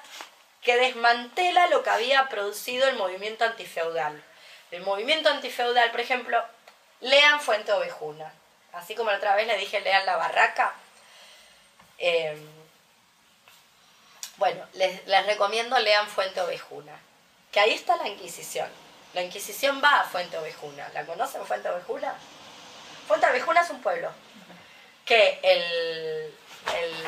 que 0.62 0.78
desmantela 0.78 1.68
lo 1.68 1.84
que 1.84 1.90
había 1.90 2.30
producido 2.30 2.88
el 2.88 2.96
movimiento 2.96 3.44
antifeudal. 3.44 4.24
El 4.72 4.82
movimiento 4.82 5.30
antifeudal, 5.30 5.92
por 5.92 6.00
ejemplo, 6.00 6.44
lean 7.02 7.40
Fuente 7.42 7.72
Ovejuna. 7.72 8.34
Así 8.72 8.96
como 8.96 9.12
la 9.12 9.18
otra 9.18 9.36
vez 9.36 9.46
le 9.48 9.58
dije 9.58 9.82
lean 9.82 10.06
La 10.06 10.16
Barraca. 10.16 10.74
Eh, 11.98 12.38
bueno, 14.38 14.66
les, 14.74 15.06
les 15.06 15.26
recomiendo 15.26 15.78
lean 15.80 16.08
Fuente 16.08 16.42
Ovejuna. 16.42 16.98
Que 17.52 17.60
ahí 17.60 17.74
está 17.74 17.98
la 17.98 18.08
Inquisición. 18.08 18.70
La 19.14 19.22
Inquisición 19.22 19.82
va 19.84 20.02
a 20.02 20.04
Fuente 20.06 20.38
Ovejuna. 20.38 20.90
¿La 20.94 21.06
conocen 21.06 21.46
Fuente 21.46 21.70
Ovejuna? 21.70 22.16
Fuente 23.08 23.28
Ovejuna 23.28 23.62
es 23.62 23.70
un 23.70 23.82
pueblo 23.82 24.12
que 25.06 25.40
el, 25.44 26.34
el- 26.76 27.08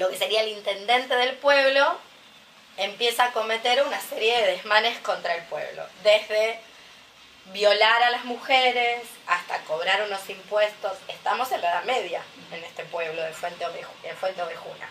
lo 0.00 0.08
que 0.10 0.16
sería 0.18 0.42
el 0.42 0.48
intendente 0.48 1.14
del 1.16 1.36
pueblo 1.36 1.96
empieza 2.76 3.24
a 3.26 3.32
cometer 3.32 3.82
una 3.84 4.00
serie 4.00 4.36
de 4.40 4.46
desmanes 4.52 4.98
contra 4.98 5.34
el 5.34 5.42
pueblo. 5.44 5.86
Desde 6.02 6.58
violar 7.46 8.02
a 8.02 8.10
las 8.10 8.24
mujeres 8.24 9.02
hasta 9.26 9.58
cobrar 9.60 10.02
unos 10.02 10.28
impuestos. 10.28 10.92
Estamos 11.08 11.50
en 11.52 11.60
la 11.62 11.70
Edad 11.70 11.84
Media 11.84 12.22
en 12.52 12.64
este 12.64 12.84
pueblo 12.84 13.22
de 13.22 13.32
Fuente, 13.32 13.64
Oveju- 13.66 14.04
en 14.04 14.16
Fuente 14.16 14.42
Ovejuna. 14.42 14.88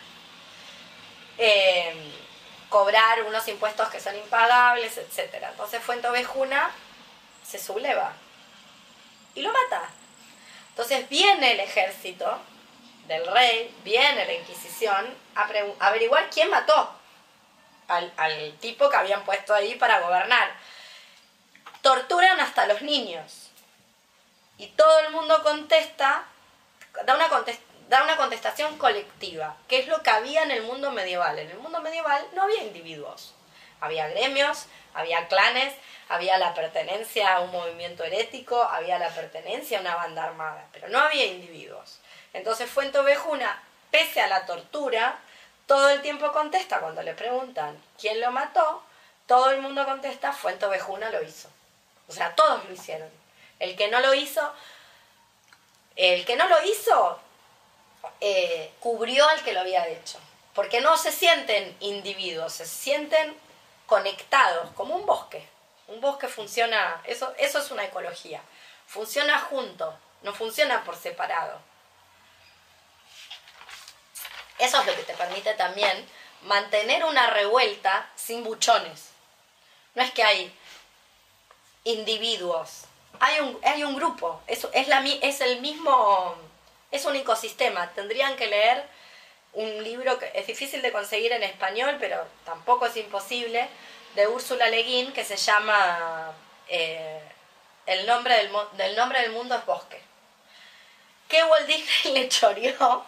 Eh, 1.37 1.93
cobrar 2.73 3.21
unos 3.21 3.47
impuestos 3.47 3.87
que 3.89 3.99
son 3.99 4.15
impagables, 4.15 4.97
etc. 4.97 5.35
Entonces 5.47 5.79
Fuente 5.79 6.07
Ovejuna 6.07 6.71
se 7.45 7.59
subleva 7.59 8.13
y 9.35 9.43
lo 9.43 9.53
mata. 9.53 9.91
Entonces 10.69 11.07
viene 11.07 11.51
el 11.51 11.59
ejército 11.59 12.39
del 13.05 13.27
rey, 13.27 13.71
viene 13.83 14.25
la 14.25 14.33
Inquisición 14.33 15.15
a 15.35 15.47
averiguar 15.87 16.31
quién 16.31 16.49
mató 16.49 16.91
al, 17.89 18.57
tipo 18.59 18.89
que 18.89 18.97
habían 18.97 19.23
puesto 19.23 19.53
ahí 19.53 19.75
para 19.75 19.99
gobernar. 19.99 20.51
Torturan 21.83 22.39
hasta 22.39 22.65
los 22.65 22.81
niños. 22.81 23.51
Y 24.57 24.65
todo 24.69 24.99
el 25.01 25.11
mundo 25.11 25.43
contesta, 25.43 26.23
da 27.05 27.13
una, 27.13 27.29
contes- 27.29 27.59
da 27.93 28.03
una 28.03 28.17
contestación 28.17 28.75
colectiva, 28.79 29.55
que 29.67 29.77
es 29.77 29.87
lo 29.87 30.01
que 30.01 30.09
había 30.09 30.41
en 30.41 30.49
el 30.49 30.63
mundo 30.63 30.89
medieval. 30.89 31.37
En 31.37 31.51
el 31.51 31.59
mundo 31.59 31.79
medieval 31.79 32.25
no 32.33 32.41
había 32.41 32.63
individuos. 32.63 33.35
Había 33.81 34.07
gremios, 34.07 34.65
había 34.95 35.27
clanes, 35.27 35.75
había 36.09 36.39
la 36.39 36.55
pertenencia 36.55 37.35
a 37.35 37.41
un 37.41 37.51
movimiento 37.51 38.03
herético, 38.03 38.63
había 38.63 38.97
la 38.97 39.09
pertenencia 39.09 39.77
a 39.77 39.81
una 39.81 39.95
banda 39.95 40.23
armada, 40.23 40.65
pero 40.73 40.89
no 40.89 40.97
había 40.97 41.25
individuos. 41.25 41.99
Entonces 42.33 42.67
Fuente 42.67 42.97
Ovejuna, 42.97 43.61
pese 43.91 44.21
a 44.21 44.27
la 44.27 44.47
tortura, 44.47 45.19
todo 45.67 45.91
el 45.91 46.01
tiempo 46.01 46.31
contesta 46.31 46.79
cuando 46.79 47.03
le 47.03 47.13
preguntan 47.13 47.79
quién 47.99 48.19
lo 48.19 48.31
mató, 48.31 48.81
todo 49.27 49.51
el 49.51 49.61
mundo 49.61 49.85
contesta 49.85 50.33
Fuente 50.33 50.65
Ovejuna 50.65 51.11
lo 51.11 51.21
hizo. 51.21 51.47
O 52.07 52.11
sea, 52.11 52.33
todos 52.33 52.65
lo 52.65 52.73
hicieron. 52.73 53.11
El 53.59 53.75
que 53.75 53.89
no 53.89 53.99
lo 53.99 54.15
hizo, 54.15 54.51
el 55.95 56.25
que 56.25 56.35
no 56.35 56.47
lo 56.47 56.63
hizo, 56.63 57.19
eh, 58.19 58.71
cubrió 58.79 59.27
al 59.29 59.43
que 59.43 59.53
lo 59.53 59.61
había 59.61 59.87
hecho. 59.87 60.19
Porque 60.53 60.81
no 60.81 60.97
se 60.97 61.11
sienten 61.11 61.75
individuos, 61.79 62.53
se 62.53 62.65
sienten 62.65 63.35
conectados, 63.85 64.69
como 64.75 64.95
un 64.95 65.05
bosque. 65.05 65.47
Un 65.87 65.99
bosque 65.99 66.27
funciona, 66.27 67.01
eso, 67.05 67.33
eso 67.37 67.59
es 67.59 67.71
una 67.71 67.85
ecología. 67.85 68.41
Funciona 68.87 69.39
junto, 69.39 69.97
no 70.21 70.33
funciona 70.33 70.83
por 70.83 70.95
separado. 70.95 71.59
Eso 74.59 74.79
es 74.79 74.85
lo 74.85 74.95
que 74.95 75.03
te 75.03 75.13
permite 75.13 75.53
también 75.55 76.07
mantener 76.43 77.03
una 77.03 77.27
revuelta 77.27 78.09
sin 78.15 78.43
buchones. 78.43 79.09
No 79.95 80.03
es 80.03 80.11
que 80.11 80.23
hay 80.23 80.55
individuos, 81.83 82.85
hay 83.19 83.39
un, 83.41 83.59
hay 83.63 83.83
un 83.83 83.95
grupo, 83.95 84.41
es, 84.47 84.65
es, 84.73 84.87
la, 84.87 85.03
es 85.21 85.41
el 85.41 85.61
mismo, 85.61 86.35
es 86.93 87.05
un 87.05 87.15
ecosistema. 87.15 87.91
Tendrían 87.93 88.35
que 88.37 88.47
leer 88.47 88.85
un 89.53 89.83
libro 89.83 90.17
que 90.19 90.31
es 90.35 90.47
difícil 90.47 90.81
de 90.81 90.91
conseguir 90.91 91.31
en 91.33 91.43
español, 91.43 91.97
pero 91.99 92.25
tampoco 92.45 92.85
es 92.85 92.95
imposible, 92.95 93.67
de 94.15 94.27
Úrsula 94.27 94.69
Le 94.69 94.83
Guin, 94.83 95.11
que 95.11 95.25
se 95.25 95.35
llama 95.35 96.31
eh, 96.69 97.19
el, 97.87 98.05
nombre 98.05 98.35
del, 98.77 98.95
nombre 98.95 99.21
del 99.21 99.31
mundo 99.31 99.55
es 99.55 99.65
bosque. 99.65 99.99
Que 101.27 101.43
Walt 101.43 101.65
Disney 101.65 102.13
le 102.21 102.29
choreó 102.29 103.03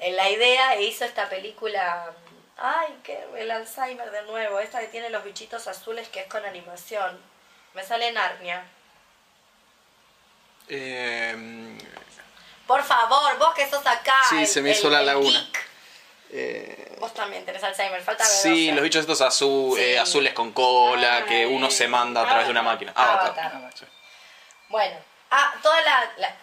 en 0.00 0.16
la 0.16 0.30
idea 0.30 0.74
e 0.74 0.84
hizo 0.84 1.04
esta 1.04 1.28
película. 1.28 2.10
Ay, 2.56 3.00
que 3.02 3.22
el 3.36 3.50
Alzheimer 3.50 4.10
de 4.10 4.22
nuevo, 4.22 4.60
esta 4.60 4.80
que 4.80 4.86
tiene 4.86 5.10
los 5.10 5.24
bichitos 5.24 5.66
azules 5.66 6.08
que 6.08 6.20
es 6.20 6.26
con 6.26 6.44
animación. 6.44 7.20
Me 7.74 7.82
sale 7.82 8.12
Narnia. 8.12 8.64
Eh, 10.68 11.76
Por 12.66 12.82
favor, 12.82 13.38
vos 13.38 13.54
que 13.54 13.68
sos 13.68 13.86
acá. 13.86 14.16
Sí, 14.28 14.38
el- 14.40 14.46
se 14.46 14.62
me 14.62 14.70
el- 14.72 14.76
hizo 14.78 14.88
la 14.90 15.00
el 15.00 15.06
laguna. 15.06 15.38
geek, 15.38 15.66
eh, 16.30 16.96
Vos 16.98 17.12
también 17.12 17.44
tenés 17.44 17.62
Alzheimer, 17.62 18.00
falta 18.02 18.24
sí, 18.24 18.72
los 18.72 18.82
bichos 18.82 19.00
estos 19.02 19.20
azul, 19.20 19.76
Sí. 19.78 19.84
eh, 19.84 19.98
azules 19.98 20.32
con 20.32 20.52
cola, 20.52 21.18
Ah, 21.18 21.24
que 21.26 21.46
uno 21.46 21.70
se 21.70 21.86
manda 21.88 22.22
a 22.22 22.24
través 22.24 22.46
de 22.46 22.50
una 22.52 22.62
máquina. 22.62 22.92
Avatar. 22.94 23.46
Avatar. 23.54 23.72
Sí. 23.78 23.84
Bueno, 24.68 24.96
ah, 25.30 25.54
toda 25.62 25.80
la, 25.82 26.10
la- 26.16 26.34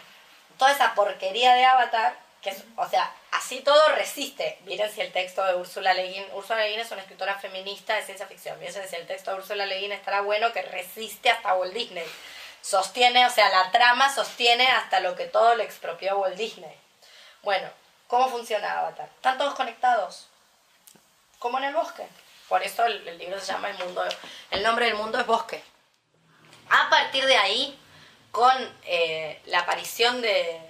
toda 0.58 0.72
esa 0.72 0.94
porquería 0.94 1.56
de 1.56 1.66
Avatar, 1.66 2.16
que 2.44 2.52
es, 2.52 2.64
o 2.76 2.88
sea, 2.88 3.12
así 3.32 3.62
todo 3.62 3.82
resiste. 3.96 4.60
Miren 4.66 4.92
si 4.92 5.02
el 5.02 5.12
texto 5.12 5.44
de 5.44 5.56
Úrsula 5.56 5.94
Le 5.96 6.04
Guin, 6.12 6.26
Úrsula 6.34 6.60
Le 6.62 6.70
Guin 6.70 6.80
es 6.82 6.92
una 6.92 7.02
escritora 7.02 7.36
feminista 7.40 7.96
de 7.96 8.04
ciencia 8.04 8.28
ficción. 8.28 8.60
Miren 8.60 8.88
si 8.88 8.96
el 8.96 9.08
texto 9.08 9.32
de 9.32 9.38
Úrsula 9.38 9.66
Le 9.66 9.80
Guin 9.80 9.92
estará 9.94 10.22
bueno 10.22 10.54
que 10.54 10.62
resiste 10.62 11.30
hasta 11.32 11.54
Walt 11.56 11.74
Disney. 11.74 12.06
Sostiene, 12.62 13.26
o 13.26 13.30
sea, 13.30 13.50
la 13.50 13.72
trama 13.72 14.14
sostiene 14.14 14.68
hasta 14.68 15.00
lo 15.00 15.16
que 15.16 15.26
todo 15.26 15.56
le 15.56 15.64
expropió 15.64 16.18
Walt 16.20 16.38
Disney. 16.38 16.76
Bueno, 17.42 17.68
¿cómo 18.08 18.30
funciona 18.30 18.80
Avatar? 18.80 19.10
Están 19.16 19.38
todos 19.38 19.56
conectados, 19.56 20.28
como 21.40 21.58
en 21.58 21.66
el 21.66 21.74
bosque. 21.74 22.08
Por 22.48 22.62
eso 22.62 22.86
el, 22.86 23.18
libro 23.18 23.40
se 23.40 23.52
llama 23.52 23.70
El 23.70 23.78
mundo, 23.80 24.04
el 24.52 24.62
nombre 24.62 24.86
del 24.86 24.96
mundo 24.96 25.20
es 25.20 25.26
bosque. 25.26 25.64
A 26.70 26.90
partir 26.90 27.26
de 27.26 27.38
ahí, 27.38 27.80
con 28.32 28.54
eh, 28.86 29.42
la 29.46 29.60
aparición 29.60 30.22
de, 30.22 30.62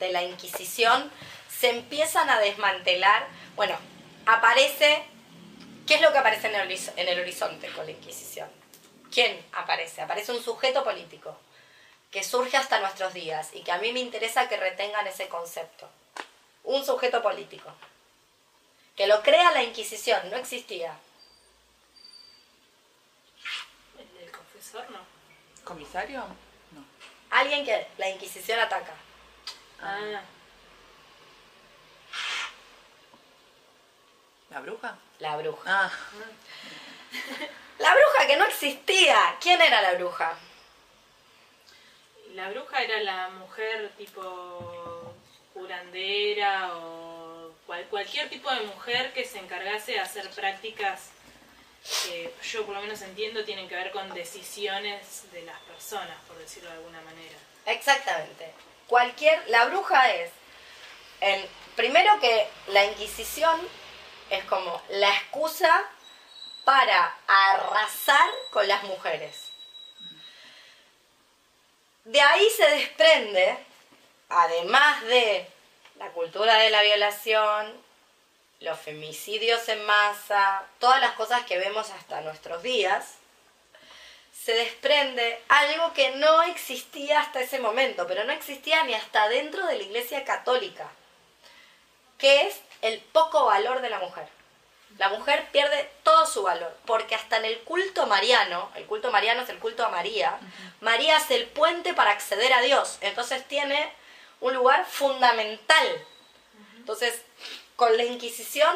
la 0.00 0.22
Inquisición, 0.22 1.12
se 1.48 1.70
empiezan 1.70 2.28
a 2.28 2.40
desmantelar, 2.40 3.26
bueno, 3.54 3.76
aparece, 4.26 5.04
¿qué 5.86 5.94
es 5.94 6.00
lo 6.00 6.12
que 6.12 6.18
aparece 6.18 6.48
en 6.48 7.08
el 7.08 7.20
horizonte 7.20 7.68
con 7.68 7.86
la 7.86 7.92
Inquisición? 7.92 8.50
¿Quién 9.12 9.44
aparece? 9.52 10.02
Aparece 10.02 10.32
un 10.32 10.42
sujeto 10.42 10.84
político 10.84 11.36
que 12.10 12.22
surge 12.22 12.56
hasta 12.56 12.80
nuestros 12.80 13.12
días 13.12 13.50
y 13.52 13.62
que 13.62 13.72
a 13.72 13.78
mí 13.78 13.92
me 13.92 14.00
interesa 14.00 14.48
que 14.48 14.56
retengan 14.56 15.06
ese 15.06 15.28
concepto. 15.28 15.88
Un 16.64 16.84
sujeto 16.84 17.22
político. 17.22 17.70
Que 18.96 19.06
lo 19.06 19.22
crea 19.22 19.52
la 19.52 19.62
Inquisición, 19.62 20.30
no 20.30 20.36
existía. 20.36 20.96
El 23.98 24.14
del 24.18 24.30
confesor, 24.30 24.90
no. 24.90 25.00
¿Comisario? 25.64 26.20
No. 26.72 26.84
Alguien 27.30 27.64
que 27.64 27.86
la 27.98 28.08
Inquisición 28.08 28.58
ataca. 28.58 28.94
Ah, 29.80 30.22
¿La 34.50 34.60
bruja? 34.60 34.96
La 35.18 35.36
bruja. 35.36 35.62
Ah, 35.66 35.90
La 37.78 37.94
bruja 37.94 38.26
que 38.26 38.36
no 38.36 38.44
existía. 38.46 39.36
¿Quién 39.40 39.60
era 39.60 39.82
la 39.82 39.92
bruja? 39.94 40.36
la 42.34 42.50
bruja 42.50 42.82
era 42.82 43.00
la 43.00 43.28
mujer 43.30 43.92
tipo 43.96 45.14
curandera 45.54 46.76
o 46.76 47.50
cual- 47.66 47.86
cualquier 47.88 48.28
tipo 48.28 48.50
de 48.50 48.60
mujer 48.60 49.14
que 49.14 49.24
se 49.24 49.38
encargase 49.38 49.92
de 49.92 50.00
hacer 50.00 50.28
prácticas 50.32 51.12
que 52.04 52.30
yo 52.42 52.66
por 52.66 52.74
lo 52.74 52.82
menos 52.82 53.00
entiendo 53.00 53.42
tienen 53.44 53.68
que 53.70 53.74
ver 53.74 53.90
con 53.90 54.12
decisiones 54.12 55.32
de 55.32 55.42
las 55.42 55.58
personas, 55.60 56.14
por 56.28 56.36
decirlo 56.36 56.68
de 56.68 56.76
alguna 56.76 57.00
manera. 57.00 57.36
Exactamente. 57.64 58.52
Cualquier. 58.86 59.42
La 59.48 59.64
bruja 59.66 60.12
es. 60.12 60.30
El, 61.22 61.48
primero 61.74 62.20
que 62.20 62.46
la 62.66 62.84
Inquisición 62.84 63.58
es 64.28 64.44
como 64.44 64.82
la 64.90 65.08
excusa 65.08 65.88
para 66.66 67.16
arrasar 67.28 68.28
con 68.50 68.66
las 68.66 68.82
mujeres. 68.82 69.52
De 72.04 72.20
ahí 72.20 72.48
se 72.56 72.68
desprende, 72.70 73.56
además 74.28 75.00
de 75.02 75.48
la 75.94 76.08
cultura 76.08 76.56
de 76.56 76.70
la 76.70 76.82
violación, 76.82 77.72
los 78.58 78.80
femicidios 78.80 79.68
en 79.68 79.86
masa, 79.86 80.64
todas 80.80 81.00
las 81.00 81.12
cosas 81.12 81.44
que 81.44 81.56
vemos 81.56 81.90
hasta 81.90 82.20
nuestros 82.22 82.64
días, 82.64 83.14
se 84.32 84.52
desprende 84.52 85.40
algo 85.46 85.92
que 85.92 86.16
no 86.16 86.42
existía 86.42 87.20
hasta 87.20 87.42
ese 87.42 87.60
momento, 87.60 88.08
pero 88.08 88.24
no 88.24 88.32
existía 88.32 88.82
ni 88.82 88.94
hasta 88.94 89.28
dentro 89.28 89.64
de 89.66 89.76
la 89.76 89.84
Iglesia 89.84 90.24
Católica, 90.24 90.90
que 92.18 92.48
es 92.48 92.60
el 92.82 92.98
poco 92.98 93.44
valor 93.44 93.82
de 93.82 93.90
la 93.90 94.00
mujer. 94.00 94.35
La 94.98 95.10
mujer 95.10 95.46
pierde 95.52 95.90
todo 96.02 96.26
su 96.26 96.42
valor, 96.42 96.74
porque 96.86 97.14
hasta 97.14 97.36
en 97.36 97.44
el 97.44 97.58
culto 97.60 98.06
mariano, 98.06 98.70
el 98.76 98.86
culto 98.86 99.10
mariano 99.10 99.42
es 99.42 99.48
el 99.50 99.58
culto 99.58 99.84
a 99.84 99.90
María, 99.90 100.38
María 100.80 101.18
es 101.18 101.30
el 101.30 101.46
puente 101.46 101.92
para 101.92 102.12
acceder 102.12 102.52
a 102.54 102.62
Dios, 102.62 102.96
entonces 103.02 103.46
tiene 103.46 103.92
un 104.40 104.54
lugar 104.54 104.86
fundamental. 104.86 106.04
Entonces, 106.76 107.20
con 107.76 107.94
la 107.96 108.04
Inquisición, 108.04 108.74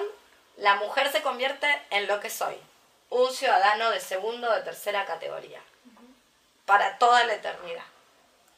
la 0.59 0.75
mujer 0.75 1.11
se 1.11 1.23
convierte 1.23 1.67
en 1.89 2.07
lo 2.07 2.21
que 2.21 2.29
soy, 2.29 2.57
un 3.09 3.33
ciudadano 3.33 3.91
de 3.91 4.01
segunda 4.01 4.51
o 4.51 4.55
de 4.55 4.63
tercera 4.63 5.07
categoría, 5.07 5.61
para 6.67 6.99
toda 6.99 7.25
la 7.25 7.35
eternidad. 7.35 7.85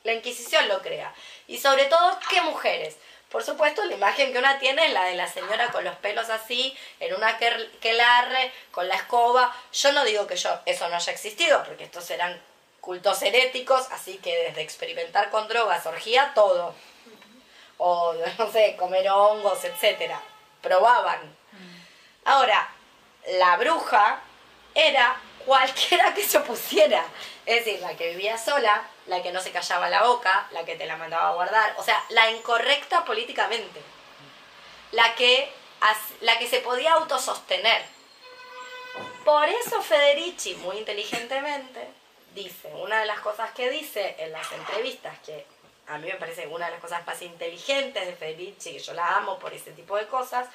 La 0.03 0.15
Inquisición 0.15 0.67
lo 0.67 0.83
crea. 0.83 1.15
Y 1.47 1.59
sobre 1.59 1.85
todo, 1.85 2.19
¿qué 2.29 2.41
mujeres? 2.41 2.97
Por 3.33 3.43
supuesto, 3.43 3.83
la 3.87 3.95
imagen 3.95 4.31
que 4.31 4.39
una 4.39 4.59
tiene 4.59 4.87
es 4.87 4.93
la 4.93 5.05
de 5.05 5.17
la 5.17 5.27
señora 5.27 5.73
con 5.73 5.85
los 5.85 5.97
pelos 5.97 6.29
así, 6.29 6.77
en 7.01 7.15
una 7.15 7.39
quelarre, 7.39 8.53
con 8.71 8.87
la 8.87 8.95
escoba. 8.95 9.57
Yo 9.73 9.91
no 9.93 10.05
digo 10.05 10.27
que 10.27 10.37
yo 10.37 10.51
eso 10.67 10.87
no 10.91 10.97
haya 10.97 11.13
existido, 11.13 11.65
porque 11.65 11.85
estos 11.85 12.11
eran 12.11 12.39
cultos 12.83 13.23
heréticos, 13.23 13.91
así 13.91 14.19
que 14.19 14.37
desde 14.37 14.61
experimentar 14.61 15.31
con 15.31 15.49
drogas, 15.49 15.87
orgía, 15.87 16.33
todo. 16.35 16.75
O, 17.79 18.15
no 18.39 18.53
sé, 18.53 18.77
comer 18.77 19.09
hongos, 19.09 19.65
etcétera. 19.65 20.21
Probaban. 20.61 21.35
Ahora, 22.27 22.71
la 23.39 23.57
bruja 23.57 24.21
era 24.75 25.17
cualquiera 25.45 26.15
que 26.15 26.25
se 26.25 26.39
opusiera. 26.39 27.05
Es 27.47 27.65
decir, 27.65 27.81
la 27.81 27.97
que 27.97 28.11
vivía 28.11 28.39
sola, 28.39 28.89
la 29.07 29.23
que 29.23 29.33
no 29.33 29.41
se 29.41 29.51
callaba 29.51 29.89
la 29.89 30.05
boca, 30.05 30.49
la 30.53 30.65
que 30.65 30.77
te 30.77 30.87
la 30.87 30.97
mandaba 30.97 31.31
a 31.31 31.35
guardar. 31.35 31.75
O 31.79 31.83
sea, 31.83 32.03
la 32.11 32.31
incorrecta 32.31 33.05
políticamente. 33.05 33.81
La 34.93 35.15
que, 35.15 35.51
la 36.21 36.39
que 36.39 36.49
se 36.49 36.61
podía 36.61 36.93
autosostener. 36.95 37.83
Por 39.25 39.49
eso 39.49 39.81
Federici, 39.83 40.55
muy 40.57 40.79
inteligentemente, 40.79 41.89
dice, 42.35 42.69
una 42.75 43.01
de 43.01 43.07
las 43.07 43.21
cosas 43.21 43.53
que 43.53 43.71
dice 43.71 44.17
en 44.19 44.33
las 44.33 44.51
entrevistas, 44.53 45.19
que 45.25 45.47
a 45.89 45.99
mí 45.99 46.07
me 46.07 46.15
parece 46.15 46.47
una 46.47 46.67
de 46.67 46.73
las 46.73 46.81
cosas 46.81 47.07
más 47.07 47.21
inteligentes 47.23 48.07
de 48.07 48.15
Federici, 48.15 48.73
que 48.73 48.79
yo 48.79 48.93
la 48.93 49.17
amo 49.17 49.39
por 49.39 49.53
ese 49.53 49.73
tipo 49.73 49.97
de 49.97 50.07
cosas, 50.07 50.49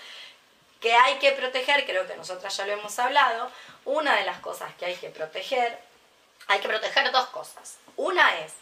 que 0.80 0.94
hay 0.94 1.16
que 1.16 1.32
proteger, 1.32 1.86
creo 1.86 2.08
que 2.08 2.16
nosotras 2.16 2.56
ya 2.56 2.66
lo 2.66 2.74
hemos 2.74 2.98
hablado, 3.00 3.52
una 3.86 4.16
de 4.16 4.26
las 4.26 4.40
cosas 4.40 4.74
que 4.76 4.86
hay 4.86 4.96
que 4.96 5.10
proteger, 5.10 5.80
hay 6.48 6.60
que 6.60 6.68
proteger 6.68 7.12
dos 7.12 7.28
cosas. 7.28 7.78
Una 7.96 8.40
es 8.40 8.54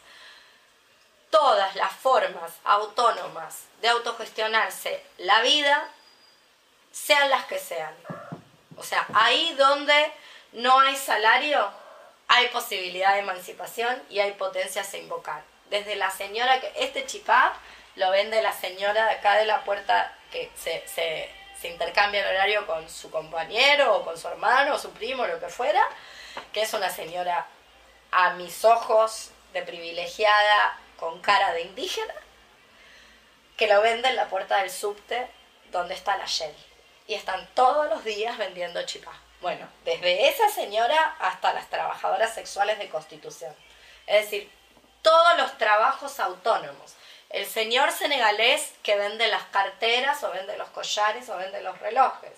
todas 1.29 1.75
las 1.75 1.91
formas 1.91 2.53
autónomas 2.63 3.63
de 3.81 3.89
autogestionarse 3.89 5.03
la 5.17 5.41
vida, 5.41 5.89
sean 6.91 7.29
las 7.29 7.45
que 7.45 7.59
sean. 7.59 7.93
O 8.77 8.83
sea, 8.83 9.05
ahí 9.13 9.53
donde 9.57 10.11
no 10.53 10.79
hay 10.79 10.95
salario, 10.95 11.69
hay 12.27 12.47
posibilidad 12.47 13.13
de 13.13 13.19
emancipación 13.19 14.01
y 14.09 14.19
hay 14.19 14.31
potencias 14.33 14.93
a 14.93 14.97
invocar. 14.97 15.43
Desde 15.69 15.95
la 15.95 16.09
señora 16.09 16.61
que, 16.61 16.71
este 16.77 17.05
chipá 17.05 17.53
lo 17.95 18.09
vende 18.11 18.41
la 18.41 18.53
señora 18.53 19.05
de 19.05 19.11
acá 19.11 19.35
de 19.35 19.45
la 19.45 19.63
puerta 19.63 20.17
que 20.31 20.51
se, 20.55 20.87
se, 20.87 21.29
se 21.65 21.71
intercambia 21.71 22.21
el 22.21 22.35
horario 22.35 22.67
con 22.67 22.87
su 22.87 23.09
compañero 23.09 23.97
o 23.97 24.05
con 24.05 24.17
su 24.19 24.27
hermano 24.27 24.75
o 24.75 24.77
su 24.77 24.91
primo 24.91 25.25
lo 25.25 25.39
que 25.39 25.49
fuera, 25.49 25.83
que 26.53 26.61
es 26.61 26.73
una 26.73 26.91
señora 26.91 27.47
a 28.11 28.33
mis 28.33 28.63
ojos 28.63 29.31
de 29.51 29.63
privilegiada 29.63 30.79
con 30.97 31.19
cara 31.21 31.53
de 31.53 31.63
indígena, 31.63 32.13
que 33.57 33.65
lo 33.65 33.81
vende 33.81 34.09
en 34.09 34.15
la 34.15 34.27
puerta 34.27 34.57
del 34.57 34.69
subte 34.69 35.27
donde 35.71 35.95
está 35.95 36.17
la 36.17 36.27
Shell. 36.27 36.55
Y 37.07 37.15
están 37.15 37.47
todos 37.55 37.89
los 37.89 38.03
días 38.03 38.37
vendiendo 38.37 38.83
chipá. 38.83 39.13
Bueno, 39.41 39.67
desde 39.85 40.29
esa 40.29 40.49
señora 40.49 41.15
hasta 41.19 41.51
las 41.53 41.67
trabajadoras 41.69 42.35
sexuales 42.35 42.77
de 42.77 42.89
Constitución. 42.89 43.55
Es 44.05 44.25
decir, 44.25 44.51
todos 45.01 45.37
los 45.37 45.57
trabajos 45.57 46.19
autónomos. 46.19 46.93
El 47.35 47.45
señor 47.45 47.91
senegalés 47.91 48.71
que 48.81 48.95
vende 48.95 49.27
las 49.27 49.43
carteras 49.47 50.23
o 50.23 50.31
vende 50.31 50.55
los 50.55 50.69
collares 50.69 51.27
o 51.27 51.35
vende 51.35 51.61
los 51.61 51.77
relojes. 51.79 52.31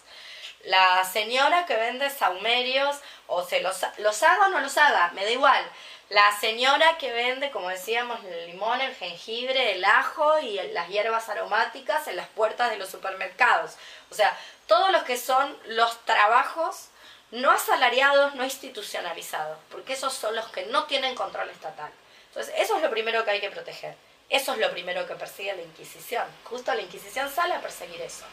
La 0.64 1.04
señora 1.06 1.68
que 1.68 1.76
vende 1.76 2.10
saumerios 2.10 2.98
o 3.28 3.44
se 3.44 3.62
los, 3.62 3.80
los 4.00 4.24
haga 4.24 4.48
o 4.48 4.50
no 4.50 4.60
los 4.60 4.76
haga, 4.76 5.12
me 5.12 5.24
da 5.24 5.30
igual. 5.30 5.64
La 6.10 6.36
señora 6.40 6.98
que 6.98 7.14
vende, 7.14 7.52
como 7.52 7.70
decíamos, 7.70 8.26
el 8.26 8.48
limón, 8.48 8.82
el 8.82 8.96
jengibre, 8.96 9.74
el 9.74 9.86
ajo 9.86 10.40
y 10.40 10.60
las 10.74 10.88
hierbas 10.88 11.30
aromáticas 11.30 12.08
en 12.08 12.16
las 12.16 12.28
puertas 12.30 12.72
de 12.72 12.78
los 12.78 12.90
supermercados. 12.90 13.76
O 14.10 14.16
sea, 14.16 14.36
todos 14.66 14.92
los 14.92 15.04
que 15.04 15.18
son 15.18 15.56
los 15.68 16.04
trabajos 16.06 16.88
no 17.30 17.52
asalariados, 17.52 18.34
no 18.34 18.44
institucionalizados, 18.44 19.60
porque 19.70 19.94
esos 19.94 20.14
son 20.14 20.36
los 20.36 20.48
que 20.48 20.66
no 20.66 20.86
tienen 20.86 21.14
control 21.14 21.52
estatal. 21.52 21.92
Entonces, 22.30 22.52
eso 22.58 22.78
es 22.78 22.82
lo 22.82 22.90
primero 22.90 23.24
que 23.24 23.30
hay 23.30 23.42
que 23.42 23.52
proteger. 23.52 24.07
Eso 24.30 24.54
es 24.54 24.60
lo 24.60 24.72
primero 24.72 25.08
que 25.08 25.16
persigue 25.16 25.56
la 25.56 25.62
Inquisición. 25.62 26.26
Justo 26.44 26.74
la 26.74 26.82
Inquisición 26.82 27.32
sale 27.34 27.54
a 27.54 27.62
perseguir 27.62 28.02
eso. 28.02 28.26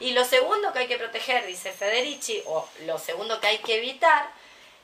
Y 0.00 0.12
lo 0.12 0.24
segundo 0.24 0.72
que 0.72 0.80
hay 0.80 0.86
que 0.86 0.98
proteger, 0.98 1.44
dice 1.46 1.72
Federici, 1.72 2.42
o 2.46 2.68
lo 2.86 2.98
segundo 2.98 3.40
que 3.40 3.48
hay 3.48 3.58
que 3.58 3.78
evitar, 3.78 4.30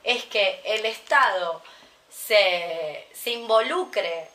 es 0.03 0.24
que 0.24 0.61
el 0.64 0.85
Estado 0.87 1.62
se, 2.11 3.09
se 3.12 3.30
involucre 3.30 4.28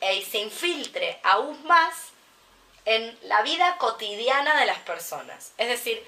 e 0.00 0.24
se 0.24 0.38
infiltre 0.38 1.18
aún 1.22 1.64
más 1.64 1.94
en 2.84 3.18
la 3.22 3.42
vida 3.42 3.76
cotidiana 3.78 4.58
de 4.60 4.66
las 4.66 4.78
personas. 4.80 5.52
Es 5.58 5.68
decir, 5.68 6.04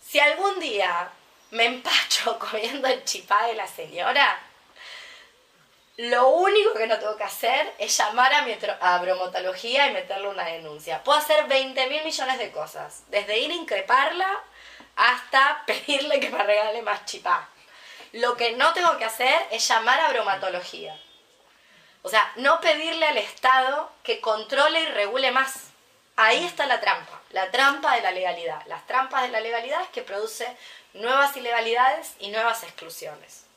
si 0.00 0.20
algún 0.20 0.58
día 0.60 1.10
me 1.50 1.66
empacho 1.66 2.38
comiendo 2.50 2.88
el 2.88 3.04
chipá 3.04 3.46
de 3.46 3.54
la 3.54 3.66
señora, 3.66 4.47
lo 5.98 6.28
único 6.28 6.74
que 6.74 6.86
no 6.86 6.96
tengo 6.96 7.16
que 7.16 7.24
hacer 7.24 7.74
es 7.76 7.96
llamar 7.98 8.32
a, 8.32 8.42
mi 8.42 8.56
a 8.80 8.98
bromatología 8.98 9.88
y 9.88 9.92
meterle 9.92 10.28
una 10.28 10.44
denuncia. 10.44 11.02
Puedo 11.02 11.18
hacer 11.18 11.48
20 11.48 11.88
mil 11.88 12.04
millones 12.04 12.38
de 12.38 12.52
cosas, 12.52 13.02
desde 13.08 13.40
ir 13.40 13.50
a 13.50 13.54
increparla 13.54 14.40
hasta 14.94 15.64
pedirle 15.66 16.20
que 16.20 16.30
me 16.30 16.40
regale 16.44 16.82
más 16.82 17.04
chipá. 17.04 17.48
Lo 18.12 18.36
que 18.36 18.52
no 18.52 18.72
tengo 18.74 18.96
que 18.96 19.06
hacer 19.06 19.48
es 19.50 19.66
llamar 19.66 19.98
a 19.98 20.10
bromatología. 20.10 20.96
O 22.02 22.08
sea, 22.08 22.30
no 22.36 22.60
pedirle 22.60 23.04
al 23.04 23.18
Estado 23.18 23.90
que 24.04 24.20
controle 24.20 24.80
y 24.80 24.86
regule 24.86 25.32
más. 25.32 25.70
Ahí 26.14 26.44
está 26.44 26.66
la 26.66 26.80
trampa, 26.80 27.20
la 27.30 27.50
trampa 27.50 27.96
de 27.96 28.02
la 28.02 28.12
legalidad. 28.12 28.64
Las 28.66 28.86
trampas 28.86 29.22
de 29.22 29.30
la 29.30 29.40
legalidad 29.40 29.82
es 29.82 29.88
que 29.88 30.02
produce 30.02 30.46
nuevas 30.92 31.36
ilegalidades 31.36 32.14
y 32.20 32.28
nuevas 32.28 32.62
exclusiones. 32.62 33.47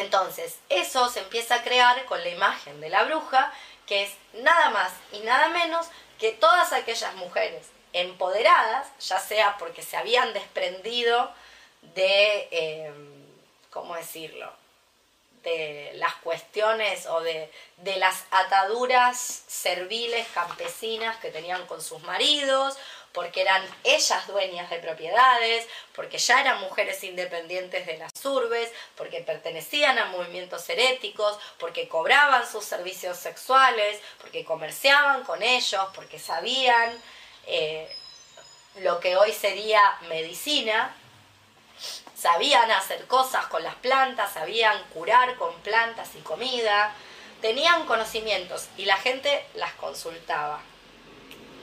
Entonces, 0.00 0.58
eso 0.68 1.08
se 1.08 1.20
empieza 1.20 1.56
a 1.56 1.62
crear 1.62 2.04
con 2.06 2.22
la 2.22 2.28
imagen 2.28 2.80
de 2.80 2.90
la 2.90 3.04
bruja, 3.04 3.52
que 3.86 4.04
es 4.04 4.12
nada 4.34 4.70
más 4.70 4.92
y 5.12 5.20
nada 5.20 5.48
menos 5.48 5.86
que 6.18 6.32
todas 6.32 6.72
aquellas 6.72 7.14
mujeres 7.14 7.66
empoderadas, 7.92 8.88
ya 9.00 9.18
sea 9.18 9.56
porque 9.58 9.82
se 9.82 9.96
habían 9.96 10.32
desprendido 10.32 11.30
de, 11.94 12.48
eh, 12.50 12.92
¿cómo 13.70 13.94
decirlo?, 13.94 14.52
de 15.42 15.92
las 15.94 16.12
cuestiones 16.16 17.06
o 17.06 17.20
de, 17.20 17.48
de, 17.76 17.96
las 17.98 18.24
ataduras 18.32 19.44
serviles 19.46 20.26
campesinas 20.34 21.16
que 21.18 21.30
tenían 21.30 21.64
con 21.68 21.80
sus 21.80 22.02
maridos, 22.02 22.76
porque 23.16 23.40
eran 23.40 23.66
ellas 23.82 24.26
dueñas 24.26 24.68
de 24.68 24.76
propiedades, 24.76 25.66
porque 25.94 26.18
ya 26.18 26.38
eran 26.38 26.60
mujeres 26.60 27.02
independientes 27.02 27.86
de 27.86 27.96
las 27.96 28.10
urbes, 28.26 28.70
porque 28.94 29.22
pertenecían 29.22 29.98
a 29.98 30.04
movimientos 30.04 30.68
heréticos, 30.68 31.38
porque 31.58 31.88
cobraban 31.88 32.46
sus 32.46 32.62
servicios 32.62 33.16
sexuales, 33.16 33.98
porque 34.20 34.44
comerciaban 34.44 35.24
con 35.24 35.42
ellos, 35.42 35.82
porque 35.94 36.18
sabían 36.18 36.92
eh, 37.46 37.90
lo 38.80 39.00
que 39.00 39.16
hoy 39.16 39.32
sería 39.32 39.80
medicina, 40.10 40.94
sabían 42.14 42.70
hacer 42.70 43.06
cosas 43.06 43.46
con 43.46 43.62
las 43.62 43.76
plantas, 43.76 44.34
sabían 44.34 44.78
curar 44.92 45.36
con 45.36 45.58
plantas 45.60 46.10
y 46.16 46.20
comida, 46.20 46.94
tenían 47.40 47.86
conocimientos 47.86 48.66
y 48.76 48.84
la 48.84 48.98
gente 48.98 49.42
las 49.54 49.72
consultaba. 49.72 50.60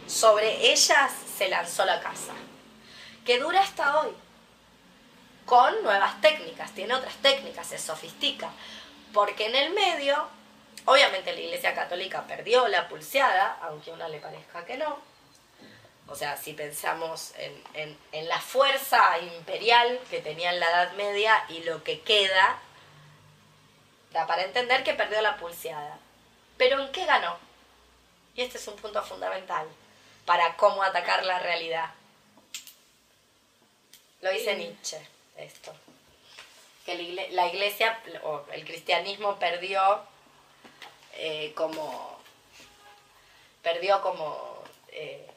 Sobre 0.07 0.71
ellas 0.71 1.11
se 1.37 1.47
lanzó 1.47 1.85
la 1.85 2.01
casa, 2.01 2.33
que 3.25 3.39
dura 3.39 3.61
hasta 3.61 4.01
hoy, 4.01 4.13
con 5.45 5.81
nuevas 5.83 6.19
técnicas, 6.21 6.71
tiene 6.73 6.93
otras 6.93 7.15
técnicas, 7.15 7.67
se 7.67 7.77
sofistica, 7.77 8.51
porque 9.13 9.45
en 9.45 9.55
el 9.55 9.73
medio, 9.73 10.27
obviamente 10.85 11.33
la 11.33 11.39
Iglesia 11.39 11.73
Católica 11.73 12.27
perdió 12.27 12.67
la 12.67 12.87
pulseada, 12.87 13.57
aunque 13.61 13.91
a 13.91 13.93
una 13.93 14.09
le 14.09 14.19
parezca 14.19 14.65
que 14.65 14.77
no, 14.77 14.99
o 16.07 16.15
sea, 16.15 16.35
si 16.35 16.53
pensamos 16.53 17.33
en, 17.37 17.97
en, 18.11 18.27
la 18.27 18.39
fuerza 18.39 19.17
imperial 19.19 19.99
que 20.09 20.19
tenía 20.19 20.51
en 20.51 20.59
la 20.59 20.69
Edad 20.69 20.93
Media 20.93 21.45
y 21.47 21.63
lo 21.63 21.81
que 21.83 22.01
queda, 22.01 22.59
da 24.11 24.27
para 24.27 24.43
entender 24.43 24.83
que 24.83 24.93
perdió 24.93 25.21
la 25.21 25.37
pulseada. 25.37 25.97
Pero 26.57 26.81
¿en 26.81 26.91
qué 26.91 27.05
ganó? 27.05 27.37
Y 28.35 28.41
este 28.41 28.57
es 28.57 28.67
un 28.67 28.75
punto 28.75 29.01
fundamental 29.01 29.65
para 30.25 30.55
cómo 30.55 30.83
atacar 30.83 31.25
la 31.25 31.39
realidad. 31.39 31.91
Lo 34.21 34.31
dice 34.31 34.55
Nietzsche, 34.55 34.97
esto. 35.37 35.73
Que 36.85 37.29
la 37.31 37.47
iglesia, 37.47 38.01
o 38.23 38.45
el 38.51 38.65
cristianismo 38.65 39.37
perdió 39.37 40.01
eh, 41.15 41.51
como... 41.55 42.19
Perdió 43.61 44.01
como... 44.01 44.63
Eh, 44.89 45.29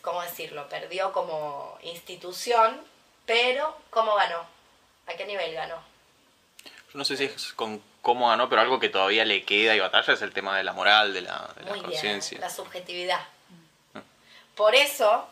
¿cómo 0.00 0.22
decirlo? 0.22 0.68
Perdió 0.68 1.12
como 1.12 1.78
institución, 1.82 2.80
pero 3.24 3.76
¿cómo 3.90 4.14
ganó? 4.14 4.46
¿A 5.06 5.14
qué 5.14 5.26
nivel 5.26 5.52
ganó? 5.54 5.76
Yo 6.64 6.98
no 6.98 7.04
sé 7.04 7.16
si 7.16 7.24
es 7.24 7.52
con 7.52 7.82
cómo 8.00 8.28
ganó, 8.28 8.48
pero 8.48 8.62
algo 8.62 8.78
que 8.78 8.88
todavía 8.88 9.24
le 9.24 9.44
queda 9.44 9.74
y 9.74 9.80
batalla 9.80 10.14
es 10.14 10.22
el 10.22 10.32
tema 10.32 10.56
de 10.56 10.64
la 10.64 10.72
moral, 10.72 11.12
de 11.12 11.22
la, 11.22 11.52
conciencia. 11.82 12.38
La 12.38 12.50
subjetividad. 12.50 13.20
Por 14.56 14.74
eso, 14.74 15.28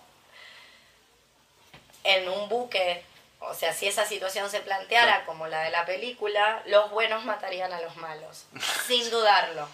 en 2.04 2.28
un 2.28 2.48
buque, 2.48 3.04
o 3.40 3.54
sea, 3.54 3.72
si 3.72 3.88
esa 3.88 4.06
situación 4.06 4.50
se 4.50 4.60
planteara 4.60 5.24
como 5.24 5.46
la 5.46 5.62
de 5.62 5.70
la 5.70 5.86
película, 5.86 6.62
los 6.66 6.90
buenos 6.90 7.24
matarían 7.24 7.72
a 7.72 7.80
los 7.80 7.96
malos, 7.96 8.44
sin 8.86 9.10
dudarlo, 9.10 9.66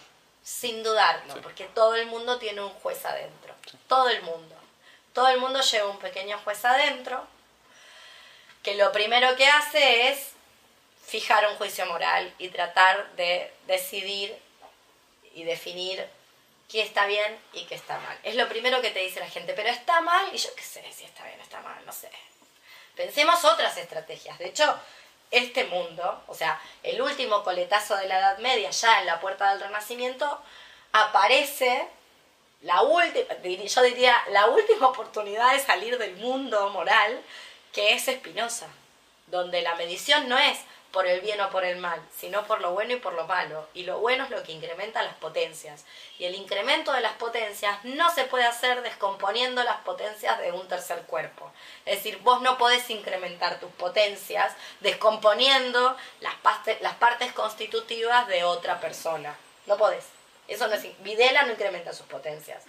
sin 0.42 0.82
dudarlo, 0.82 1.42
porque 1.42 1.64
todo 1.64 1.96
el 1.96 2.06
mundo 2.06 2.38
tiene 2.38 2.62
un 2.62 2.70
juez 2.70 3.04
adentro, 3.04 3.54
todo 3.88 4.08
el 4.08 4.22
mundo. 4.22 4.56
Todo 5.12 5.28
el 5.28 5.40
mundo 5.40 5.60
lleva 5.60 5.90
un 5.90 5.98
pequeño 5.98 6.38
juez 6.44 6.64
adentro, 6.64 7.26
que 8.62 8.76
lo 8.76 8.92
primero 8.92 9.34
que 9.36 9.48
hace 9.48 10.08
es 10.08 10.32
fijar 11.04 11.48
un 11.48 11.56
juicio 11.56 11.84
moral 11.86 12.32
y 12.38 12.48
tratar 12.48 13.10
de 13.16 13.52
decidir 13.66 14.38
y 15.34 15.42
definir 15.42 16.06
qué 16.70 16.82
está 16.82 17.06
bien 17.06 17.38
y 17.52 17.64
qué 17.64 17.74
está 17.74 17.98
mal. 17.98 18.16
Es 18.22 18.36
lo 18.36 18.48
primero 18.48 18.80
que 18.80 18.90
te 18.90 19.00
dice 19.00 19.20
la 19.20 19.28
gente, 19.28 19.52
pero 19.54 19.68
está 19.68 20.00
mal 20.00 20.28
y 20.32 20.36
yo 20.36 20.54
qué 20.54 20.62
sé 20.62 20.84
si 20.92 21.04
está 21.04 21.24
bien 21.24 21.38
o 21.40 21.42
está 21.42 21.60
mal, 21.60 21.84
no 21.84 21.92
sé. 21.92 22.10
Pensemos 22.94 23.44
otras 23.44 23.76
estrategias. 23.76 24.38
De 24.38 24.46
hecho, 24.46 24.78
este 25.30 25.64
mundo, 25.64 26.22
o 26.28 26.34
sea, 26.34 26.60
el 26.82 27.00
último 27.02 27.42
coletazo 27.42 27.96
de 27.96 28.06
la 28.06 28.18
Edad 28.18 28.38
Media, 28.38 28.70
ya 28.70 29.00
en 29.00 29.06
la 29.06 29.20
puerta 29.20 29.50
del 29.50 29.60
Renacimiento, 29.60 30.42
aparece 30.92 31.88
la 32.62 32.82
última, 32.82 33.34
yo 33.42 33.82
diría, 33.82 34.16
la 34.30 34.46
última 34.46 34.88
oportunidad 34.88 35.52
de 35.52 35.60
salir 35.60 35.98
del 35.98 36.16
mundo 36.16 36.70
moral, 36.70 37.20
que 37.72 37.94
es 37.94 38.06
Espinosa, 38.06 38.68
donde 39.26 39.62
la 39.62 39.74
medición 39.76 40.28
no 40.28 40.36
es 40.38 40.58
por 40.92 41.06
el 41.06 41.20
bien 41.20 41.40
o 41.40 41.50
por 41.50 41.64
el 41.64 41.78
mal, 41.78 42.00
sino 42.16 42.44
por 42.46 42.60
lo 42.60 42.72
bueno 42.72 42.94
y 42.94 42.96
por 42.96 43.12
lo 43.14 43.26
malo. 43.26 43.68
Y 43.74 43.84
lo 43.84 43.98
bueno 43.98 44.24
es 44.24 44.30
lo 44.30 44.42
que 44.42 44.52
incrementa 44.52 45.02
las 45.02 45.14
potencias. 45.14 45.84
Y 46.18 46.24
el 46.24 46.34
incremento 46.34 46.92
de 46.92 47.00
las 47.00 47.12
potencias 47.12 47.84
no 47.84 48.12
se 48.12 48.24
puede 48.24 48.44
hacer 48.44 48.82
descomponiendo 48.82 49.62
las 49.62 49.78
potencias 49.82 50.38
de 50.40 50.52
un 50.52 50.66
tercer 50.66 51.02
cuerpo. 51.02 51.52
Es 51.86 51.96
decir, 51.96 52.18
vos 52.22 52.42
no 52.42 52.58
podés 52.58 52.90
incrementar 52.90 53.60
tus 53.60 53.70
potencias 53.72 54.52
descomponiendo 54.80 55.96
las, 56.20 56.34
partes 56.94 57.32
constitutivas 57.32 58.26
de 58.26 58.42
otra 58.44 58.80
persona. 58.80 59.36
No 59.66 59.76
podés. 59.76 60.06
Eso 60.48 60.66
no 60.66 60.74
es, 60.74 61.02
Videla 61.02 61.44
no 61.44 61.52
incrementa 61.52 61.92
sus 61.92 62.06
potencias. 62.06 62.64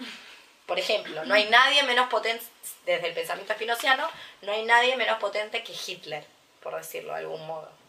Por 0.67 0.77
ejemplo, 0.77 1.25
no 1.25 1.33
hay 1.33 1.49
nadie 1.49 1.81
menos 1.83 2.07
potente, 2.09 2.45
desde 2.85 3.07
el 3.07 3.13
pensamiento 3.13 3.51
espinociano, 3.51 4.07
no 4.43 4.51
hay 4.51 4.63
nadie 4.63 4.95
menos 4.95 5.19
potente 5.19 5.63
que 5.63 5.73
Hitler, 5.73 6.23
por 6.61 6.75
decirlo 6.75 7.13
de 7.13 7.19
algún 7.19 7.45
modo. 7.47 7.80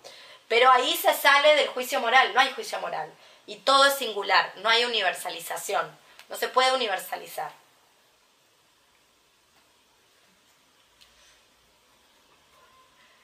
Pero 0.49 0.71
ahí 0.71 0.97
se 0.97 1.15
sale 1.15 1.55
del 1.57 1.69
juicio 1.69 2.01
moral, 2.01 2.33
no 2.35 2.41
hay 2.41 2.53
juicio 2.53 2.79
moral. 2.81 3.13
Y 3.47 3.57
todo 3.57 3.87
es 3.87 3.95
singular, 3.95 4.53
no 4.57 4.69
hay 4.69 4.85
universalización, 4.85 5.99
no 6.29 6.37
se 6.37 6.49
puede 6.49 6.73
universalizar. 6.73 7.51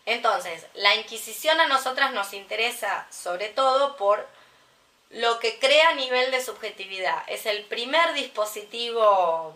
Entonces, 0.09 0.65
la 0.73 0.95
Inquisición 0.95 1.61
a 1.61 1.67
nosotras 1.67 2.13
nos 2.13 2.33
interesa 2.33 3.07
sobre 3.11 3.51
todo 3.51 3.97
por 3.97 4.27
lo 5.11 5.39
que 5.39 5.59
crea 5.59 5.93
nivel 5.95 6.31
de 6.31 6.43
subjetividad. 6.43 7.23
Es 7.27 7.45
el 7.45 7.65
primer 7.65 8.15
dispositivo 8.15 9.55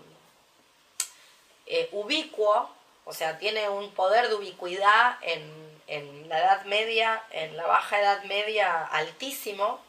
eh, 1.64 1.88
ubicuo, 1.92 2.70
o 3.06 3.14
sea, 3.14 3.38
tiene 3.38 3.70
un 3.70 3.92
poder 3.92 4.28
de 4.28 4.34
ubicuidad 4.34 5.16
en, 5.22 5.71
en, 5.86 6.28
la 6.28 6.38
Edad 6.38 6.64
Media, 6.64 7.22
en 7.30 7.56
la 7.56 7.66
Baja 7.66 8.00
Edad 8.00 8.22
Media 8.24 8.84
altísimo, 8.86 9.80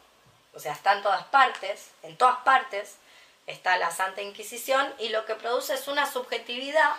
o 0.53 0.59
sea, 0.59 0.73
está 0.73 0.93
en 0.93 1.03
todas 1.03 1.23
partes, 1.25 1.91
en 2.03 2.17
todas 2.17 2.37
partes 2.39 2.97
está 3.47 3.77
la 3.77 3.91
Santa 3.91 4.21
Inquisición 4.21 4.93
y 4.99 5.09
lo 5.09 5.25
que 5.25 5.35
produce 5.35 5.73
es 5.73 5.87
una 5.87 6.09
subjetividad 6.09 6.93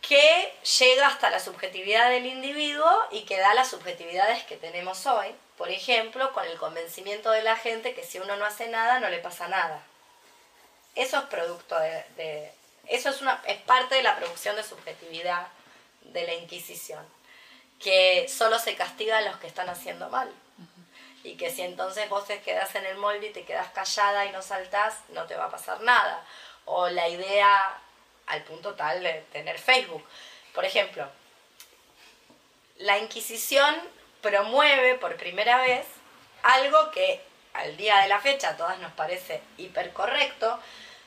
que 0.00 0.54
llega 0.78 1.06
hasta 1.06 1.30
la 1.30 1.40
subjetividad 1.40 2.10
del 2.10 2.26
individuo 2.26 2.90
y 3.10 3.24
que 3.24 3.38
da 3.38 3.54
las 3.54 3.70
subjetividades 3.70 4.44
que 4.44 4.56
tenemos 4.56 5.06
hoy, 5.06 5.34
por 5.56 5.70
ejemplo, 5.70 6.32
con 6.32 6.44
el 6.44 6.58
convencimiento 6.58 7.30
de 7.30 7.42
la 7.42 7.56
gente 7.56 7.94
que 7.94 8.04
si 8.04 8.18
uno 8.18 8.36
no 8.36 8.44
hace 8.44 8.68
nada, 8.68 9.00
no 9.00 9.08
le 9.08 9.18
pasa 9.18 9.48
nada. 9.48 9.82
Eso 10.94 11.18
es 11.18 11.24
producto 11.24 11.76
de, 11.78 12.52
eso 12.88 13.08
es, 13.08 13.20
una, 13.22 13.40
es 13.46 13.60
parte 13.62 13.94
de 13.94 14.02
la 14.02 14.16
producción 14.16 14.56
de 14.56 14.62
subjetividad 14.62 15.46
de 16.14 16.26
la 16.26 16.34
Inquisición, 16.34 17.04
que 17.78 18.26
solo 18.28 18.58
se 18.58 18.76
castiga 18.76 19.18
a 19.18 19.22
los 19.22 19.36
que 19.36 19.46
están 19.46 19.68
haciendo 19.68 20.08
mal. 20.08 20.32
y 21.22 21.36
que 21.36 21.50
si 21.50 21.62
entonces 21.62 22.08
vos 22.08 22.26
te 22.26 22.42
quedas 22.42 22.74
en 22.74 22.84
el 22.84 22.96
molde 22.98 23.28
y 23.28 23.32
te 23.32 23.44
quedas 23.44 23.68
callada 23.72 24.26
y 24.26 24.30
no 24.30 24.42
saltás, 24.42 25.00
no 25.08 25.24
te 25.24 25.36
va 25.36 25.46
a 25.46 25.50
pasar 25.50 25.80
nada. 25.80 26.22
O 26.66 26.88
la 26.88 27.08
idea 27.08 27.78
al 28.26 28.42
punto 28.44 28.74
tal 28.74 29.02
de 29.02 29.24
tener 29.32 29.58
Facebook. 29.58 30.04
Por 30.54 30.64
ejemplo, 30.64 31.08
la 32.76 32.98
Inquisición 32.98 33.74
promueve 34.20 34.96
por 34.96 35.16
primera 35.16 35.58
vez 35.58 35.86
algo 36.42 36.90
que 36.90 37.22
al 37.54 37.76
día 37.76 37.98
de 37.98 38.08
la 38.08 38.20
fecha 38.20 38.50
a 38.50 38.56
todas 38.56 38.78
nos 38.78 38.92
parece 38.92 39.42
hipercorrecto. 39.58 40.58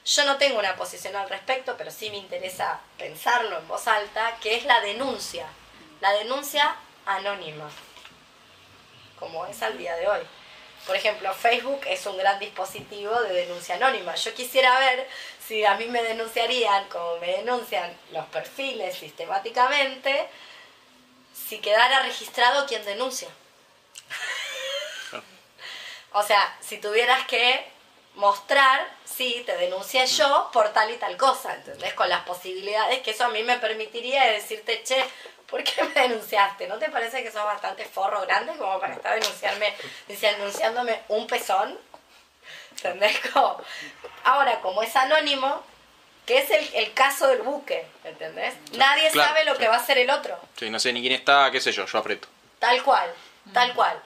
Yo 0.08 0.24
no 0.24 0.38
tengo 0.38 0.58
una 0.58 0.78
posición 0.78 1.14
al 1.18 1.28
respecto, 1.28 1.76
pero 1.78 1.92
sí 1.92 2.10
me 2.10 2.16
interesa 2.16 2.80
pensarlo 2.98 3.58
en 3.58 3.68
voz 3.68 3.88
alta, 3.88 4.38
que 4.42 4.56
es 4.56 4.64
la 4.64 4.80
denuncia. 4.80 5.46
La 6.00 6.14
denuncia 6.14 6.78
anónima, 7.06 7.70
como 9.20 9.46
es 9.48 9.62
al 9.62 9.78
día 9.78 9.98
de 9.98 10.08
hoy. 10.08 10.22
Por 10.86 10.96
ejemplo, 10.96 11.34
Facebook 11.34 11.82
es 11.88 12.06
un 12.06 12.18
gran 12.18 12.40
dispositivo 12.40 13.20
de 13.22 13.34
denuncia 13.34 13.76
anónima. 13.76 14.16
Yo 14.16 14.34
quisiera 14.34 14.80
ver 14.80 15.10
si 15.46 15.66
a 15.66 15.76
mí 15.76 15.88
me 15.88 16.02
denunciarían, 16.02 16.88
como 16.88 17.18
me 17.18 17.28
denuncian 17.28 17.94
los 18.14 18.26
perfiles 18.28 18.98
sistemáticamente, 18.98 20.30
si 21.50 21.60
quedara 21.60 22.04
registrado 22.04 22.66
quien 22.66 22.86
denuncia. 22.86 23.28
o 26.14 26.24
sea, 26.24 26.58
si 26.62 26.78
tuvieras 26.78 27.28
que 27.28 27.77
mostrar, 28.18 28.88
sí, 29.06 29.44
te 29.46 29.56
denuncié 29.56 30.06
yo 30.08 30.50
por 30.52 30.74
tal 30.74 30.92
y 30.92 30.98
tal 30.98 31.16
cosa, 31.18 31.54
¿entendés? 31.54 31.94
Con 31.94 32.10
las 32.10 32.24
posibilidades 32.24 33.02
que 33.02 33.12
eso 33.12 33.26
a 33.26 33.30
mí 33.30 33.44
me 33.44 33.58
permitiría 33.60 34.26
decirte, 34.26 34.84
che, 34.84 35.04
¿por 35.48 35.64
qué 35.64 35.84
me 35.84 36.02
denunciaste? 36.02 36.68
¿No 36.68 36.78
te 36.78 36.90
parece 36.90 37.24
que 37.24 37.32
sos 37.32 37.44
bastante 37.44 37.86
forro 37.86 38.22
grande 38.22 38.58
como 38.58 38.80
para 38.80 38.96
estar 38.96 39.20
denunciarme, 39.20 39.74
denunciándome 40.08 41.02
un 41.10 41.28
pezón? 41.28 41.80
¿Entendés? 42.72 43.20
ahora, 44.24 44.62
como 44.62 44.82
es 44.82 44.96
anónimo, 44.96 45.64
que 46.26 46.40
es 46.40 46.52
el, 46.52 46.70
el, 46.74 46.94
caso 46.94 47.28
del 47.28 47.44
buque, 47.44 47.88
¿entendés? 48.04 48.56
Nadie 48.74 49.12
sabe 49.12 49.46
lo 49.46 49.58
que 49.58 49.68
va 49.68 49.76
a 49.76 49.80
hacer 49.80 49.98
el 50.00 50.10
otro. 50.10 50.38
Sí, 50.58 50.70
no 50.70 50.80
sé 50.80 50.92
ni 50.92 51.02
quién 51.02 51.14
está, 51.14 51.50
qué 51.52 51.62
sé 51.62 51.72
yo, 51.72 51.86
yo 51.86 51.98
aprieto. 52.00 52.28
Tal 52.60 52.84
cual, 52.84 53.14
tal 53.54 53.74
cual. 53.76 54.02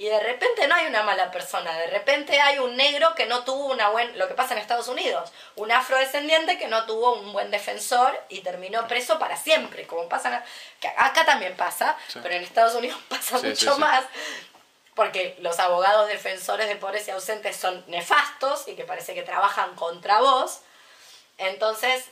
Y 0.00 0.08
de 0.08 0.18
repente 0.18 0.66
no 0.66 0.74
hay 0.76 0.86
una 0.86 1.02
mala 1.02 1.30
persona, 1.30 1.76
de 1.76 1.88
repente 1.88 2.40
hay 2.40 2.58
un 2.58 2.74
negro 2.74 3.14
que 3.14 3.26
no 3.26 3.44
tuvo 3.44 3.66
una 3.66 3.90
buena, 3.90 4.16
lo 4.16 4.28
que 4.28 4.32
pasa 4.32 4.54
en 4.54 4.60
Estados 4.60 4.88
Unidos, 4.88 5.30
un 5.56 5.70
afrodescendiente 5.70 6.56
que 6.56 6.68
no 6.68 6.86
tuvo 6.86 7.16
un 7.16 7.34
buen 7.34 7.50
defensor 7.50 8.18
y 8.30 8.40
terminó 8.40 8.88
preso 8.88 9.18
para 9.18 9.36
siempre, 9.36 9.86
como 9.86 10.08
pasa, 10.08 10.42
que 10.80 10.88
acá 10.88 11.26
también 11.26 11.54
pasa, 11.54 11.98
pero 12.14 12.30
en 12.30 12.42
Estados 12.42 12.74
Unidos 12.76 12.98
pasa 13.10 13.40
mucho 13.40 13.76
más, 13.76 14.02
porque 14.94 15.36
los 15.40 15.58
abogados 15.58 16.08
defensores 16.08 16.66
de 16.66 16.76
pobres 16.76 17.06
y 17.06 17.10
ausentes 17.10 17.54
son 17.56 17.84
nefastos 17.86 18.68
y 18.68 18.76
que 18.76 18.84
parece 18.84 19.12
que 19.12 19.22
trabajan 19.22 19.74
contra 19.74 20.20
vos. 20.20 20.60
Entonces, 21.36 22.06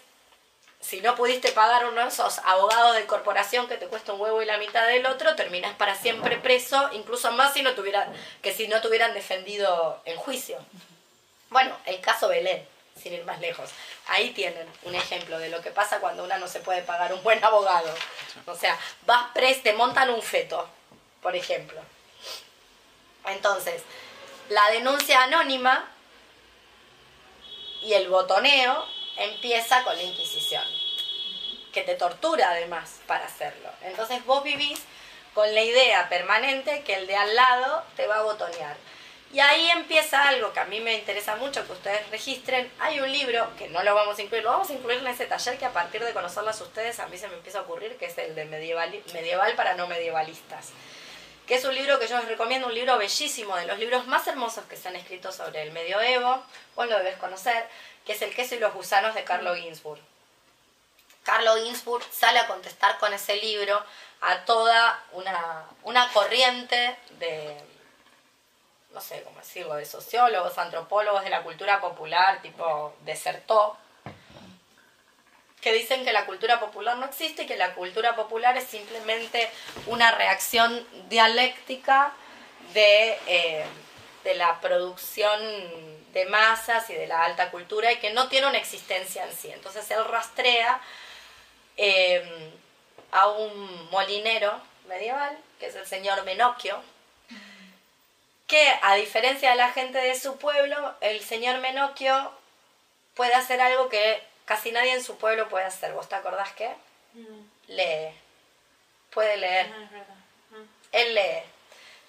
si 0.80 1.00
no 1.00 1.16
pudiste 1.16 1.52
pagar 1.52 1.86
uno 1.86 2.02
de 2.02 2.08
esos 2.08 2.38
abogados 2.38 2.94
de 2.94 3.06
corporación 3.06 3.68
que 3.68 3.76
te 3.76 3.88
cuesta 3.88 4.12
un 4.12 4.20
huevo 4.20 4.40
y 4.42 4.46
la 4.46 4.58
mitad 4.58 4.86
del 4.86 5.06
otro, 5.06 5.34
terminas 5.34 5.74
para 5.76 5.94
siempre 5.96 6.36
preso, 6.36 6.90
incluso 6.92 7.32
más 7.32 7.52
si 7.52 7.62
no 7.62 7.74
tuviera, 7.74 8.12
que 8.42 8.54
si 8.54 8.68
no 8.68 8.80
te 8.80 8.88
hubieran 8.88 9.12
defendido 9.12 10.00
en 10.04 10.16
juicio. 10.16 10.58
Bueno, 11.50 11.76
el 11.84 12.00
caso 12.00 12.28
Belén, 12.28 12.66
sin 13.00 13.12
ir 13.12 13.24
más 13.24 13.40
lejos. 13.40 13.70
Ahí 14.06 14.30
tienen 14.30 14.66
un 14.84 14.94
ejemplo 14.94 15.38
de 15.38 15.48
lo 15.48 15.60
que 15.62 15.70
pasa 15.70 15.98
cuando 15.98 16.24
una 16.24 16.38
no 16.38 16.46
se 16.46 16.60
puede 16.60 16.82
pagar 16.82 17.12
un 17.12 17.22
buen 17.22 17.42
abogado. 17.44 17.92
O 18.46 18.54
sea, 18.54 18.78
vas 19.04 19.30
preso, 19.34 19.60
te 19.62 19.72
montan 19.72 20.10
un 20.10 20.22
feto, 20.22 20.68
por 21.20 21.34
ejemplo. 21.34 21.80
Entonces, 23.26 23.82
la 24.48 24.70
denuncia 24.70 25.24
anónima 25.24 25.86
y 27.82 27.94
el 27.94 28.08
botoneo 28.08 28.86
empieza 29.18 29.82
con 29.84 29.96
la 29.96 30.02
Inquisición, 30.02 30.64
que 31.72 31.82
te 31.82 31.94
tortura 31.94 32.50
además 32.50 33.00
para 33.06 33.26
hacerlo. 33.26 33.68
Entonces 33.82 34.24
vos 34.24 34.42
vivís 34.42 34.80
con 35.34 35.54
la 35.54 35.62
idea 35.62 36.08
permanente 36.08 36.82
que 36.82 36.94
el 36.94 37.06
de 37.06 37.16
al 37.16 37.34
lado 37.34 37.84
te 37.96 38.06
va 38.06 38.16
a 38.16 38.22
botonear. 38.22 38.76
Y 39.30 39.40
ahí 39.40 39.68
empieza 39.70 40.26
algo 40.26 40.54
que 40.54 40.60
a 40.60 40.64
mí 40.64 40.80
me 40.80 40.94
interesa 40.94 41.36
mucho 41.36 41.66
que 41.66 41.72
ustedes 41.72 42.08
registren. 42.10 42.72
Hay 42.78 42.98
un 43.00 43.12
libro 43.12 43.46
que 43.58 43.68
no 43.68 43.82
lo 43.82 43.94
vamos 43.94 44.18
a 44.18 44.22
incluir, 44.22 44.42
lo 44.42 44.52
vamos 44.52 44.70
a 44.70 44.72
incluir 44.72 45.00
en 45.00 45.08
ese 45.08 45.26
taller 45.26 45.58
que 45.58 45.66
a 45.66 45.72
partir 45.72 46.02
de 46.02 46.14
conocerlas 46.14 46.58
ustedes 46.62 46.98
a 46.98 47.08
mí 47.08 47.18
se 47.18 47.28
me 47.28 47.34
empieza 47.34 47.58
a 47.58 47.62
ocurrir, 47.62 47.98
que 47.98 48.06
es 48.06 48.16
el 48.16 48.34
de 48.34 48.46
medieval, 48.46 48.90
medieval 49.12 49.54
para 49.54 49.74
no 49.74 49.86
medievalistas 49.86 50.72
que 51.48 51.54
es 51.54 51.64
un 51.64 51.74
libro 51.74 51.98
que 51.98 52.06
yo 52.06 52.18
les 52.18 52.28
recomiendo, 52.28 52.66
un 52.66 52.74
libro 52.74 52.98
bellísimo, 52.98 53.56
de 53.56 53.64
los 53.64 53.78
libros 53.78 54.06
más 54.06 54.26
hermosos 54.26 54.66
que 54.66 54.76
se 54.76 54.88
han 54.88 54.96
escrito 54.96 55.32
sobre 55.32 55.62
el 55.62 55.72
medioevo, 55.72 56.44
vos 56.76 56.86
lo 56.86 56.98
debes 56.98 57.16
conocer, 57.16 57.66
que 58.08 58.14
es 58.14 58.22
El 58.22 58.34
queso 58.34 58.54
y 58.54 58.58
los 58.58 58.72
gusanos 58.72 59.14
de 59.14 59.22
Carlo 59.22 59.54
Ginsburg. 59.54 60.00
Carlo 61.24 61.56
Ginsburg 61.56 62.02
sale 62.10 62.38
a 62.38 62.46
contestar 62.46 62.96
con 62.96 63.12
ese 63.12 63.36
libro 63.36 63.84
a 64.22 64.46
toda 64.46 65.04
una, 65.12 65.66
una 65.82 66.10
corriente 66.14 66.96
de, 67.18 67.54
no 68.94 69.00
sé 69.02 69.22
cómo 69.24 69.38
decirlo, 69.38 69.74
de 69.74 69.84
sociólogos, 69.84 70.56
antropólogos 70.56 71.22
de 71.22 71.28
la 71.28 71.42
cultura 71.42 71.82
popular, 71.82 72.40
tipo 72.40 72.96
desertó, 73.00 73.76
que 75.60 75.74
dicen 75.74 76.02
que 76.06 76.14
la 76.14 76.24
cultura 76.24 76.60
popular 76.60 76.96
no 76.96 77.04
existe 77.04 77.42
y 77.42 77.46
que 77.46 77.58
la 77.58 77.74
cultura 77.74 78.16
popular 78.16 78.56
es 78.56 78.64
simplemente 78.64 79.50
una 79.84 80.12
reacción 80.12 80.88
dialéctica 81.10 82.14
de, 82.72 83.18
eh, 83.26 83.66
de 84.28 84.34
la 84.34 84.60
producción 84.60 85.40
de 86.12 86.26
masas 86.26 86.90
y 86.90 86.94
de 86.94 87.06
la 87.06 87.24
alta 87.24 87.50
cultura 87.50 87.90
y 87.90 87.96
que 87.96 88.10
no 88.12 88.28
tiene 88.28 88.46
una 88.46 88.58
existencia 88.58 89.24
en 89.24 89.32
sí. 89.32 89.50
Entonces 89.50 89.90
él 89.90 90.04
rastrea 90.04 90.80
eh, 91.78 92.52
a 93.10 93.28
un 93.28 93.90
molinero 93.90 94.52
medieval, 94.86 95.38
que 95.58 95.66
es 95.68 95.74
el 95.76 95.86
señor 95.86 96.24
Menocchio, 96.24 96.78
que 98.46 98.78
a 98.82 98.96
diferencia 98.96 99.50
de 99.50 99.56
la 99.56 99.72
gente 99.72 99.96
de 99.96 100.14
su 100.14 100.36
pueblo, 100.36 100.94
el 101.00 101.20
señor 101.22 101.60
Menocchio 101.60 102.30
puede 103.14 103.32
hacer 103.32 103.62
algo 103.62 103.88
que 103.88 104.22
casi 104.44 104.72
nadie 104.72 104.92
en 104.92 105.02
su 105.02 105.16
pueblo 105.16 105.48
puede 105.48 105.64
hacer. 105.64 105.94
¿Vos 105.94 106.08
te 106.10 106.16
acordás 106.16 106.52
qué? 106.52 106.68
Mm. 107.14 107.48
Lee. 107.68 108.14
Puede 109.08 109.38
leer. 109.38 109.70
Ah, 109.72 109.88
mm. 110.50 110.68
Él 110.92 111.14
lee. 111.14 111.42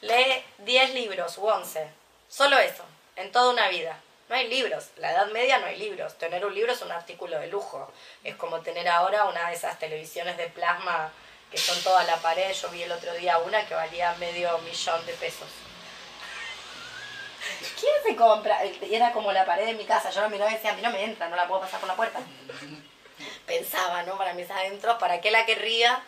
Lee 0.01 0.43
10 0.57 0.93
libros 0.95 1.38
u 1.38 1.47
11. 1.47 1.99
Solo 2.30 2.57
eso, 2.59 2.86
en 3.15 3.32
toda 3.32 3.51
una 3.51 3.67
vida. 3.69 3.99
No 4.30 4.36
hay 4.36 4.47
libros. 4.47 4.89
La 4.97 5.11
Edad 5.11 5.27
Media 5.32 5.57
no 5.57 5.65
hay 5.65 5.77
libros. 5.77 6.15
Tener 6.19 6.45
un 6.45 6.53
libro 6.53 6.71
es 6.71 6.82
un 6.84 6.91
artículo 6.91 7.39
de 7.39 7.47
lujo. 7.47 7.91
Es 8.23 8.36
como 8.36 8.61
tener 8.61 8.88
ahora 8.88 9.25
una 9.25 9.49
de 9.49 9.55
esas 9.55 9.80
televisiones 9.80 10.38
de 10.38 10.47
plasma 10.47 11.11
que 11.49 11.57
son 11.57 11.82
toda 11.82 12.03
la 12.03 12.17
pared. 12.17 12.53
Yo 12.53 12.69
vi 12.69 12.84
el 12.84 12.91
otro 12.91 13.11
día 13.15 13.39
una 13.39 13.65
que 13.65 13.73
valía 13.73 14.13
medio 14.19 14.55
millón 14.59 15.03
de 15.07 15.13
pesos. 15.13 15.47
¿Quién 17.80 17.93
se 18.05 18.15
compra? 18.15 18.63
Y 18.63 18.93
era 18.93 19.11
como 19.11 19.32
la 19.32 19.45
pared 19.45 19.65
de 19.65 19.73
mi 19.73 19.86
casa. 19.86 20.11
Yo 20.11 20.21
no 20.21 20.30
miraba 20.30 20.51
y 20.51 20.53
decía, 20.53 20.73
a 20.73 20.75
mí 20.75 20.84
no 20.84 20.91
me 20.91 21.03
entra, 21.03 21.27
no 21.30 21.36
la 21.36 21.47
puedo 21.47 21.61
pasar 21.61 21.80
por 21.80 21.89
la 21.89 21.95
puerta. 21.95 22.19
Pensaba, 23.47 24.03
¿no? 24.03 24.15
Para 24.15 24.34
mis 24.34 24.49
adentros, 24.51 24.97
¿para 24.99 25.19
qué 25.19 25.32
la 25.32 25.47
querría? 25.47 26.03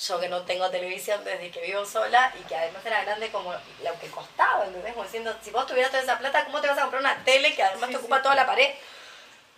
Yo 0.00 0.18
que 0.18 0.28
no 0.28 0.42
tengo 0.42 0.70
televisión 0.70 1.22
desde 1.24 1.50
que 1.50 1.60
vivo 1.60 1.84
sola 1.84 2.32
y 2.40 2.42
que 2.44 2.56
además 2.56 2.84
era 2.84 3.04
grande 3.04 3.30
como 3.30 3.52
lo 3.52 4.00
que 4.00 4.08
costaba, 4.10 4.64
¿entendés? 4.64 4.92
Como 4.92 5.04
diciendo, 5.04 5.36
si 5.40 5.50
vos 5.50 5.66
tuvieras 5.66 5.92
toda 5.92 6.02
esa 6.02 6.18
plata, 6.18 6.44
¿cómo 6.44 6.60
te 6.60 6.66
vas 6.66 6.78
a 6.78 6.82
comprar 6.82 7.00
una 7.00 7.24
tele 7.24 7.54
que 7.54 7.62
además 7.62 7.90
te 7.90 7.96
ocupa 7.96 8.20
toda 8.20 8.34
la 8.34 8.46
pared? 8.46 8.74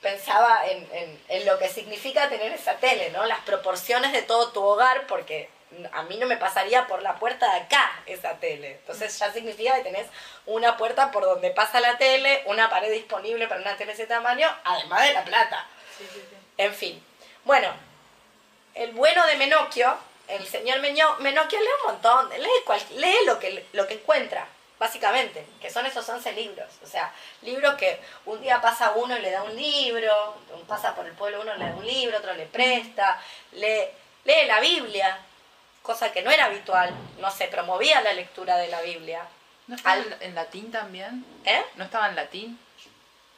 Pensaba 0.02 0.66
en, 0.66 0.86
en, 0.92 1.22
en 1.28 1.46
lo 1.46 1.58
que 1.58 1.68
significa 1.70 2.28
tener 2.28 2.52
esa 2.52 2.76
tele, 2.76 3.10
¿no? 3.10 3.24
Las 3.24 3.40
proporciones 3.40 4.12
de 4.12 4.22
todo 4.22 4.52
tu 4.52 4.62
hogar, 4.62 5.06
porque 5.06 5.48
a 5.92 6.02
mí 6.02 6.16
no 6.16 6.26
me 6.26 6.36
pasaría 6.36 6.86
por 6.86 7.02
la 7.02 7.16
puerta 7.16 7.52
de 7.52 7.60
acá 7.60 7.92
esa 8.06 8.34
tele. 8.34 8.72
Entonces 8.72 9.18
ya 9.18 9.32
significa 9.32 9.74
que 9.76 9.82
tenés 9.82 10.06
una 10.46 10.76
puerta 10.76 11.10
por 11.10 11.24
donde 11.24 11.50
pasa 11.50 11.80
la 11.80 11.98
tele, 11.98 12.42
una 12.46 12.70
pared 12.70 12.90
disponible 12.92 13.48
para 13.48 13.60
una 13.60 13.76
tele 13.76 13.94
de 13.94 14.02
ese 14.02 14.06
tamaño, 14.06 14.48
además 14.64 15.02
de 15.02 15.12
la 15.12 15.24
plata. 15.24 15.66
En 16.56 16.72
fin. 16.72 17.04
Bueno, 17.44 17.68
el 18.74 18.92
bueno 18.92 19.26
de 19.26 19.36
Menocchio, 19.36 19.96
el 20.28 20.46
señor 20.46 20.80
Menocchio 20.80 21.60
lee 21.60 21.68
un 21.84 21.92
montón, 21.92 22.30
lee, 22.30 22.96
lee 22.96 23.26
lo, 23.26 23.38
que, 23.38 23.66
lo 23.72 23.86
que 23.86 23.94
encuentra, 23.94 24.46
básicamente, 24.78 25.46
que 25.60 25.70
son 25.70 25.86
esos 25.86 26.08
11 26.08 26.32
libros. 26.32 26.68
O 26.82 26.86
sea, 26.86 27.12
libros 27.42 27.74
que 27.74 28.00
un 28.24 28.40
día 28.40 28.60
pasa 28.60 28.92
uno 28.92 29.16
y 29.16 29.20
le 29.20 29.30
da 29.30 29.42
un 29.42 29.54
libro, 29.54 30.36
pasa 30.66 30.94
por 30.94 31.06
el 31.06 31.12
pueblo 31.12 31.40
uno 31.40 31.54
le 31.54 31.64
da 31.64 31.74
un 31.74 31.86
libro, 31.86 32.18
otro 32.18 32.34
le 32.34 32.46
presta, 32.46 33.20
lee, 33.52 33.84
lee 34.24 34.46
la 34.46 34.60
Biblia, 34.60 35.18
cosa 35.82 36.12
que 36.12 36.22
no 36.22 36.30
era 36.30 36.46
habitual, 36.46 36.92
no 37.18 37.30
se 37.30 37.46
promovía 37.46 38.00
la 38.00 38.12
lectura 38.12 38.56
de 38.56 38.68
la 38.68 38.82
Biblia. 38.82 39.26
¿No 39.68 39.76
estaba 39.76 40.02
en 40.20 40.34
latín 40.34 40.70
también? 40.70 41.24
¿Eh? 41.44 41.64
¿No 41.76 41.84
estaba 41.84 42.08
en 42.08 42.16
latín? 42.16 42.58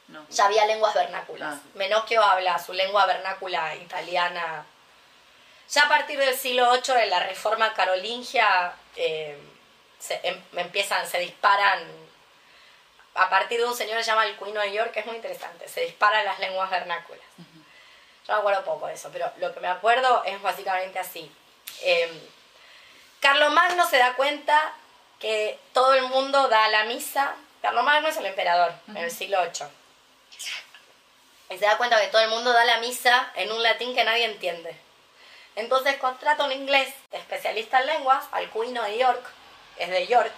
No. 0.07 0.25
Ya 0.29 0.45
había 0.45 0.65
lenguas 0.65 0.93
vernáculas. 0.95 1.55
Ah. 1.55 1.67
Menocchio 1.75 2.21
habla 2.23 2.57
su 2.57 2.73
lengua 2.73 3.05
vernácula 3.05 3.75
italiana. 3.75 4.65
Ya 5.71 5.83
a 5.83 5.87
partir 5.89 6.17
del 6.17 6.35
siglo 6.37 6.71
VIII 6.71 6.95
de 6.95 7.05
la 7.07 7.19
reforma 7.19 7.73
carolingia, 7.73 8.73
eh, 8.95 9.37
se 9.99 10.19
em- 10.23 10.43
empiezan, 10.55 11.05
se 11.07 11.19
disparan 11.19 11.85
a 13.13 13.29
partir 13.29 13.59
de 13.59 13.65
un 13.65 13.75
señor 13.75 13.97
que 13.97 14.03
se 14.03 14.09
llama 14.11 14.25
el 14.25 14.35
Cuino 14.37 14.61
de 14.61 14.71
York, 14.71 14.91
que 14.91 15.01
es 15.01 15.05
muy 15.05 15.15
interesante, 15.15 15.67
se 15.67 15.81
disparan 15.81 16.25
las 16.25 16.39
lenguas 16.39 16.69
vernáculas. 16.69 17.23
Yo 18.27 18.33
me 18.33 18.39
acuerdo 18.39 18.63
poco 18.63 18.87
de 18.87 18.93
eso, 18.93 19.09
pero 19.11 19.31
lo 19.37 19.53
que 19.53 19.59
me 19.59 19.67
acuerdo 19.67 20.23
es 20.23 20.41
básicamente 20.41 20.99
así. 20.99 21.29
Eh, 21.81 22.29
Carlomagno 23.19 23.87
se 23.87 23.97
da 23.97 24.13
cuenta 24.13 24.73
que 25.19 25.59
todo 25.73 25.93
el 25.95 26.03
mundo 26.03 26.47
da 26.47 26.67
la 26.69 26.85
misa. 26.85 27.35
Carlomagno 27.61 28.07
es 28.07 28.17
el 28.17 28.25
emperador 28.25 28.71
en 28.87 28.97
el 28.97 29.11
siglo 29.11 29.39
VIII. 29.41 29.67
Y 31.49 31.57
se 31.57 31.65
da 31.65 31.77
cuenta 31.77 31.99
que 31.99 32.07
todo 32.07 32.21
el 32.21 32.29
mundo 32.29 32.53
da 32.53 32.63
la 32.63 32.77
misa 32.77 33.31
en 33.35 33.51
un 33.51 33.61
latín 33.61 33.93
que 33.95 34.03
nadie 34.03 34.25
entiende. 34.25 34.79
Entonces 35.55 35.97
contrata 35.97 36.45
un 36.45 36.51
inglés 36.51 36.93
especialista 37.11 37.81
en 37.81 37.87
lenguas, 37.87 38.25
al 38.31 38.49
Cuino 38.49 38.83
de 38.83 38.97
York, 38.97 39.23
es 39.77 39.89
de 39.89 40.07
York, 40.07 40.33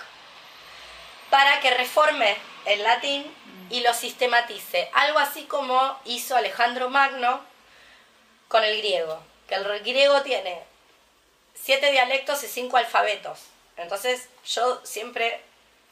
para 1.30 1.60
que 1.60 1.72
reforme 1.72 2.38
el 2.66 2.84
latín 2.84 3.32
y 3.70 3.82
lo 3.82 3.94
sistematice. 3.94 4.90
Algo 4.94 5.20
así 5.20 5.44
como 5.44 6.00
hizo 6.06 6.36
Alejandro 6.36 6.90
Magno 6.90 7.42
con 8.48 8.64
el 8.64 8.78
griego, 8.78 9.22
que 9.48 9.56
el 9.56 9.80
griego 9.80 10.22
tiene 10.22 10.62
siete 11.56 11.92
dialectos 11.92 12.44
y 12.44 12.48
cinco 12.48 12.78
alfabetos. 12.78 13.40
Entonces 13.78 14.28
yo 14.46 14.82
siempre, 14.84 15.42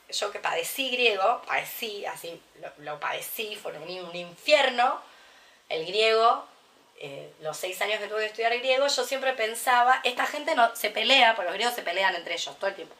yo 0.09 0.31
que 0.31 0.39
padecí 0.39 0.89
griego, 0.91 1.41
padecí, 1.47 2.05
así 2.05 2.41
lo, 2.79 2.99
padecí, 2.99 3.55
fue 3.55 3.77
un 3.77 4.15
infierno, 4.15 5.01
el 5.69 5.85
griego, 5.85 6.45
eh, 7.01 7.33
los 7.39 7.55
seis 7.55 7.81
años 7.81 7.99
que 7.99 8.07
tuve 8.07 8.19
que 8.19 8.25
estudiar 8.25 8.57
griego, 8.57 8.85
yo 8.85 9.03
siempre 9.05 9.31
pensaba, 9.31 10.01
esta 10.03 10.25
gente 10.25 10.53
no 10.53 10.75
se 10.75 10.89
pelea, 10.89 11.33
porque 11.33 11.47
los 11.47 11.53
griegos 11.53 11.73
se 11.73 11.81
pelean 11.81 12.13
entre 12.13 12.33
ellos 12.33 12.57
todo 12.59 12.67
el 12.67 12.75
tiempo, 12.75 12.93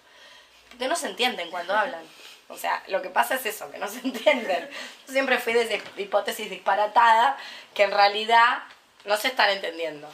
porque 0.70 0.88
no 0.88 0.95
se 0.95 1.08
entienden 1.08 1.52
cuando 1.52 1.76
hablan. 1.76 2.04
O 2.47 2.58
sea, 2.58 2.82
lo 2.88 3.02
que 3.02 3.10
pasa 3.10 3.36
es 3.36 3.45
eso, 3.45 3.70
que 3.70 3.78
no 3.78 3.89
se 3.89 4.00
entienden. 4.06 4.70
Yo 5.06 5.14
siempre 5.14 5.38
fui 5.38 5.52
de 5.52 5.82
hipótesis 5.97 6.50
disparatada, 6.50 7.38
que 7.74 7.84
en 7.84 7.91
realidad 7.91 8.60
no 9.04 9.18
se 9.18 9.28
están 9.28 9.50
entendiendo. 9.50 10.10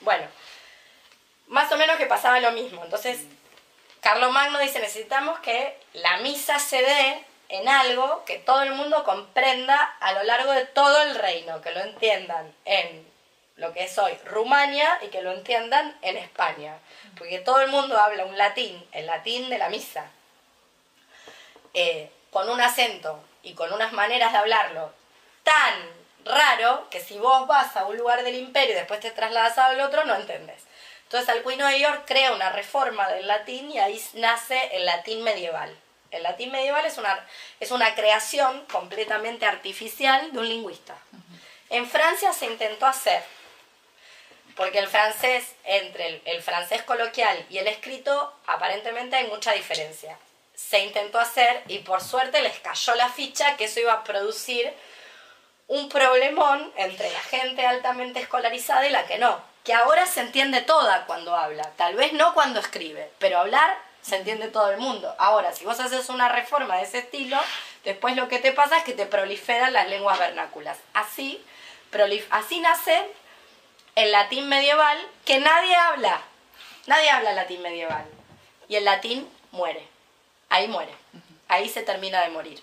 Bueno, 0.00 0.26
más 1.46 1.72
o 1.72 1.78
menos 1.78 1.96
que 1.96 2.06
pasaba 2.06 2.40
lo 2.40 2.52
mismo. 2.52 2.84
Entonces, 2.84 3.20
Carlos 4.02 4.32
Magno 4.32 4.58
dice, 4.58 4.80
necesitamos 4.80 5.38
que 5.40 5.78
la 5.94 6.18
misa 6.18 6.58
se 6.58 6.82
dé 6.82 7.24
en 7.48 7.68
algo 7.68 8.22
que 8.26 8.38
todo 8.38 8.62
el 8.62 8.72
mundo 8.72 9.02
comprenda 9.02 9.82
a 10.00 10.12
lo 10.12 10.24
largo 10.24 10.52
de 10.52 10.66
todo 10.66 11.02
el 11.02 11.14
reino, 11.14 11.62
que 11.62 11.72
lo 11.72 11.80
entiendan 11.80 12.54
en 12.66 13.13
lo 13.56 13.72
que 13.72 13.84
es 13.84 13.98
hoy 13.98 14.12
Rumania 14.24 14.98
y 15.02 15.08
que 15.08 15.22
lo 15.22 15.32
entiendan 15.32 15.96
en 16.02 16.16
España, 16.16 16.76
porque 17.16 17.38
todo 17.38 17.60
el 17.60 17.70
mundo 17.70 17.98
habla 17.98 18.24
un 18.24 18.36
latín, 18.36 18.84
el 18.92 19.06
latín 19.06 19.48
de 19.48 19.58
la 19.58 19.68
misa, 19.68 20.10
eh, 21.72 22.10
con 22.30 22.48
un 22.48 22.60
acento 22.60 23.22
y 23.42 23.54
con 23.54 23.72
unas 23.72 23.92
maneras 23.92 24.32
de 24.32 24.38
hablarlo 24.38 24.92
tan 25.44 25.74
raro 26.24 26.88
que 26.90 27.00
si 27.00 27.18
vos 27.18 27.46
vas 27.46 27.76
a 27.76 27.84
un 27.84 27.96
lugar 27.96 28.24
del 28.24 28.34
imperio 28.34 28.72
y 28.72 28.78
después 28.78 29.00
te 29.00 29.10
trasladas 29.10 29.56
al 29.58 29.80
otro, 29.80 30.04
no 30.04 30.14
entendés. 30.14 30.62
Entonces 31.04 31.28
Alcuino 31.28 31.66
de 31.66 31.80
York 31.80 32.02
crea 32.06 32.32
una 32.32 32.50
reforma 32.50 33.08
del 33.08 33.26
latín 33.26 33.70
y 33.70 33.78
ahí 33.78 34.02
nace 34.14 34.76
el 34.76 34.84
latín 34.84 35.22
medieval. 35.22 35.76
El 36.10 36.22
latín 36.22 36.50
medieval 36.50 36.84
es 36.86 36.98
una, 36.98 37.24
es 37.60 37.70
una 37.70 37.94
creación 37.94 38.64
completamente 38.66 39.46
artificial 39.46 40.32
de 40.32 40.38
un 40.38 40.48
lingüista. 40.48 40.96
En 41.70 41.88
Francia 41.88 42.32
se 42.32 42.46
intentó 42.46 42.86
hacer, 42.86 43.22
porque 44.56 44.78
el 44.78 44.88
francés, 44.88 45.44
entre 45.64 46.20
el, 46.24 46.42
francés 46.42 46.82
coloquial 46.82 47.44
y 47.50 47.58
el 47.58 47.66
escrito, 47.66 48.32
aparentemente 48.46 49.16
hay 49.16 49.26
mucha 49.26 49.52
diferencia. 49.52 50.16
Se 50.54 50.80
intentó 50.80 51.18
hacer 51.18 51.62
y 51.66 51.78
por 51.80 52.00
suerte 52.00 52.40
les 52.40 52.58
cayó 52.60 52.94
la 52.94 53.08
ficha 53.08 53.56
que 53.56 53.64
eso 53.64 53.80
iba 53.80 53.92
a 53.92 54.04
producir 54.04 54.72
un 55.66 55.88
problemón 55.88 56.72
entre 56.76 57.10
la 57.10 57.20
gente 57.20 57.66
altamente 57.66 58.20
escolarizada 58.20 58.86
y 58.86 58.90
la 58.90 59.06
que 59.06 59.18
no. 59.18 59.42
Que 59.64 59.74
ahora 59.74 60.06
se 60.06 60.20
entiende 60.20 60.60
toda 60.60 61.06
cuando 61.06 61.34
habla, 61.34 61.70
tal 61.76 61.96
vez 61.96 62.12
no 62.12 62.34
cuando 62.34 62.60
escribe, 62.60 63.10
pero 63.18 63.38
hablar 63.38 63.76
se 64.02 64.16
entiende 64.16 64.48
todo 64.48 64.70
el 64.70 64.76
mundo. 64.76 65.14
Ahora, 65.18 65.52
si 65.52 65.64
vos 65.64 65.80
haces 65.80 66.10
una 66.10 66.28
reforma 66.28 66.76
de 66.76 66.82
ese 66.82 66.98
estilo, 66.98 67.38
después 67.84 68.14
lo 68.14 68.28
que 68.28 68.38
te 68.38 68.52
pasa 68.52 68.76
es 68.76 68.84
que 68.84 68.92
te 68.92 69.06
proliferan 69.06 69.72
las 69.72 69.88
lenguas 69.88 70.18
vernáculas. 70.18 70.78
Así, 70.92 71.42
así 72.30 72.60
nace 72.60 73.10
el 73.94 74.10
latín 74.12 74.48
medieval 74.48 74.98
que 75.24 75.38
nadie 75.38 75.74
habla. 75.74 76.20
Nadie 76.86 77.10
habla 77.10 77.32
latín 77.32 77.62
medieval. 77.62 78.04
Y 78.68 78.76
el 78.76 78.84
latín 78.84 79.28
muere. 79.52 79.86
Ahí 80.48 80.68
muere. 80.68 80.92
Ahí 81.48 81.68
se 81.68 81.82
termina 81.82 82.22
de 82.22 82.30
morir. 82.30 82.60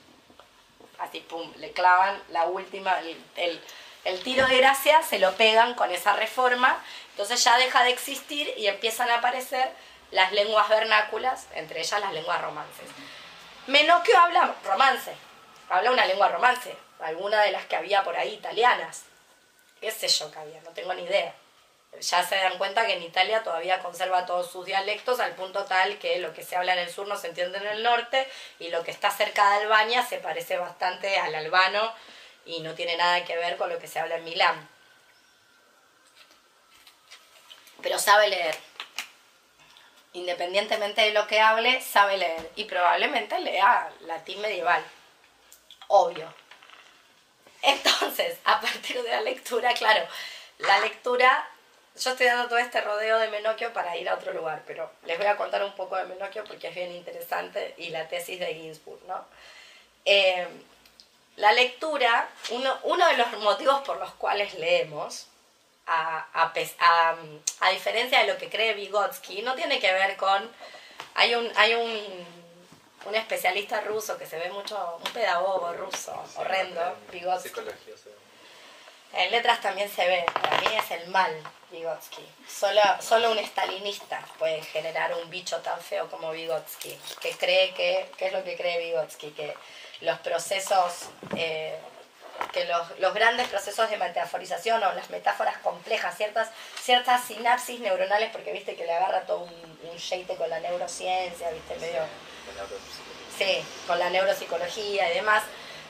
Así, 0.99 1.19
pum, 1.21 1.51
le 1.57 1.71
clavan 1.71 2.21
la 2.29 2.45
última, 2.45 2.99
el, 3.35 3.61
el, 4.05 4.19
tiro 4.23 4.45
de 4.45 4.57
gracia, 4.57 5.01
se 5.01 5.17
lo 5.17 5.35
pegan 5.35 5.73
con 5.73 5.89
esa 5.91 6.13
reforma. 6.13 6.77
Entonces 7.11 7.43
ya 7.43 7.57
deja 7.57 7.83
de 7.83 7.91
existir 7.91 8.53
y 8.57 8.67
empiezan 8.67 9.09
a 9.09 9.15
aparecer 9.15 9.71
las 10.11 10.31
lenguas 10.31 10.69
vernáculas, 10.69 11.47
entre 11.55 11.79
ellas 11.79 11.99
las 11.99 12.13
lenguas 12.13 12.41
romances. 12.41 12.89
Menocchio 13.67 14.17
habla 14.17 14.55
romance, 14.63 15.15
habla 15.69 15.91
una 15.91 16.05
lengua 16.05 16.27
romance, 16.27 16.75
alguna 16.99 17.41
de 17.41 17.51
las 17.51 17.65
que 17.65 17.75
había 17.75 18.03
por 18.03 18.15
ahí 18.15 18.33
italianas. 18.33 19.05
¿Qué 19.81 19.91
sé 19.91 20.07
yo 20.07 20.31
que? 20.31 20.61
No 20.63 20.69
tengo 20.71 20.93
ni 20.93 21.03
idea. 21.03 21.33
Ya 21.99 22.23
se 22.23 22.37
dan 22.37 22.57
cuenta 22.57 22.85
que 22.85 22.93
en 22.93 23.03
Italia 23.03 23.43
todavía 23.43 23.79
conserva 23.79 24.25
todos 24.25 24.49
sus 24.49 24.65
dialectos 24.65 25.19
al 25.19 25.35
punto 25.35 25.65
tal 25.65 25.99
que 25.99 26.19
lo 26.19 26.33
que 26.33 26.43
se 26.43 26.55
habla 26.55 26.73
en 26.73 26.79
el 26.79 26.89
sur 26.89 27.07
no 27.07 27.17
se 27.17 27.27
entiende 27.27 27.57
en 27.57 27.67
el 27.67 27.83
norte 27.83 28.25
y 28.59 28.69
lo 28.69 28.83
que 28.83 28.91
está 28.91 29.11
cerca 29.11 29.49
de 29.49 29.63
Albania 29.63 30.05
se 30.05 30.19
parece 30.19 30.55
bastante 30.57 31.17
al 31.17 31.35
albano 31.35 31.93
y 32.45 32.61
no 32.61 32.75
tiene 32.75 32.95
nada 32.95 33.25
que 33.25 33.35
ver 33.35 33.57
con 33.57 33.69
lo 33.69 33.79
que 33.79 33.87
se 33.87 33.99
habla 33.99 34.15
en 34.15 34.23
Milán. 34.23 34.69
Pero 37.81 37.99
sabe 37.99 38.29
leer 38.29 38.55
independientemente 40.13 41.01
de 41.01 41.13
lo 41.13 41.25
que 41.27 41.39
hable, 41.39 41.81
sabe 41.81 42.17
leer 42.17 42.51
y 42.55 42.65
probablemente 42.65 43.39
lea 43.39 43.91
latín 44.01 44.41
medieval. 44.41 44.83
Obvio. 45.87 46.40
Entonces, 47.61 48.37
a 48.45 48.59
partir 48.59 49.01
de 49.01 49.09
la 49.09 49.21
lectura, 49.21 49.73
claro, 49.73 50.05
la 50.59 50.79
lectura, 50.79 51.47
yo 51.95 52.11
estoy 52.11 52.25
dando 52.25 52.47
todo 52.47 52.57
este 52.57 52.81
rodeo 52.81 53.19
de 53.19 53.29
Menocchio 53.29 53.73
para 53.73 53.95
ir 53.97 54.09
a 54.09 54.15
otro 54.15 54.33
lugar, 54.33 54.63
pero 54.65 54.91
les 55.05 55.17
voy 55.17 55.27
a 55.27 55.37
contar 55.37 55.63
un 55.63 55.73
poco 55.73 55.95
de 55.95 56.05
Menocchio 56.05 56.43
porque 56.43 56.69
es 56.69 56.75
bien 56.75 56.91
interesante 56.91 57.75
y 57.77 57.89
la 57.89 58.07
tesis 58.07 58.39
de 58.39 58.53
Ginsburg, 58.55 59.01
¿no? 59.07 59.25
Eh, 60.05 60.47
la 61.37 61.51
lectura, 61.53 62.29
uno, 62.49 63.07
de 63.07 63.17
los 63.17 63.31
motivos 63.39 63.81
por 63.81 63.97
los 63.97 64.13
cuales 64.15 64.53
leemos, 64.55 65.27
a, 65.87 66.27
a, 66.33 66.53
a, 66.79 67.15
a, 67.59 67.69
diferencia 67.71 68.19
de 68.19 68.27
lo 68.27 68.37
que 68.37 68.49
cree 68.49 68.73
Vygotsky, 68.73 69.41
no 69.41 69.55
tiene 69.55 69.79
que 69.79 69.91
ver 69.91 70.15
con... 70.17 70.49
Hay 71.15 71.35
un, 71.35 71.51
hay 71.55 71.73
un, 71.73 72.40
un 73.05 73.15
especialista 73.15 73.81
ruso 73.81 74.17
que 74.17 74.25
se 74.25 74.37
ve 74.37 74.49
mucho, 74.51 74.99
un 75.03 75.11
pedagogo 75.11 75.73
ruso, 75.73 76.23
sí, 76.27 76.35
horrendo, 76.37 76.97
Vygotsky. 77.11 77.61
En 79.13 79.31
letras 79.31 79.59
también 79.61 79.89
se 79.89 80.07
ve, 80.07 80.25
para 80.33 80.57
mí 80.61 80.67
es 80.77 80.91
el 80.91 81.07
mal 81.09 81.35
Vygotsky. 81.71 82.25
Solo, 82.47 82.81
solo 83.01 83.31
un 83.31 83.39
estalinista 83.39 84.23
puede 84.39 84.61
generar 84.61 85.13
un 85.15 85.29
bicho 85.29 85.57
tan 85.57 85.79
feo 85.81 86.09
como 86.09 86.31
Vygotsky, 86.31 86.97
que 87.19 87.31
cree 87.31 87.73
que, 87.73 88.09
¿qué 88.17 88.27
es 88.27 88.33
lo 88.33 88.43
que 88.43 88.55
cree 88.55 88.79
Vygotsky? 88.79 89.31
Que 89.31 89.55
los 90.01 90.19
procesos... 90.19 91.09
Eh, 91.35 91.77
que 92.53 92.65
los, 92.65 92.99
los, 92.99 93.13
grandes 93.13 93.47
procesos 93.49 93.87
de 93.91 93.97
metaforización 93.97 94.81
o 94.81 94.93
las 94.93 95.11
metáforas 95.11 95.57
complejas, 95.59 96.17
ciertas, 96.17 96.49
ciertas 96.81 97.23
sinapsis 97.25 97.79
neuronales, 97.81 98.31
porque 98.31 98.51
viste 98.51 98.75
que 98.75 98.83
le 98.83 98.93
agarra 98.93 99.21
todo 99.27 99.41
un, 99.41 99.79
un 99.91 99.97
sheite 99.97 100.35
con 100.35 100.49
la 100.49 100.59
neurociencia, 100.59 101.51
viste, 101.51 101.75
medio... 101.75 102.01
Sí, 102.01 102.30
con 103.87 103.99
la 103.99 104.09
neuropsicología 104.09 105.11
y 105.11 105.15
demás, 105.15 105.43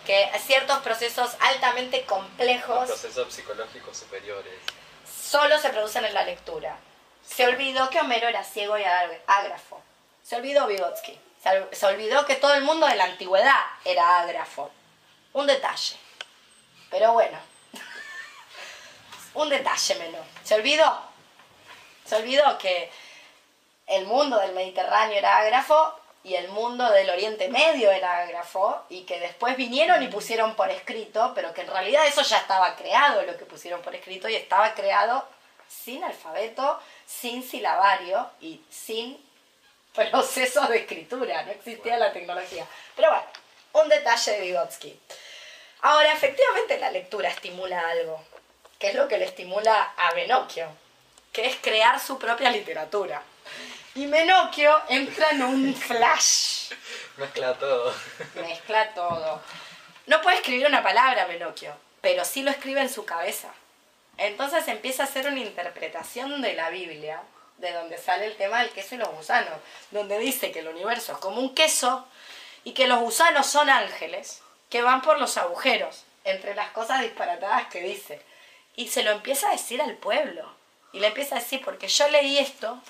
que 0.05 0.29
ciertos 0.45 0.79
procesos 0.79 1.35
altamente 1.39 2.05
complejos... 2.05 2.89
Los 2.89 2.99
procesos 2.99 3.33
psicológicos 3.33 3.97
superiores. 3.97 4.53
Solo 5.05 5.59
se 5.59 5.69
producen 5.69 6.05
en 6.05 6.13
la 6.13 6.23
lectura. 6.23 6.77
Se 7.25 7.45
olvidó 7.45 7.89
que 7.89 7.99
Homero 7.99 8.27
era 8.27 8.43
ciego 8.43 8.77
y 8.77 8.83
ágrafo. 8.83 9.81
Se 10.23 10.35
olvidó 10.35 10.67
Vygotsky. 10.67 11.19
Se, 11.43 11.75
se 11.75 11.85
olvidó 11.85 12.25
que 12.25 12.35
todo 12.35 12.53
el 12.53 12.63
mundo 12.63 12.87
de 12.87 12.95
la 12.95 13.05
antigüedad 13.05 13.59
era 13.85 14.21
ágrafo. 14.21 14.71
Un 15.33 15.47
detalle. 15.47 15.97
Pero 16.89 17.13
bueno, 17.13 17.37
un 19.33 19.49
detalle 19.49 19.95
menor. 19.95 20.23
Se 20.43 20.55
olvidó. 20.55 21.01
Se 22.05 22.15
olvidó 22.15 22.57
que 22.57 22.91
el 23.87 24.05
mundo 24.05 24.37
del 24.39 24.53
Mediterráneo 24.53 25.17
era 25.17 25.37
ágrafo 25.37 26.00
y 26.23 26.35
el 26.35 26.49
mundo 26.49 26.89
del 26.91 27.09
Oriente 27.09 27.49
Medio 27.49 27.91
era 27.91 28.19
ágrafo 28.19 28.85
y 28.89 29.03
que 29.03 29.19
después 29.19 29.57
vinieron 29.57 30.03
y 30.03 30.07
pusieron 30.07 30.55
por 30.55 30.69
escrito, 30.69 31.31
pero 31.33 31.53
que 31.53 31.61
en 31.61 31.67
realidad 31.67 32.05
eso 32.05 32.21
ya 32.21 32.37
estaba 32.37 32.75
creado, 32.75 33.23
lo 33.23 33.37
que 33.37 33.45
pusieron 33.45 33.81
por 33.81 33.95
escrito, 33.95 34.29
y 34.29 34.35
estaba 34.35 34.73
creado 34.73 35.27
sin 35.67 36.03
alfabeto, 36.03 36.79
sin 37.05 37.43
silabario 37.43 38.29
y 38.39 38.61
sin 38.69 39.17
procesos 39.93 40.69
de 40.69 40.77
escritura, 40.77 41.43
no 41.43 41.51
existía 41.51 41.97
la 41.97 42.13
tecnología. 42.13 42.65
Pero 42.95 43.09
bueno, 43.09 43.25
un 43.73 43.89
detalle 43.89 44.31
de 44.33 44.41
Vygotsky. 44.41 44.99
Ahora, 45.81 46.13
efectivamente 46.13 46.77
la 46.77 46.91
lectura 46.91 47.29
estimula 47.29 47.89
algo, 47.89 48.23
que 48.77 48.89
es 48.89 48.95
lo 48.95 49.07
que 49.07 49.17
le 49.17 49.25
estimula 49.25 49.93
a 49.97 50.13
Menocchio, 50.13 50.67
que 51.33 51.47
es 51.47 51.55
crear 51.55 51.99
su 51.99 52.19
propia 52.19 52.51
literatura. 52.51 53.23
Y 53.93 54.05
Menocchio 54.05 54.81
entra 54.87 55.31
en 55.31 55.43
un 55.43 55.75
flash. 55.75 56.71
Mezcla 57.17 57.53
todo. 57.55 57.93
Mezcla 58.35 58.93
todo. 58.93 59.41
No 60.07 60.21
puede 60.21 60.37
escribir 60.37 60.67
una 60.67 60.81
palabra 60.81 61.27
Menocchio, 61.27 61.75
pero 61.99 62.23
sí 62.23 62.41
lo 62.41 62.51
escribe 62.51 62.79
en 62.79 62.89
su 62.89 63.03
cabeza. 63.03 63.49
Entonces 64.17 64.67
empieza 64.69 65.03
a 65.03 65.05
hacer 65.07 65.27
una 65.27 65.41
interpretación 65.41 66.41
de 66.41 66.53
la 66.53 66.69
Biblia, 66.69 67.21
de 67.57 67.73
donde 67.73 67.97
sale 67.97 68.27
el 68.27 68.37
tema 68.37 68.59
del 68.59 68.69
queso 68.69 68.95
y 68.95 68.97
los 68.97 69.09
gusanos, 69.09 69.53
donde 69.91 70.17
dice 70.19 70.51
que 70.51 70.59
el 70.59 70.69
universo 70.69 71.11
es 71.11 71.17
como 71.17 71.41
un 71.41 71.53
queso 71.53 72.07
y 72.63 72.71
que 72.73 72.87
los 72.87 72.99
gusanos 72.99 73.47
son 73.47 73.69
ángeles 73.69 74.41
que 74.69 74.81
van 74.81 75.01
por 75.01 75.19
los 75.19 75.37
agujeros, 75.37 76.05
entre 76.23 76.55
las 76.55 76.71
cosas 76.71 77.01
disparatadas 77.01 77.67
que 77.67 77.81
dice. 77.81 78.21
Y 78.77 78.87
se 78.87 79.03
lo 79.03 79.11
empieza 79.11 79.49
a 79.49 79.51
decir 79.51 79.81
al 79.81 79.95
pueblo. 79.95 80.49
Y 80.93 80.99
le 80.99 81.07
empieza 81.07 81.35
a 81.35 81.39
decir, 81.39 81.61
porque 81.63 81.87
yo 81.87 82.07
leí 82.09 82.37
esto, 82.37 82.81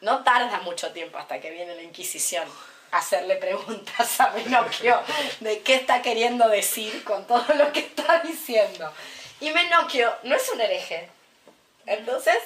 no 0.00 0.22
tarda 0.24 0.60
mucho 0.60 0.92
tiempo 0.92 1.18
hasta 1.18 1.40
que 1.40 1.50
viene 1.50 1.74
la 1.74 1.82
Inquisición 1.82 2.48
a 2.92 2.98
hacerle 2.98 3.36
preguntas 3.36 4.20
a 4.20 4.30
Menocchio 4.30 5.00
de 5.40 5.60
qué 5.60 5.74
está 5.74 6.02
queriendo 6.02 6.48
decir 6.48 7.04
con 7.04 7.26
todo 7.26 7.44
lo 7.54 7.72
que 7.72 7.80
está 7.80 8.20
diciendo. 8.20 8.92
Y 9.40 9.50
Menocchio 9.50 10.12
no 10.24 10.34
es 10.36 10.48
un 10.50 10.60
hereje. 10.60 11.08
Entonces, 11.86 12.36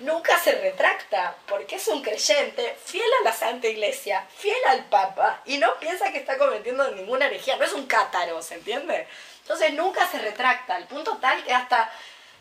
nunca 0.00 0.38
se 0.38 0.52
retracta, 0.52 1.36
porque 1.46 1.76
es 1.76 1.88
un 1.88 2.02
creyente 2.02 2.76
fiel 2.84 3.08
a 3.20 3.24
la 3.24 3.32
Santa 3.32 3.68
Iglesia, 3.68 4.26
fiel 4.36 4.56
al 4.68 4.84
Papa, 4.86 5.40
y 5.44 5.58
no 5.58 5.78
piensa 5.78 6.10
que 6.12 6.18
está 6.18 6.36
cometiendo 6.36 6.90
ninguna 6.92 7.26
herejía, 7.26 7.56
no 7.56 7.64
es 7.64 7.72
un 7.72 7.86
cátaro, 7.86 8.42
¿se 8.42 8.54
entiende? 8.54 9.06
Entonces 9.42 9.72
nunca 9.74 10.08
se 10.08 10.18
retracta, 10.18 10.74
al 10.74 10.86
punto 10.86 11.18
tal 11.18 11.42
que 11.44 11.52
hasta 11.52 11.90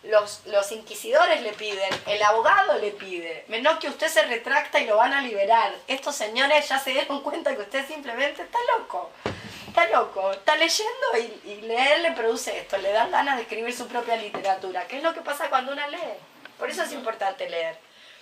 los, 0.03 0.41
los 0.47 0.71
inquisidores 0.71 1.41
le 1.41 1.53
piden, 1.53 1.89
el 2.07 2.21
abogado 2.23 2.77
le 2.79 2.91
pide, 2.91 3.45
menos 3.47 3.77
que 3.79 3.87
usted 3.87 4.07
se 4.07 4.23
retracta 4.23 4.79
y 4.79 4.85
lo 4.85 4.97
van 4.97 5.13
a 5.13 5.21
liberar. 5.21 5.73
Estos 5.87 6.15
señores 6.15 6.67
ya 6.67 6.79
se 6.79 6.91
dieron 6.91 7.21
cuenta 7.21 7.55
que 7.55 7.61
usted 7.61 7.87
simplemente 7.87 8.41
está 8.41 8.59
loco. 8.77 9.11
Está 9.67 9.87
loco, 9.89 10.31
está 10.33 10.55
leyendo 10.57 11.07
y, 11.17 11.49
y 11.49 11.61
leer 11.61 12.01
le 12.01 12.11
produce 12.11 12.57
esto, 12.57 12.77
le 12.77 12.91
dan 12.91 13.09
ganas 13.09 13.37
de 13.37 13.43
escribir 13.43 13.73
su 13.73 13.87
propia 13.87 14.17
literatura. 14.17 14.85
¿Qué 14.85 14.97
es 14.97 15.03
lo 15.03 15.13
que 15.13 15.21
pasa 15.21 15.49
cuando 15.49 15.71
uno 15.71 15.87
lee? 15.87 15.97
Por 16.59 16.69
eso 16.69 16.83
es 16.83 16.91
importante 16.91 17.49
leer. 17.49 17.77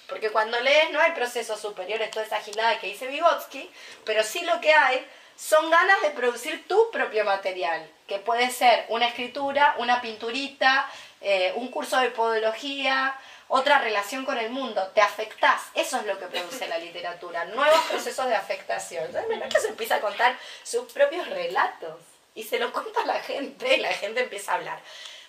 Porque 0.07 0.31
cuando 0.31 0.59
lees 0.59 0.91
no 0.91 0.99
hay 0.99 1.11
procesos 1.11 1.59
superiores, 1.59 2.11
toda 2.11 2.25
esa 2.25 2.39
gilada 2.39 2.79
que 2.79 2.87
dice 2.87 3.07
Vygotsky, 3.07 3.69
pero 4.05 4.23
sí 4.23 4.41
lo 4.41 4.59
que 4.59 4.73
hay 4.73 5.07
son 5.35 5.69
ganas 5.69 6.01
de 6.01 6.09
producir 6.11 6.67
tu 6.67 6.91
propio 6.91 7.23
material, 7.23 7.89
que 8.07 8.19
puede 8.19 8.49
ser 8.49 8.85
una 8.89 9.07
escritura, 9.07 9.75
una 9.77 10.01
pinturita, 10.01 10.89
eh, 11.21 11.53
un 11.55 11.69
curso 11.69 11.99
de 11.99 12.09
podología, 12.11 13.15
otra 13.47 13.79
relación 13.79 14.25
con 14.25 14.37
el 14.37 14.51
mundo, 14.51 14.87
te 14.93 15.01
afectás, 15.01 15.61
eso 15.73 15.97
es 15.97 16.05
lo 16.05 16.19
que 16.19 16.27
produce 16.27 16.67
la 16.67 16.77
literatura, 16.77 17.45
nuevos 17.45 17.79
procesos 17.89 18.27
de 18.27 18.35
afectación. 18.35 19.05
Entonces, 19.05 19.63
se 19.63 19.69
empieza 19.69 19.95
a 19.95 20.01
contar 20.01 20.37
sus 20.63 20.91
propios 20.91 21.27
relatos 21.29 21.99
y 22.35 22.43
se 22.43 22.59
lo 22.59 22.71
cuenta 22.71 23.05
la 23.05 23.19
gente 23.21 23.75
y 23.75 23.79
la 23.81 23.91
gente 23.93 24.21
empieza 24.21 24.51
a 24.51 24.55
hablar. 24.55 24.79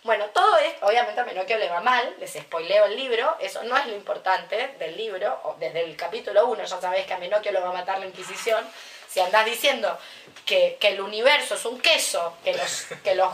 Bueno, 0.03 0.27
todo 0.31 0.57
esto, 0.59 0.87
obviamente 0.87 1.21
a 1.21 1.25
Menocchio 1.25 1.59
le 1.59 1.69
va 1.69 1.81
mal, 1.81 2.17
les 2.19 2.33
spoileo 2.33 2.87
el 2.87 2.97
libro, 2.97 3.37
eso 3.39 3.63
no 3.65 3.77
es 3.77 3.87
lo 3.87 3.95
importante 3.95 4.75
del 4.79 4.97
libro, 4.97 5.57
desde 5.59 5.85
el 5.85 5.95
capítulo 5.95 6.47
1 6.47 6.65
ya 6.65 6.81
sabéis 6.81 7.07
que 7.07 7.13
a 7.13 7.19
Menocchio 7.19 7.53
lo 7.53 7.61
va 7.61 7.69
a 7.69 7.73
matar 7.73 7.99
la 7.99 8.07
Inquisición, 8.07 8.67
si 9.13 9.21
andás 9.21 9.45
diciendo 9.45 9.99
que, 10.47 10.79
el 10.81 11.01
universo 11.01 11.55
es 11.55 11.65
un 11.65 11.81
queso, 11.81 12.37
que 12.45 12.55
los, 12.55 12.87
que 13.03 13.15
los 13.15 13.33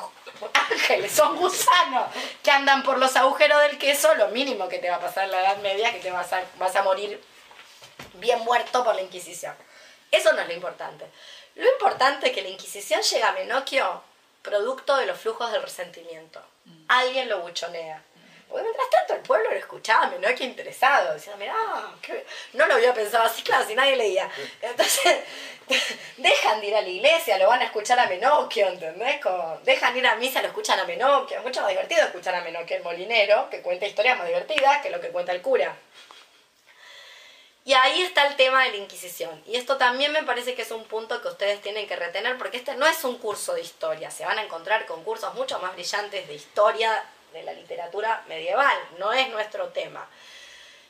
ángeles 0.70 1.12
son 1.12 1.36
gusanos 1.36 2.08
que 2.42 2.50
andan 2.50 2.82
por 2.82 2.98
los 2.98 3.16
agujeros 3.16 3.60
del 3.62 3.78
queso, 3.78 4.14
lo 4.14 4.28
mínimo 4.28 4.68
que 4.68 4.78
te 4.78 4.90
va 4.90 4.96
a 4.96 5.00
pasar 5.00 5.24
en 5.24 5.32
la 5.32 5.40
Edad 5.40 5.58
Media 5.58 5.92
que 5.92 6.00
te 6.00 6.10
vas 6.10 6.32
a, 6.32 6.42
vas 6.58 6.74
a 6.76 6.82
morir 6.82 7.22
bien 8.14 8.40
muerto 8.40 8.84
por 8.84 8.94
la 8.94 9.02
Inquisición. 9.02 9.54
Eso 10.10 10.32
no 10.32 10.40
es 10.40 10.48
lo 10.48 10.54
importante. 10.54 11.06
Lo 11.54 11.70
importante 11.70 12.28
es 12.28 12.32
que 12.32 12.42
la 12.42 12.48
Inquisición 12.48 13.02
llega 13.02 13.28
a 13.28 13.32
Menocchio 13.32 14.02
producto 14.42 14.96
de 14.96 15.06
los 15.06 15.18
flujos 15.18 15.50
del 15.52 15.62
resentimiento. 15.62 16.40
Alguien 16.88 17.28
lo 17.28 17.40
buchonea. 17.40 18.02
Mientras 18.62 18.90
tanto 18.90 19.14
el 19.14 19.20
pueblo 19.20 19.50
lo 19.50 19.56
escuchaba, 19.56 20.06
no 20.06 20.34
que 20.34 20.44
interesado, 20.44 21.14
diciendo, 21.14 21.38
mira, 21.38 21.54
no 22.52 22.66
lo 22.66 22.74
había 22.74 22.94
pensado 22.94 23.24
así, 23.24 23.42
claro, 23.42 23.66
si 23.66 23.74
nadie 23.74 23.96
leía. 23.96 24.30
Entonces, 24.60 25.18
dejan 26.16 26.60
de 26.60 26.66
ir 26.66 26.76
a 26.76 26.80
la 26.80 26.88
iglesia, 26.88 27.38
lo 27.38 27.48
van 27.48 27.62
a 27.62 27.66
escuchar 27.66 27.98
a 27.98 28.06
Menocchio, 28.06 28.68
¿entendés? 28.68 29.20
Como, 29.20 29.58
dejan 29.64 29.96
ir 29.96 30.06
a 30.06 30.16
misa, 30.16 30.42
lo 30.42 30.48
escuchan 30.48 30.78
a 30.78 30.84
Menocchio. 30.84 31.38
Es 31.38 31.42
mucho 31.44 31.60
más 31.60 31.70
divertido 31.70 32.02
escuchar 32.02 32.34
a 32.34 32.42
Menocchio 32.42 32.76
el 32.76 32.82
molinero, 32.82 33.50
que 33.50 33.62
cuenta 33.62 33.86
historias 33.86 34.18
más 34.18 34.26
divertidas 34.26 34.82
que 34.82 34.90
lo 34.90 35.00
que 35.00 35.08
cuenta 35.08 35.32
el 35.32 35.42
cura. 35.42 35.76
Y 37.64 37.74
ahí 37.74 38.02
está 38.02 38.28
el 38.28 38.36
tema 38.36 38.62
de 38.62 38.70
la 38.70 38.76
Inquisición. 38.76 39.42
Y 39.44 39.56
esto 39.56 39.76
también 39.76 40.12
me 40.12 40.22
parece 40.22 40.54
que 40.54 40.62
es 40.62 40.70
un 40.70 40.84
punto 40.84 41.20
que 41.20 41.26
ustedes 41.26 41.60
tienen 41.60 41.88
que 41.88 41.96
retener, 41.96 42.38
porque 42.38 42.58
este 42.58 42.76
no 42.76 42.86
es 42.86 43.02
un 43.02 43.18
curso 43.18 43.54
de 43.54 43.60
historia. 43.60 44.08
Se 44.12 44.24
van 44.24 44.38
a 44.38 44.44
encontrar 44.44 44.86
con 44.86 45.02
cursos 45.02 45.34
mucho 45.34 45.58
más 45.58 45.74
brillantes 45.74 46.28
de 46.28 46.34
historia 46.34 47.04
de 47.36 47.42
la 47.42 47.52
literatura 47.52 48.24
medieval. 48.28 48.76
No 48.98 49.12
es 49.12 49.28
nuestro 49.28 49.68
tema. 49.68 50.08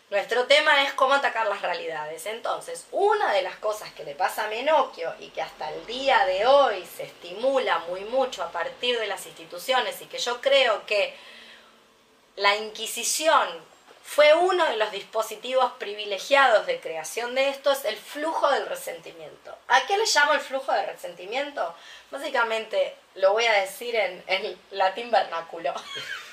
Nuestro 0.08 0.46
tema 0.46 0.84
es 0.84 0.92
cómo 0.92 1.14
atacar 1.14 1.48
las 1.48 1.62
realidades. 1.62 2.26
Entonces, 2.26 2.86
una 2.92 3.32
de 3.32 3.42
las 3.42 3.56
cosas 3.56 3.90
que 3.92 4.04
le 4.04 4.14
pasa 4.14 4.44
a 4.44 4.48
Menocchio 4.48 5.12
y 5.18 5.30
que 5.30 5.42
hasta 5.42 5.68
el 5.70 5.84
día 5.86 6.24
de 6.26 6.46
hoy 6.46 6.86
se 6.86 7.02
estimula 7.02 7.80
muy 7.80 8.02
mucho 8.04 8.44
a 8.44 8.52
partir 8.52 8.98
de 9.00 9.08
las 9.08 9.26
instituciones 9.26 10.00
y 10.00 10.06
que 10.06 10.18
yo 10.18 10.40
creo 10.40 10.86
que 10.86 11.16
la 12.36 12.54
Inquisición 12.54 13.48
fue 14.04 14.32
uno 14.34 14.64
de 14.66 14.76
los 14.76 14.92
dispositivos 14.92 15.72
privilegiados 15.72 16.66
de 16.66 16.78
creación 16.78 17.34
de 17.34 17.48
esto, 17.48 17.72
es 17.72 17.84
el 17.84 17.96
flujo 17.96 18.48
del 18.52 18.66
resentimiento. 18.66 19.58
¿A 19.66 19.84
qué 19.86 19.98
le 19.98 20.04
llamo 20.06 20.34
el 20.34 20.40
flujo 20.40 20.70
de 20.70 20.86
resentimiento? 20.86 21.74
Básicamente, 22.12 22.94
lo 23.16 23.32
voy 23.32 23.46
a 23.46 23.54
decir 23.54 23.96
en, 23.96 24.22
en 24.28 24.56
latín 24.70 25.10
vernáculo. 25.10 25.74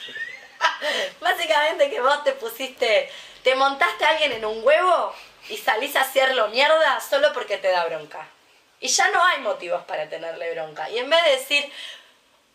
Básicamente 1.20 1.90
que 1.90 2.02
vos 2.02 2.24
te 2.24 2.34
pusiste, 2.34 3.12
te 3.44 3.56
montaste 3.56 4.06
a 4.06 4.10
alguien 4.10 4.34
en 4.34 4.46
un 4.46 4.64
huevo 4.64 5.14
y 5.50 5.58
salís 5.58 5.96
a 5.96 6.02
hacerlo 6.02 6.48
mierda 6.50 7.00
solo 7.00 7.34
porque 7.34 7.58
te 7.58 7.70
da 7.70 7.86
bronca. 7.86 8.28
Y 8.80 8.88
ya 8.88 9.10
no 9.12 9.24
hay 9.24 9.40
motivos 9.40 9.84
para 9.86 10.10
tenerle 10.10 10.54
bronca. 10.54 10.90
Y 10.90 10.98
en 10.98 11.10
vez 11.10 11.24
de 11.24 11.32
decir, 11.32 11.72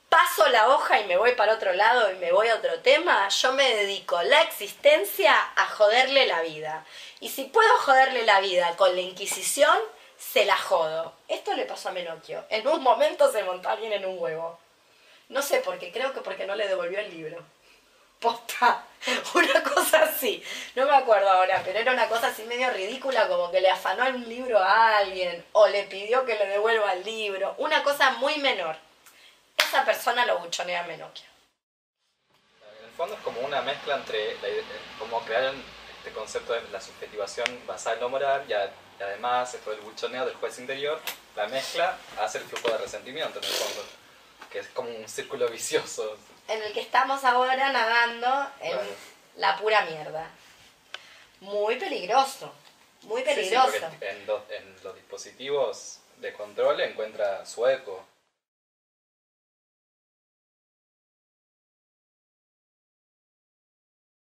paso 0.09 0.47
la 0.49 0.69
hoja 0.69 1.01
y 1.01 1.05
me 1.07 1.17
voy 1.17 1.33
para 1.33 1.55
otro 1.55 1.73
lado 1.73 2.11
y 2.13 2.17
me 2.17 2.33
voy 2.33 2.49
a 2.49 2.57
otro 2.57 2.81
tema, 2.81 3.29
yo 3.29 3.53
me 3.53 3.75
dedico 3.75 4.23
la 4.23 4.43
existencia 4.43 5.35
a 5.57 5.67
joderle 5.67 6.27
la 6.27 6.43
vida. 6.43 6.85
Y 7.21 7.31
si 7.31 7.45
puedo 7.45 7.79
joderle 7.79 8.25
la 8.25 8.41
vida 8.41 8.77
con 8.77 8.95
la 8.95 9.01
Inquisición, 9.01 9.77
se 10.19 10.45
la 10.45 10.57
jodo. 10.57 11.13
Esto 11.29 11.55
le 11.55 11.65
pasó 11.65 11.89
a 11.89 11.93
Menocchio. 11.93 12.45
En 12.51 12.67
un 12.67 12.83
momento 12.83 13.31
se 13.31 13.45
montó 13.45 13.69
alguien 13.69 13.93
en 13.93 14.05
un 14.05 14.19
huevo. 14.19 14.59
No 15.29 15.43
sé 15.43 15.59
por 15.59 15.79
qué, 15.79 15.93
creo 15.93 16.13
que 16.13 16.21
porque 16.21 16.47
no 16.47 16.55
le 16.55 16.69
devolvió 16.69 16.99
el 16.99 17.11
libro. 17.11 17.45
Posta, 18.21 18.85
una 19.35 19.63
cosa 19.63 20.03
así. 20.03 20.43
No 20.75 20.87
me 20.87 20.95
acuerdo 20.95 21.29
ahora, 21.29 21.63
pero 21.65 21.79
era 21.79 21.93
una 21.93 22.09
cosa 22.09 22.29
así 22.29 22.43
medio 22.45 22.71
ridícula, 22.71 23.29
como 23.29 23.51
que 23.51 23.61
le 23.61 23.71
afanó 23.71 24.09
un 24.09 24.29
libro 24.29 24.59
a 24.59 24.99
alguien 24.99 25.45
o 25.53 25.69
le 25.69 25.85
pidió 25.85 26.25
que 26.25 26.39
le 26.39 26.47
devuelva 26.47 26.93
el 26.93 27.05
libro. 27.05 27.55
Una 27.59 27.83
cosa 27.83 28.13
muy 28.13 28.37
menor 28.39 28.77
esa 29.69 29.85
persona 29.85 30.25
lo 30.25 30.39
buchonea 30.39 30.85
a 30.85 30.87
Menocchio. 30.87 31.27
En 32.81 32.87
el 32.87 32.91
fondo 32.93 33.15
es 33.15 33.21
como 33.21 33.41
una 33.41 33.61
mezcla 33.63 33.97
entre 33.97 34.35
la, 34.37 34.49
como 34.99 35.21
crearon 35.23 35.63
este 35.99 36.11
concepto 36.13 36.55
de 36.55 36.63
la 36.71 36.81
subjetivación 36.81 37.47
basada 37.67 37.97
en 37.97 38.03
lo 38.03 38.09
moral 38.09 38.45
y, 38.49 38.53
además 39.03 39.53
esto 39.55 39.71
del 39.71 39.81
buchoneo 39.81 40.25
del 40.25 40.35
juez 40.37 40.59
interior, 40.59 41.01
la 41.37 41.47
mezcla 41.49 41.97
hace 42.19 42.39
el 42.39 42.45
flujo 42.45 42.69
de 42.69 42.79
resentimiento 42.79 43.39
en 43.39 43.45
el 43.45 43.51
fondo, 43.51 43.85
que 44.51 44.61
es 44.61 44.69
como 44.69 44.89
un 44.89 45.09
círculo 45.09 45.49
vicioso. 45.49 46.17
En 46.49 46.63
el 46.63 46.73
que 46.73 46.81
estamos 46.81 47.25
ahora 47.25 47.71
nadando 47.71 48.51
en 48.61 48.79
la 49.37 49.57
pura 49.59 49.85
mierda. 49.85 50.29
Muy 51.41 51.77
peligroso, 51.77 52.53
muy 53.03 53.23
peligroso. 53.23 53.77
en, 54.01 54.17
en 54.27 54.77
los 54.83 54.95
dispositivos 54.97 56.01
de 56.17 56.33
control 56.33 56.81
encuentra 56.81 57.47
su 57.47 57.67
eco 57.67 58.05